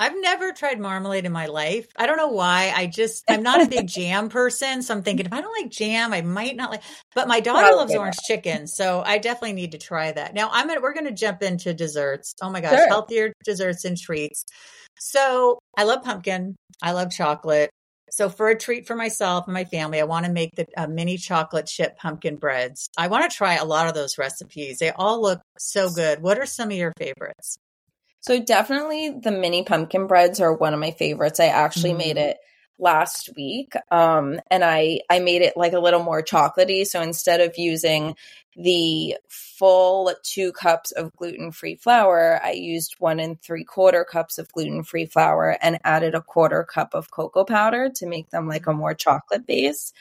I've 0.00 0.18
never 0.18 0.52
tried 0.52 0.80
marmalade 0.80 1.26
in 1.26 1.32
my 1.32 1.44
life. 1.44 1.86
I 1.94 2.06
don't 2.06 2.16
know 2.16 2.28
why. 2.28 2.72
I 2.74 2.86
just 2.86 3.22
I'm 3.28 3.42
not 3.42 3.60
a 3.60 3.68
big 3.68 3.86
jam 3.88 4.30
person, 4.30 4.80
so 4.82 4.94
I'm 4.94 5.02
thinking 5.02 5.26
if 5.26 5.32
I 5.32 5.42
don't 5.42 5.52
like 5.62 5.70
jam, 5.70 6.14
I 6.14 6.22
might 6.22 6.56
not 6.56 6.70
like. 6.70 6.82
But 7.14 7.28
my 7.28 7.40
daughter 7.40 7.60
Probably 7.66 7.76
loves 7.78 7.92
not. 7.92 8.00
orange 8.00 8.16
chicken, 8.26 8.66
so 8.66 9.02
I 9.04 9.18
definitely 9.18 9.52
need 9.52 9.72
to 9.72 9.78
try 9.78 10.10
that. 10.10 10.32
Now 10.32 10.48
I'm 10.52 10.68
gonna 10.68 10.80
we're 10.80 10.94
gonna 10.94 11.12
jump 11.12 11.42
into 11.42 11.74
desserts. 11.74 12.34
Oh 12.40 12.48
my 12.48 12.62
gosh, 12.62 12.78
Sure. 12.78 12.88
healthier 12.88 13.34
desserts 13.44 13.84
and 13.84 13.98
treats. 13.98 14.46
So 14.98 15.58
I 15.76 15.84
love 15.84 16.02
pumpkin. 16.02 16.56
I 16.82 16.92
love 16.92 17.10
chocolate. 17.10 17.70
So 18.14 18.28
for 18.28 18.48
a 18.48 18.56
treat 18.56 18.86
for 18.86 18.94
myself 18.94 19.48
and 19.48 19.54
my 19.54 19.64
family, 19.64 19.98
I 19.98 20.04
want 20.04 20.24
to 20.24 20.30
make 20.30 20.54
the 20.54 20.66
uh, 20.76 20.86
mini 20.86 21.16
chocolate 21.16 21.66
chip 21.66 21.98
pumpkin 21.98 22.36
breads. 22.36 22.88
I 22.96 23.08
want 23.08 23.28
to 23.28 23.36
try 23.36 23.56
a 23.56 23.64
lot 23.64 23.88
of 23.88 23.94
those 23.94 24.18
recipes. 24.18 24.78
They 24.78 24.90
all 24.90 25.20
look 25.20 25.40
so 25.58 25.90
good. 25.90 26.22
What 26.22 26.38
are 26.38 26.46
some 26.46 26.70
of 26.70 26.76
your 26.76 26.92
favorites? 26.96 27.56
So 28.20 28.40
definitely 28.40 29.18
the 29.20 29.32
mini 29.32 29.64
pumpkin 29.64 30.06
breads 30.06 30.38
are 30.38 30.54
one 30.54 30.72
of 30.74 30.78
my 30.78 30.92
favorites. 30.92 31.40
I 31.40 31.46
actually 31.46 31.92
Mm. 31.92 31.98
made 31.98 32.16
it 32.16 32.36
last 32.78 33.30
week. 33.36 33.74
Um 33.90 34.40
and 34.50 34.64
I 34.64 35.00
I 35.10 35.20
made 35.20 35.42
it 35.42 35.56
like 35.56 35.72
a 35.72 35.80
little 35.80 36.02
more 36.02 36.22
chocolatey. 36.22 36.86
So 36.86 37.00
instead 37.00 37.40
of 37.40 37.56
using 37.56 38.16
the 38.56 39.16
full 39.28 40.12
two 40.22 40.52
cups 40.52 40.92
of 40.92 41.14
gluten-free 41.16 41.76
flour, 41.76 42.40
I 42.42 42.52
used 42.52 42.94
one 42.98 43.18
and 43.20 43.40
three 43.40 43.64
quarter 43.64 44.04
cups 44.04 44.38
of 44.38 44.52
gluten-free 44.52 45.06
flour 45.06 45.56
and 45.60 45.78
added 45.84 46.14
a 46.14 46.22
quarter 46.22 46.64
cup 46.64 46.94
of 46.94 47.10
cocoa 47.10 47.44
powder 47.44 47.90
to 47.96 48.06
make 48.06 48.30
them 48.30 48.48
like 48.48 48.66
a 48.66 48.72
more 48.72 48.94
chocolate 48.94 49.46
base. 49.46 49.92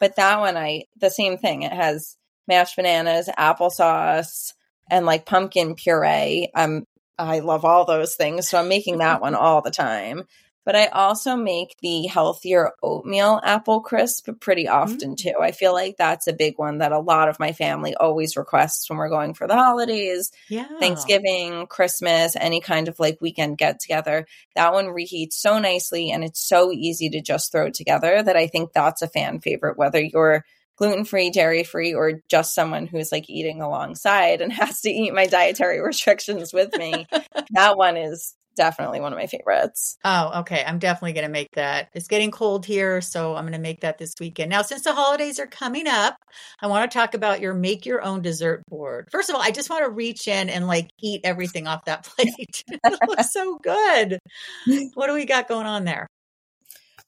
But 0.00 0.16
that 0.16 0.40
one 0.40 0.56
I 0.56 0.84
the 0.96 1.10
same 1.10 1.38
thing. 1.38 1.62
It 1.62 1.72
has 1.72 2.16
mashed 2.48 2.76
bananas, 2.76 3.28
applesauce, 3.38 4.52
and 4.90 5.06
like 5.06 5.26
pumpkin 5.26 5.74
puree. 5.74 6.50
Um 6.54 6.86
I 7.18 7.38
love 7.40 7.64
all 7.64 7.84
those 7.84 8.16
things. 8.16 8.48
So 8.48 8.58
I'm 8.58 8.68
making 8.68 8.98
that 8.98 9.20
one 9.20 9.34
all 9.34 9.62
the 9.62 9.70
time. 9.70 10.24
But 10.64 10.76
I 10.76 10.86
also 10.86 11.34
make 11.36 11.76
the 11.82 12.06
healthier 12.06 12.72
oatmeal 12.82 13.40
apple 13.42 13.80
crisp 13.80 14.28
pretty 14.40 14.66
mm-hmm. 14.66 14.74
often 14.74 15.16
too. 15.16 15.34
I 15.40 15.52
feel 15.52 15.72
like 15.72 15.96
that's 15.96 16.26
a 16.26 16.32
big 16.32 16.58
one 16.58 16.78
that 16.78 16.92
a 16.92 16.98
lot 16.98 17.28
of 17.28 17.40
my 17.40 17.52
family 17.52 17.94
always 17.94 18.36
requests 18.36 18.88
when 18.88 18.98
we're 18.98 19.08
going 19.08 19.34
for 19.34 19.46
the 19.46 19.56
holidays, 19.56 20.30
Yeah. 20.48 20.68
Thanksgiving, 20.78 21.66
Christmas, 21.66 22.36
any 22.36 22.60
kind 22.60 22.88
of 22.88 22.98
like 23.00 23.20
weekend 23.20 23.58
get 23.58 23.80
together. 23.80 24.26
That 24.54 24.72
one 24.72 24.86
reheats 24.86 25.34
so 25.34 25.58
nicely 25.58 26.10
and 26.10 26.22
it's 26.22 26.40
so 26.40 26.70
easy 26.70 27.10
to 27.10 27.20
just 27.20 27.50
throw 27.50 27.70
together 27.70 28.22
that 28.22 28.36
I 28.36 28.46
think 28.46 28.72
that's 28.72 29.02
a 29.02 29.08
fan 29.08 29.40
favorite, 29.40 29.76
whether 29.76 30.00
you're 30.00 30.44
gluten 30.76 31.04
free, 31.04 31.30
dairy 31.30 31.64
free, 31.64 31.94
or 31.94 32.22
just 32.28 32.54
someone 32.54 32.86
who's 32.86 33.12
like 33.12 33.28
eating 33.28 33.62
alongside 33.62 34.40
and 34.40 34.52
has 34.52 34.80
to 34.82 34.90
eat 34.90 35.14
my 35.14 35.26
dietary 35.26 35.80
restrictions 35.84 36.52
with 36.52 36.76
me. 36.76 37.06
that 37.50 37.76
one 37.76 37.96
is 37.96 38.34
definitely 38.56 39.00
one 39.00 39.12
of 39.12 39.18
my 39.18 39.26
favorites. 39.26 39.96
Oh, 40.04 40.40
okay. 40.40 40.64
I'm 40.66 40.78
definitely 40.78 41.12
going 41.12 41.26
to 41.26 41.32
make 41.32 41.50
that. 41.54 41.88
It's 41.94 42.08
getting 42.08 42.30
cold 42.30 42.66
here, 42.66 43.00
so 43.00 43.34
I'm 43.34 43.44
going 43.44 43.52
to 43.52 43.58
make 43.58 43.80
that 43.80 43.98
this 43.98 44.14
weekend. 44.20 44.50
Now, 44.50 44.62
since 44.62 44.82
the 44.84 44.94
holidays 44.94 45.38
are 45.38 45.46
coming 45.46 45.86
up, 45.86 46.16
I 46.60 46.66
want 46.66 46.90
to 46.90 46.96
talk 46.96 47.14
about 47.14 47.40
your 47.40 47.54
make 47.54 47.86
your 47.86 48.02
own 48.02 48.22
dessert 48.22 48.62
board. 48.68 49.08
First 49.10 49.28
of 49.28 49.36
all, 49.36 49.42
I 49.42 49.50
just 49.50 49.70
want 49.70 49.84
to 49.84 49.90
reach 49.90 50.28
in 50.28 50.48
and 50.48 50.66
like 50.66 50.90
eat 51.00 51.22
everything 51.24 51.66
off 51.66 51.84
that 51.86 52.04
plate. 52.16 52.64
it 52.68 53.08
looks 53.08 53.32
so 53.32 53.58
good. 53.62 54.18
What 54.94 55.06
do 55.06 55.14
we 55.14 55.24
got 55.24 55.48
going 55.48 55.66
on 55.66 55.84
there? 55.84 56.06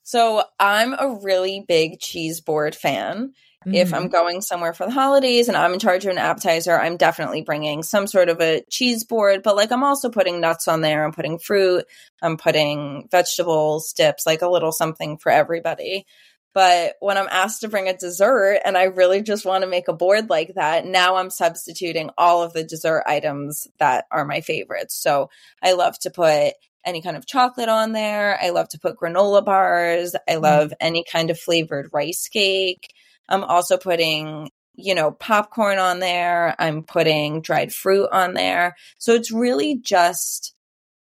So 0.03 0.45
I'm 0.61 0.93
a 0.95 1.19
really 1.23 1.65
big 1.67 1.99
cheese 1.99 2.41
board 2.41 2.75
fan. 2.75 3.33
If 3.73 3.91
Mhm. 3.91 3.97
I'm 3.97 4.09
going 4.09 4.41
somewhere 4.43 4.73
for 4.75 4.87
the 4.87 4.93
holidays 4.93 5.49
and 5.49 5.57
I'm 5.57 5.73
in 5.73 5.79
charge 5.79 6.05
of 6.05 6.11
an 6.11 6.19
appetizer, 6.19 6.79
I'm 6.79 6.97
definitely 6.97 7.43
bringing 7.43 7.83
some 7.83 8.07
sort 8.07 8.29
of 8.29 8.41
a 8.41 8.63
cheese 8.71 9.05
board, 9.05 9.43
but 9.43 9.57
like 9.57 9.73
I'm 9.73 9.85
also 9.85 10.11
putting 10.11 10.41
nuts 10.41 10.69
on 10.69 10.81
there, 10.81 11.05
I'm 11.05 11.13
putting 11.13 11.39
fruit, 11.39 11.85
I'm 12.23 12.37
putting 12.37 13.09
vegetables, 13.11 13.93
dips, 13.93 14.27
like 14.27 14.43
a 14.43 14.49
little 14.49 14.73
something 14.73 15.19
for 15.19 15.31
everybody. 15.33 16.07
But 16.55 16.95
when 17.01 17.19
I'm 17.19 17.29
asked 17.31 17.63
to 17.63 17.69
bring 17.69 17.89
a 17.89 17.97
dessert 17.97 18.61
and 18.65 18.79
I 18.79 18.85
really 18.85 19.23
just 19.23 19.45
want 19.45 19.63
to 19.65 19.69
make 19.71 19.89
a 19.89 19.93
board 19.93 20.31
like 20.31 20.55
that, 20.55 20.87
now 20.87 21.17
I'm 21.17 21.31
substituting 21.31 22.11
all 22.17 22.43
of 22.45 22.53
the 22.53 22.63
dessert 22.63 23.03
items 23.07 23.67
that 23.81 24.05
are 24.13 24.25
my 24.25 24.41
favorites. 24.41 24.95
So 24.95 25.31
I 25.63 25.73
love 25.73 25.99
to 26.01 26.11
put 26.11 26.55
any 26.85 27.03
kind 27.03 27.17
of 27.17 27.27
chocolate 27.27 27.69
on 27.69 27.93
there. 27.93 28.39
I 28.41 28.51
love 28.51 28.69
to 28.69 28.79
put 28.79 28.97
granola 28.99 29.45
bars. 29.45 30.15
I 30.29 30.37
love 30.37 30.73
any 30.81 31.05
kind 31.11 31.31
of 31.31 31.41
flavored 31.41 31.91
rice 31.93 32.29
cake. 32.29 32.93
I'm 33.29 33.45
also 33.45 33.77
putting, 33.77 34.51
you 34.75 34.95
know, 34.95 35.11
popcorn 35.13 35.79
on 35.79 36.01
there. 36.01 36.55
I'm 36.59 36.83
putting 36.83 37.41
dried 37.41 37.73
fruit 37.73 38.09
on 38.13 38.35
there. 38.35 38.77
So 38.99 39.15
it's 39.15 39.31
really 39.33 39.79
just 39.81 40.55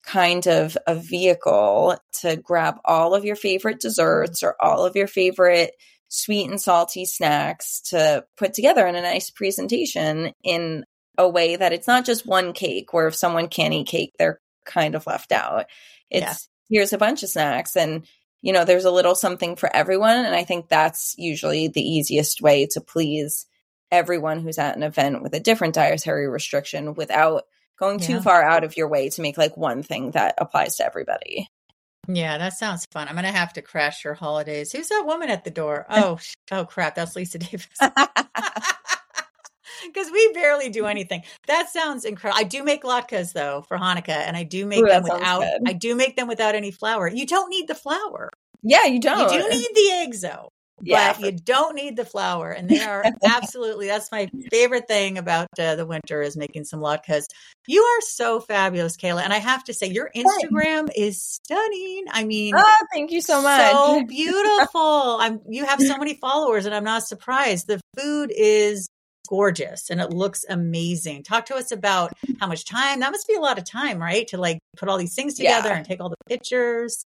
kind 0.05 0.45
of 0.47 0.77
a 0.85 0.93
vehicle 0.95 1.97
to 2.21 2.35
grab 2.37 2.75
all 2.85 3.15
of 3.15 3.25
your 3.25 3.35
favorite 3.35 3.79
desserts 3.79 4.43
or 4.43 4.55
all 4.61 4.85
of 4.85 4.95
your 4.95 5.07
favorite 5.07 5.71
sweet 6.07 6.47
and 6.49 6.61
salty 6.61 7.05
snacks 7.05 7.81
to 7.81 8.23
put 8.37 8.53
together 8.53 8.85
in 8.85 8.95
a 8.95 9.01
nice 9.01 9.31
presentation 9.31 10.31
in 10.43 10.85
a 11.17 11.27
way 11.27 11.55
that 11.55 11.73
it's 11.73 11.87
not 11.87 12.05
just 12.05 12.25
one 12.27 12.53
cake 12.53 12.93
where 12.93 13.07
if 13.07 13.15
someone 13.15 13.47
can't 13.47 13.73
eat 13.73 13.87
cake, 13.87 14.13
they're 14.19 14.39
kind 14.65 14.93
of 14.95 15.07
left 15.07 15.31
out. 15.31 15.65
It's 16.11 16.49
Yeah. 16.69 16.77
here's 16.77 16.93
a 16.93 16.97
bunch 16.99 17.23
of 17.23 17.29
snacks 17.29 17.75
and 17.75 18.05
you 18.41 18.53
know, 18.53 18.65
there's 18.65 18.85
a 18.85 18.91
little 18.91 19.15
something 19.15 19.55
for 19.55 19.73
everyone. 19.75 20.25
And 20.25 20.35
I 20.35 20.43
think 20.43 20.67
that's 20.67 21.15
usually 21.17 21.67
the 21.67 21.81
easiest 21.81 22.41
way 22.41 22.67
to 22.71 22.81
please 22.81 23.47
everyone 23.91 24.39
who's 24.39 24.57
at 24.57 24.75
an 24.75 24.83
event 24.83 25.21
with 25.21 25.33
a 25.33 25.39
different 25.39 25.75
dietary 25.75 26.27
restriction 26.27 26.93
without 26.93 27.43
going 27.77 27.99
too 27.99 28.21
far 28.21 28.41
out 28.41 28.63
of 28.63 28.77
your 28.77 28.87
way 28.87 29.09
to 29.09 29.21
make 29.21 29.37
like 29.37 29.57
one 29.57 29.83
thing 29.83 30.11
that 30.11 30.35
applies 30.37 30.77
to 30.77 30.85
everybody. 30.85 31.49
Yeah, 32.07 32.37
that 32.37 32.53
sounds 32.53 32.85
fun. 32.91 33.07
I'm 33.07 33.15
going 33.15 33.25
to 33.25 33.31
have 33.31 33.53
to 33.53 33.61
crash 33.61 34.03
your 34.03 34.13
holidays. 34.13 34.71
Who's 34.71 34.89
that 34.89 35.03
woman 35.05 35.29
at 35.29 35.43
the 35.43 35.51
door? 35.51 35.85
Oh, 35.95 36.19
oh 36.51 36.65
crap. 36.65 36.95
That's 36.95 37.15
Lisa 37.15 37.39
Davis. 37.39 37.67
Because 39.95 40.11
we 40.11 40.31
barely 40.33 40.69
do 40.69 40.85
anything. 40.85 41.23
That 41.47 41.69
sounds 41.69 42.05
incredible. 42.05 42.39
I 42.39 42.43
do 42.43 42.63
make 42.63 42.83
latkes 42.83 43.33
though 43.33 43.63
for 43.67 43.77
Hanukkah, 43.77 44.09
and 44.09 44.35
I 44.35 44.43
do 44.43 44.65
make 44.65 44.83
Ooh, 44.83 44.89
them 44.89 45.03
without. 45.03 45.41
good. 45.41 45.61
I 45.67 45.73
do 45.73 45.95
make 45.95 46.15
them 46.15 46.27
without 46.27 46.55
any 46.55 46.71
flour. 46.71 47.07
You 47.07 47.25
don't 47.25 47.49
need 47.49 47.67
the 47.67 47.75
flour. 47.75 48.29
yeah, 48.63 48.85
you 48.85 48.99
don't. 48.99 49.31
You 49.31 49.39
do 49.39 49.49
need 49.49 49.69
the 49.73 49.91
eggs 50.01 50.21
though. 50.21 50.49
yeah, 50.81 51.13
but 51.13 51.21
you 51.21 51.31
don't 51.31 51.75
need 51.75 51.95
the 51.95 52.05
flour. 52.05 52.51
And 52.51 52.69
they 52.69 52.81
are 52.81 53.05
absolutely, 53.25 53.87
that's 53.87 54.11
my 54.11 54.29
favorite 54.51 54.87
thing 54.87 55.17
about 55.17 55.47
uh, 55.57 55.75
the 55.75 55.85
winter 55.85 56.21
is 56.21 56.35
making 56.35 56.65
some 56.65 56.81
latkes. 56.81 57.25
You 57.67 57.81
are 57.81 58.01
so 58.01 58.39
fabulous, 58.41 58.97
Kayla. 58.97 59.23
And 59.23 59.31
I 59.31 59.37
have 59.37 59.63
to 59.65 59.73
say, 59.73 59.87
your 59.87 60.11
Instagram 60.15 60.89
is 60.95 61.21
stunning. 61.21 62.05
I 62.11 62.25
mean, 62.25 62.55
oh, 62.57 62.85
thank 62.93 63.11
you 63.11 63.21
so 63.21 63.41
much. 63.41 63.71
So 63.71 64.03
beautiful. 64.07 65.17
I'm, 65.19 65.39
you 65.47 65.65
have 65.65 65.81
so 65.81 65.97
many 65.97 66.15
followers 66.15 66.65
and 66.65 66.75
I'm 66.75 66.83
not 66.83 67.03
surprised. 67.03 67.67
The 67.67 67.79
food 67.97 68.31
is 68.35 68.89
gorgeous 69.27 69.89
and 69.89 69.99
it 70.01 70.11
looks 70.11 70.45
amazing. 70.49 71.23
Talk 71.23 71.45
to 71.47 71.55
us 71.55 71.71
about 71.71 72.13
how 72.39 72.47
much 72.47 72.65
time 72.65 72.99
that 72.99 73.11
must 73.11 73.27
be 73.27 73.35
a 73.35 73.39
lot 73.39 73.57
of 73.57 73.63
time, 73.63 73.99
right? 73.99 74.27
To 74.29 74.37
like 74.37 74.59
put 74.77 74.89
all 74.89 74.97
these 74.97 75.15
things 75.15 75.35
together 75.35 75.69
yeah. 75.69 75.77
and 75.77 75.85
take 75.85 76.01
all 76.01 76.09
the 76.09 76.15
pictures. 76.27 77.05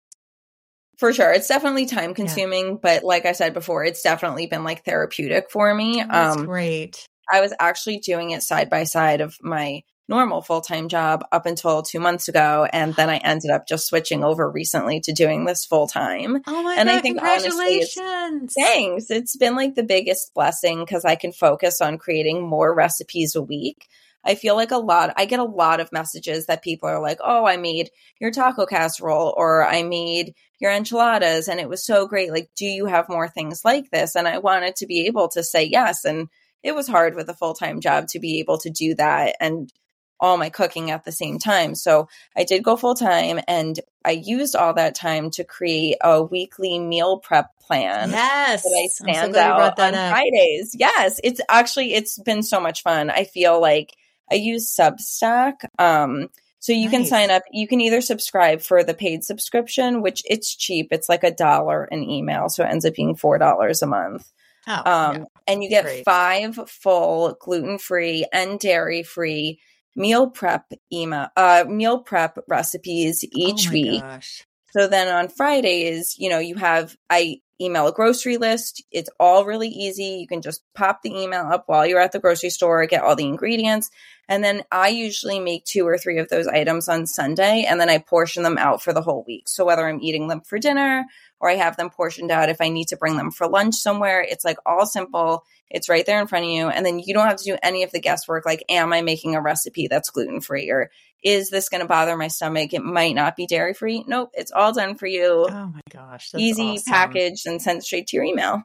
For 0.98 1.14
sure. 1.14 1.32
It's 1.32 1.48
definitely 1.48 1.86
time 1.86 2.16
consuming, 2.16 2.66
yeah. 2.66 2.78
but 2.82 3.04
like 3.04 3.26
I 3.26 3.34
said 3.34 3.54
before, 3.54 3.86
it's 3.86 4.02
definitely 4.02 4.48
been 4.48 4.64
like 4.64 4.84
therapeutic 4.84 5.52
for 5.52 5.74
me. 5.74 6.02
Oh, 6.02 6.08
that's 6.08 6.38
um, 6.38 6.46
great. 6.46 7.06
I 7.32 7.42
was 7.42 7.54
actually 7.60 8.00
doing 8.00 8.32
it 8.32 8.42
side 8.42 8.70
by 8.70 8.84
side 8.84 9.22
of 9.22 9.36
my 9.42 9.82
normal 10.08 10.42
full 10.42 10.62
time 10.62 10.88
job 10.88 11.26
up 11.32 11.46
until 11.46 11.82
two 11.82 12.00
months 12.00 12.28
ago. 12.28 12.68
And 12.72 12.94
then 12.96 13.10
I 13.10 13.18
ended 13.18 13.52
up 13.52 13.68
just 13.68 13.88
switching 13.88 14.24
over 14.24 14.50
recently 14.50 15.00
to 15.02 15.12
doing 15.12 15.46
this 15.46 15.66
full 15.66 15.88
time. 15.88 16.42
Oh 16.48 16.64
my 16.64 16.76
and 16.76 16.88
God, 16.88 16.96
I 16.96 17.02
think 17.02 17.18
congratulations. 17.18 17.98
Honestly, 17.98 18.64
thanks. 18.64 19.10
It's 19.10 19.36
been 19.36 19.56
like 19.56 19.76
the 19.76 19.84
biggest 19.84 20.34
blessing 20.34 20.80
because 20.80 21.06
I 21.06 21.16
can 21.16 21.32
focus 21.32 21.82
on 21.82 21.98
creating 21.98 22.48
more 22.48 22.74
recipes 22.74 23.36
a 23.36 23.42
week. 23.42 23.88
I 24.26 24.36
feel 24.36 24.56
like 24.56 24.72
a 24.72 24.78
lot, 24.78 25.14
I 25.16 25.26
get 25.26 25.40
a 25.40 25.46
lot 25.46 25.80
of 25.80 25.92
messages 25.94 26.48
that 26.48 26.64
people 26.64 26.90
are 26.90 27.02
like, 27.02 27.20
oh, 27.24 27.46
I 27.46 27.56
made 27.56 27.92
your 28.20 28.32
taco 28.32 28.66
casserole 28.66 29.34
or 29.38 29.66
I 29.66 29.84
made 29.84 30.34
your 30.60 30.72
enchiladas 30.72 31.48
and 31.48 31.62
it 31.62 31.70
was 31.70 31.86
so 31.86 32.08
great. 32.08 32.32
Like, 32.32 32.50
do 32.56 32.66
you 32.66 32.88
have 32.88 33.08
more 33.08 33.30
things 33.30 33.64
like 33.64 33.90
this? 33.90 34.16
And 34.16 34.28
I 34.28 34.40
wanted 34.40 34.76
to 34.78 34.86
be 34.86 35.06
able 35.06 35.30
to 35.30 35.44
say 35.44 35.64
yes. 35.64 36.04
And 36.04 36.28
it 36.62 36.76
was 36.76 36.88
hard 36.88 37.16
with 37.16 37.30
a 37.30 37.34
full 37.34 37.54
time 37.54 37.80
job 37.80 38.08
to 38.10 38.20
be 38.20 38.40
able 38.40 38.58
to 38.60 38.70
do 38.70 38.96
that 38.96 39.36
and 39.40 39.72
all 40.20 40.38
my 40.38 40.50
cooking 40.50 40.92
at 40.92 41.06
the 41.06 41.12
same 41.12 41.40
time. 41.40 41.76
So 41.76 42.08
I 42.36 42.44
did 42.44 42.64
go 42.64 42.76
full 42.76 42.96
time 42.96 43.40
and 43.48 43.80
I 44.04 44.12
used 44.12 44.56
all 44.56 44.74
that 44.76 44.96
time 44.96 45.30
to 45.32 45.44
create 45.44 45.98
a 46.02 46.24
weekly 46.24 46.80
meal 46.80 47.20
prep 47.20 47.52
plan. 47.60 48.12
Yes. 48.12 48.64
That 48.64 48.82
I 48.84 48.88
stand 48.88 49.34
so 49.36 49.40
out 49.40 49.80
on 49.80 49.94
up. 49.94 50.12
Fridays. 50.12 50.76
Yes. 50.78 51.20
It's 51.24 51.42
actually, 51.50 51.94
it's 51.94 52.18
been 52.20 52.44
so 52.44 52.60
much 52.60 52.84
fun. 52.84 53.10
I 53.10 53.26
feel 53.26 53.60
like 53.62 53.96
I 54.32 54.36
use 54.36 54.74
Substack. 54.76 55.66
Um, 55.78 56.30
so 56.60 56.74
you 56.74 56.86
nice. 56.86 56.92
can 56.92 57.06
sign 57.06 57.32
up. 57.32 57.44
You 57.52 57.68
can 57.68 57.82
either 57.82 58.02
subscribe 58.02 58.62
for 58.62 58.84
the 58.84 58.94
paid 58.94 59.24
subscription, 59.24 60.02
which 60.02 60.24
it's 60.26 60.56
cheap. 60.56 60.88
It's 60.92 61.08
like 61.08 61.24
a 61.24 61.32
dollar 61.32 61.84
an 61.84 62.04
email, 62.04 62.50
so 62.50 62.64
it 62.64 62.70
ends 62.70 62.84
up 62.84 62.96
being 62.96 63.16
four 63.16 63.38
dollars 63.38 63.82
a 63.82 63.88
month. 63.88 64.30
Oh, 64.68 64.92
um, 64.92 65.16
yeah. 65.16 65.24
and 65.48 65.64
you 65.64 65.70
get 65.70 65.86
Great. 65.86 66.04
five 66.04 66.56
full 66.70 67.38
gluten 67.40 67.78
free 67.78 68.26
and 68.34 68.60
dairy 68.60 69.04
free 69.04 69.60
meal 69.98 70.30
prep 70.30 70.72
email 70.94 71.28
uh, 71.36 71.66
meal 71.68 72.00
prep 72.00 72.38
recipes 72.48 73.26
each 73.34 73.68
oh 73.68 73.72
week. 73.74 74.02
Gosh. 74.02 74.46
So 74.72 74.88
then 74.88 75.08
on 75.08 75.28
Fridays, 75.28 76.16
you 76.18 76.30
know, 76.30 76.40
you 76.40 76.56
have 76.56 76.96
I 77.10 77.42
email 77.60 77.88
a 77.88 77.94
grocery 77.94 78.38
list. 78.38 78.84
It's 78.92 79.10
all 79.20 79.46
really 79.46 79.70
easy. 79.70 80.18
You 80.20 80.28
can 80.28 80.42
just 80.42 80.62
pop 80.74 81.02
the 81.02 81.16
email 81.16 81.46
up 81.46 81.64
while 81.68 81.86
you're 81.86 82.00
at 82.00 82.12
the 82.12 82.20
grocery 82.20 82.50
store, 82.50 82.86
get 82.86 83.04
all 83.04 83.16
the 83.16 83.26
ingredients. 83.26 83.90
And 84.30 84.44
then 84.44 84.64
I 84.72 84.90
usually 84.90 85.40
make 85.40 85.64
two 85.64 85.88
or 85.88 85.98
three 85.98 86.20
of 86.20 86.28
those 86.30 86.48
items 86.48 86.90
on 86.90 87.08
Sunday 87.08 87.66
and 87.68 87.80
then 87.80 87.90
I 87.90 87.98
portion 87.98 88.44
them 88.44 88.58
out 88.58 88.82
for 88.82 88.94
the 88.94 89.02
whole 89.02 89.24
week. 89.26 89.48
So 89.48 89.66
whether 89.66 89.88
I'm 89.88 90.02
eating 90.02 90.28
them 90.28 90.42
for 90.42 90.60
dinner 90.60 91.06
or 91.40 91.50
I 91.50 91.56
have 91.56 91.78
them 91.78 91.90
portioned 91.90 92.32
out 92.32 92.50
if 92.50 92.60
I 92.60 92.70
need 92.70 92.90
to 92.90 92.98
bring 92.98 93.16
them 93.16 93.32
for 93.32 93.48
lunch 93.48 93.76
somewhere, 93.76 94.22
it's 94.22 94.44
like 94.44 94.58
all 94.66 94.86
simple. 94.86 95.44
It's 95.70 95.90
right 95.90 96.06
there 96.06 96.20
in 96.20 96.28
front 96.28 96.46
of 96.46 96.52
you. 96.52 96.68
And 96.68 96.86
then 96.86 97.00
you 97.00 97.14
don't 97.14 97.28
have 97.28 97.38
to 97.38 97.44
do 97.44 97.58
any 97.64 97.84
of 97.84 97.92
the 97.92 98.02
guesswork 98.02 98.46
like, 98.46 98.64
am 98.70 98.92
I 98.92 99.02
making 99.02 99.36
a 99.36 99.42
recipe 99.42 99.88
that's 99.88 100.10
gluten 100.10 100.42
free 100.42 100.70
or 100.70 100.90
is 101.24 101.50
this 101.50 101.70
going 101.70 101.82
to 101.82 101.88
bother 101.88 102.16
my 102.16 102.28
stomach? 102.28 102.74
It 102.74 102.84
might 102.84 103.16
not 103.16 103.36
be 103.36 103.48
dairy 103.48 103.74
free. 103.74 104.04
Nope, 104.08 104.30
it's 104.34 104.52
all 104.52 104.74
done 104.74 104.96
for 104.96 105.08
you. 105.08 105.48
Oh 105.50 105.68
my 105.68 105.82
gosh. 105.92 106.30
Easy 106.36 106.74
awesome. 106.74 106.92
packaged 106.92 107.48
and 107.48 107.62
sent 107.62 107.84
straight 107.84 108.08
to 108.08 108.18
your 108.18 108.26
email. 108.26 108.64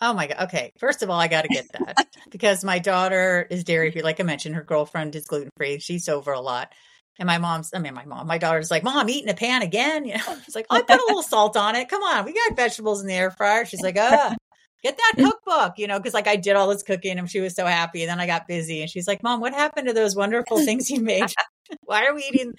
Oh 0.00 0.12
my 0.12 0.26
god. 0.26 0.44
Okay. 0.44 0.72
First 0.78 1.02
of 1.02 1.10
all, 1.10 1.20
I 1.20 1.28
got 1.28 1.42
to 1.42 1.48
get 1.48 1.66
that 1.72 2.06
because 2.30 2.64
my 2.64 2.78
daughter 2.78 3.46
is 3.48 3.64
dairy 3.64 3.90
free. 3.90 4.02
Like 4.02 4.20
I 4.20 4.24
mentioned, 4.24 4.56
her 4.56 4.64
girlfriend 4.64 5.14
is 5.14 5.26
gluten 5.26 5.50
free. 5.56 5.78
She's 5.78 6.08
over 6.08 6.32
a 6.32 6.40
lot. 6.40 6.72
And 7.18 7.28
my 7.28 7.38
mom's, 7.38 7.70
I 7.72 7.78
mean, 7.78 7.94
my 7.94 8.04
mom, 8.04 8.26
my 8.26 8.38
daughter's 8.38 8.72
like, 8.72 8.82
Mom, 8.82 9.08
eating 9.08 9.30
a 9.30 9.34
pan 9.34 9.62
again. 9.62 10.04
You 10.14 10.14
know, 10.14 10.38
she's 10.44 10.54
like, 10.54 10.66
I 10.68 10.82
put 10.82 10.98
a 10.98 11.04
little 11.06 11.22
salt 11.22 11.56
on 11.56 11.76
it. 11.76 11.88
Come 11.88 12.02
on. 12.02 12.24
We 12.24 12.32
got 12.32 12.56
vegetables 12.56 13.02
in 13.02 13.06
the 13.06 13.14
air 13.14 13.30
fryer. 13.30 13.64
She's 13.64 13.82
like, 13.82 13.96
ah, 13.98 14.34
get 14.84 14.98
that 14.98 15.14
cookbook, 15.16 15.78
you 15.78 15.86
know, 15.86 15.98
because 15.98 16.14
like 16.14 16.28
I 16.28 16.36
did 16.36 16.56
all 16.56 16.68
this 16.68 16.82
cooking 16.82 17.18
and 17.18 17.28
she 17.28 17.40
was 17.40 17.54
so 17.54 17.64
happy. 17.64 18.02
And 18.02 18.10
then 18.10 18.20
I 18.20 18.26
got 18.26 18.46
busy 18.46 18.82
and 18.82 18.90
she's 18.90 19.08
like, 19.08 19.22
Mom, 19.22 19.40
what 19.40 19.54
happened 19.54 19.88
to 19.88 19.94
those 19.94 20.14
wonderful 20.14 20.58
things 20.64 20.90
you 20.90 21.00
made? 21.00 21.24
Why 21.84 22.04
are 22.06 22.14
we 22.14 22.24
eating 22.32 22.52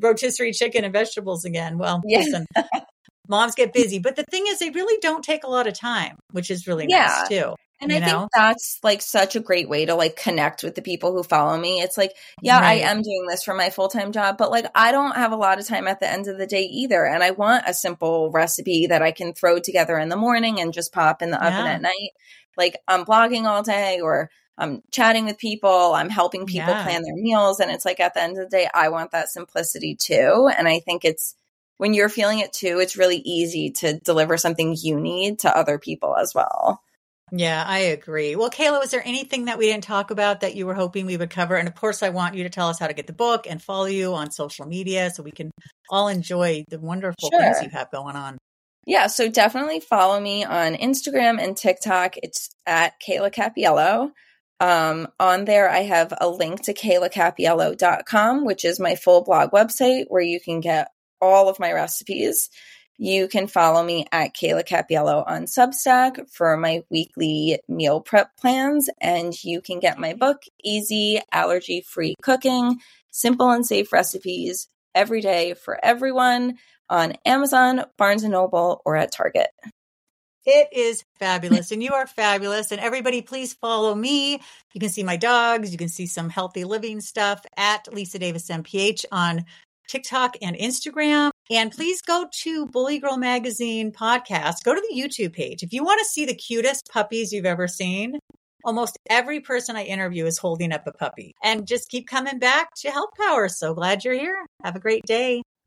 rotisserie 0.00 0.52
chicken 0.52 0.84
and 0.84 0.92
vegetables 0.92 1.44
again? 1.44 1.78
Well, 1.78 2.02
yeah. 2.04 2.18
listen, 2.18 2.46
moms 3.28 3.54
get 3.54 3.72
busy, 3.72 4.00
but 4.00 4.16
the 4.16 4.24
thing 4.24 4.44
is, 4.48 4.58
they 4.58 4.70
really 4.70 4.98
don't 5.00 5.22
take 5.22 5.44
a 5.44 5.48
lot 5.48 5.68
of 5.68 5.74
time, 5.74 6.16
which 6.32 6.50
is 6.50 6.66
really 6.66 6.86
yeah. 6.88 7.06
nice 7.06 7.28
too. 7.28 7.54
And 7.80 7.92
I 7.92 7.98
know? 7.98 8.06
think 8.06 8.30
that's 8.34 8.78
like 8.82 9.00
such 9.00 9.36
a 9.36 9.40
great 9.40 9.68
way 9.68 9.86
to 9.86 9.94
like 9.94 10.16
connect 10.16 10.62
with 10.62 10.74
the 10.74 10.82
people 10.82 11.12
who 11.12 11.22
follow 11.22 11.56
me. 11.56 11.80
It's 11.80 11.96
like, 11.96 12.14
yeah, 12.42 12.60
right. 12.60 12.82
I 12.82 12.90
am 12.90 13.00
doing 13.00 13.26
this 13.26 13.42
for 13.42 13.54
my 13.54 13.70
full 13.70 13.88
time 13.88 14.12
job, 14.12 14.36
but 14.36 14.50
like 14.50 14.66
I 14.74 14.92
don't 14.92 15.16
have 15.16 15.32
a 15.32 15.36
lot 15.36 15.58
of 15.58 15.66
time 15.66 15.88
at 15.88 15.98
the 15.98 16.10
end 16.10 16.28
of 16.28 16.36
the 16.36 16.46
day 16.46 16.64
either. 16.64 17.06
And 17.06 17.22
I 17.22 17.30
want 17.30 17.64
a 17.66 17.72
simple 17.72 18.30
recipe 18.30 18.86
that 18.88 19.02
I 19.02 19.12
can 19.12 19.32
throw 19.32 19.58
together 19.58 19.98
in 19.98 20.10
the 20.10 20.16
morning 20.16 20.60
and 20.60 20.74
just 20.74 20.92
pop 20.92 21.22
in 21.22 21.30
the 21.30 21.42
oven 21.42 21.66
at 21.66 21.80
night. 21.80 22.10
Like 22.56 22.76
I'm 22.86 23.04
blogging 23.04 23.44
all 23.44 23.62
day 23.62 24.00
or 24.00 24.30
I'm 24.58 24.82
chatting 24.90 25.24
with 25.24 25.38
people, 25.38 25.94
I'm 25.94 26.10
helping 26.10 26.44
people 26.44 26.68
yeah. 26.68 26.84
plan 26.84 27.02
their 27.02 27.16
meals. 27.16 27.60
And 27.60 27.70
it's 27.70 27.86
like 27.86 27.98
at 27.98 28.12
the 28.12 28.22
end 28.22 28.36
of 28.36 28.50
the 28.50 28.56
day, 28.56 28.68
I 28.74 28.90
want 28.90 29.12
that 29.12 29.30
simplicity 29.30 29.94
too. 29.94 30.50
And 30.56 30.68
I 30.68 30.80
think 30.80 31.06
it's 31.06 31.34
when 31.78 31.94
you're 31.94 32.10
feeling 32.10 32.40
it 32.40 32.52
too, 32.52 32.78
it's 32.78 32.98
really 32.98 33.22
easy 33.24 33.70
to 33.70 33.98
deliver 33.98 34.36
something 34.36 34.76
you 34.78 35.00
need 35.00 35.38
to 35.40 35.56
other 35.56 35.78
people 35.78 36.14
as 36.14 36.34
well. 36.34 36.82
Yeah, 37.32 37.62
I 37.66 37.78
agree. 37.78 38.34
Well, 38.34 38.50
Kayla, 38.50 38.80
was 38.80 38.90
there 38.90 39.06
anything 39.06 39.44
that 39.44 39.58
we 39.58 39.66
didn't 39.66 39.84
talk 39.84 40.10
about 40.10 40.40
that 40.40 40.56
you 40.56 40.66
were 40.66 40.74
hoping 40.74 41.06
we 41.06 41.16
would 41.16 41.30
cover? 41.30 41.54
And 41.56 41.68
of 41.68 41.74
course, 41.74 42.02
I 42.02 42.08
want 42.10 42.34
you 42.34 42.42
to 42.44 42.50
tell 42.50 42.68
us 42.68 42.78
how 42.78 42.88
to 42.88 42.94
get 42.94 43.06
the 43.06 43.12
book 43.12 43.46
and 43.48 43.62
follow 43.62 43.86
you 43.86 44.14
on 44.14 44.30
social 44.30 44.66
media 44.66 45.10
so 45.10 45.22
we 45.22 45.30
can 45.30 45.50
all 45.88 46.08
enjoy 46.08 46.64
the 46.68 46.80
wonderful 46.80 47.30
sure. 47.30 47.40
things 47.40 47.62
you 47.62 47.70
have 47.70 47.90
going 47.90 48.16
on. 48.16 48.38
Yeah, 48.86 49.06
so 49.06 49.28
definitely 49.28 49.80
follow 49.80 50.18
me 50.18 50.44
on 50.44 50.74
Instagram 50.74 51.40
and 51.40 51.56
TikTok. 51.56 52.16
It's 52.22 52.50
at 52.66 52.94
Kayla 53.00 53.32
Cappiello. 53.32 54.10
Um, 54.58 55.08
on 55.18 55.44
there, 55.44 55.70
I 55.70 55.80
have 55.80 56.12
a 56.20 56.28
link 56.28 56.64
to 56.64 56.74
kaylacappiello.com, 56.74 58.44
which 58.44 58.64
is 58.64 58.80
my 58.80 58.94
full 58.94 59.22
blog 59.22 59.52
website 59.52 60.04
where 60.08 60.22
you 60.22 60.40
can 60.40 60.60
get 60.60 60.88
all 61.20 61.48
of 61.48 61.58
my 61.58 61.72
recipes. 61.72 62.50
You 63.02 63.28
can 63.28 63.46
follow 63.46 63.82
me 63.82 64.04
at 64.12 64.34
Kayla 64.34 64.62
Cappiello 64.62 65.24
on 65.26 65.46
Substack 65.46 66.30
for 66.30 66.58
my 66.58 66.82
weekly 66.90 67.58
meal 67.66 68.02
prep 68.02 68.36
plans, 68.36 68.90
and 69.00 69.32
you 69.42 69.62
can 69.62 69.80
get 69.80 69.98
my 69.98 70.12
book, 70.12 70.42
Easy 70.62 71.18
Allergy 71.32 71.80
Free 71.80 72.14
Cooking 72.20 72.78
Simple 73.10 73.52
and 73.52 73.64
Safe 73.64 73.90
Recipes 73.90 74.68
Every 74.94 75.22
Day 75.22 75.54
for 75.54 75.82
Everyone 75.82 76.58
on 76.90 77.14
Amazon, 77.24 77.86
Barnes 77.96 78.22
and 78.22 78.32
Noble, 78.32 78.82
or 78.84 78.96
at 78.96 79.12
Target. 79.12 79.48
It 80.44 80.68
is 80.70 81.02
fabulous. 81.18 81.72
And 81.72 81.82
you 81.82 81.94
are 81.94 82.06
fabulous. 82.06 82.70
And 82.70 82.82
everybody, 82.82 83.22
please 83.22 83.54
follow 83.54 83.94
me. 83.94 84.42
You 84.74 84.80
can 84.80 84.90
see 84.90 85.04
my 85.04 85.16
dogs. 85.16 85.72
You 85.72 85.78
can 85.78 85.88
see 85.88 86.06
some 86.06 86.28
healthy 86.28 86.64
living 86.64 87.00
stuff 87.00 87.46
at 87.56 87.92
Lisa 87.94 88.18
Davis 88.18 88.48
MPH 88.48 89.06
on 89.10 89.46
TikTok 89.90 90.36
and 90.40 90.56
Instagram. 90.56 91.30
And 91.50 91.72
please 91.72 92.00
go 92.00 92.26
to 92.42 92.66
Bully 92.66 93.00
Girl 93.00 93.16
Magazine 93.16 93.90
podcast. 93.90 94.62
Go 94.64 94.74
to 94.74 94.82
the 94.88 95.00
YouTube 95.00 95.32
page. 95.32 95.62
If 95.62 95.72
you 95.72 95.82
want 95.82 95.98
to 95.98 96.04
see 96.04 96.24
the 96.24 96.34
cutest 96.34 96.88
puppies 96.92 97.32
you've 97.32 97.44
ever 97.44 97.66
seen, 97.66 98.18
almost 98.64 98.96
every 99.08 99.40
person 99.40 99.74
I 99.76 99.84
interview 99.84 100.26
is 100.26 100.38
holding 100.38 100.72
up 100.72 100.86
a 100.86 100.92
puppy. 100.92 101.34
And 101.42 101.66
just 101.66 101.88
keep 101.88 102.06
coming 102.06 102.38
back 102.38 102.68
to 102.78 102.90
Health 102.90 103.10
Power. 103.18 103.48
So 103.48 103.74
glad 103.74 104.04
you're 104.04 104.14
here. 104.14 104.46
Have 104.62 104.76
a 104.76 104.80
great 104.80 105.04
day. 105.06 105.42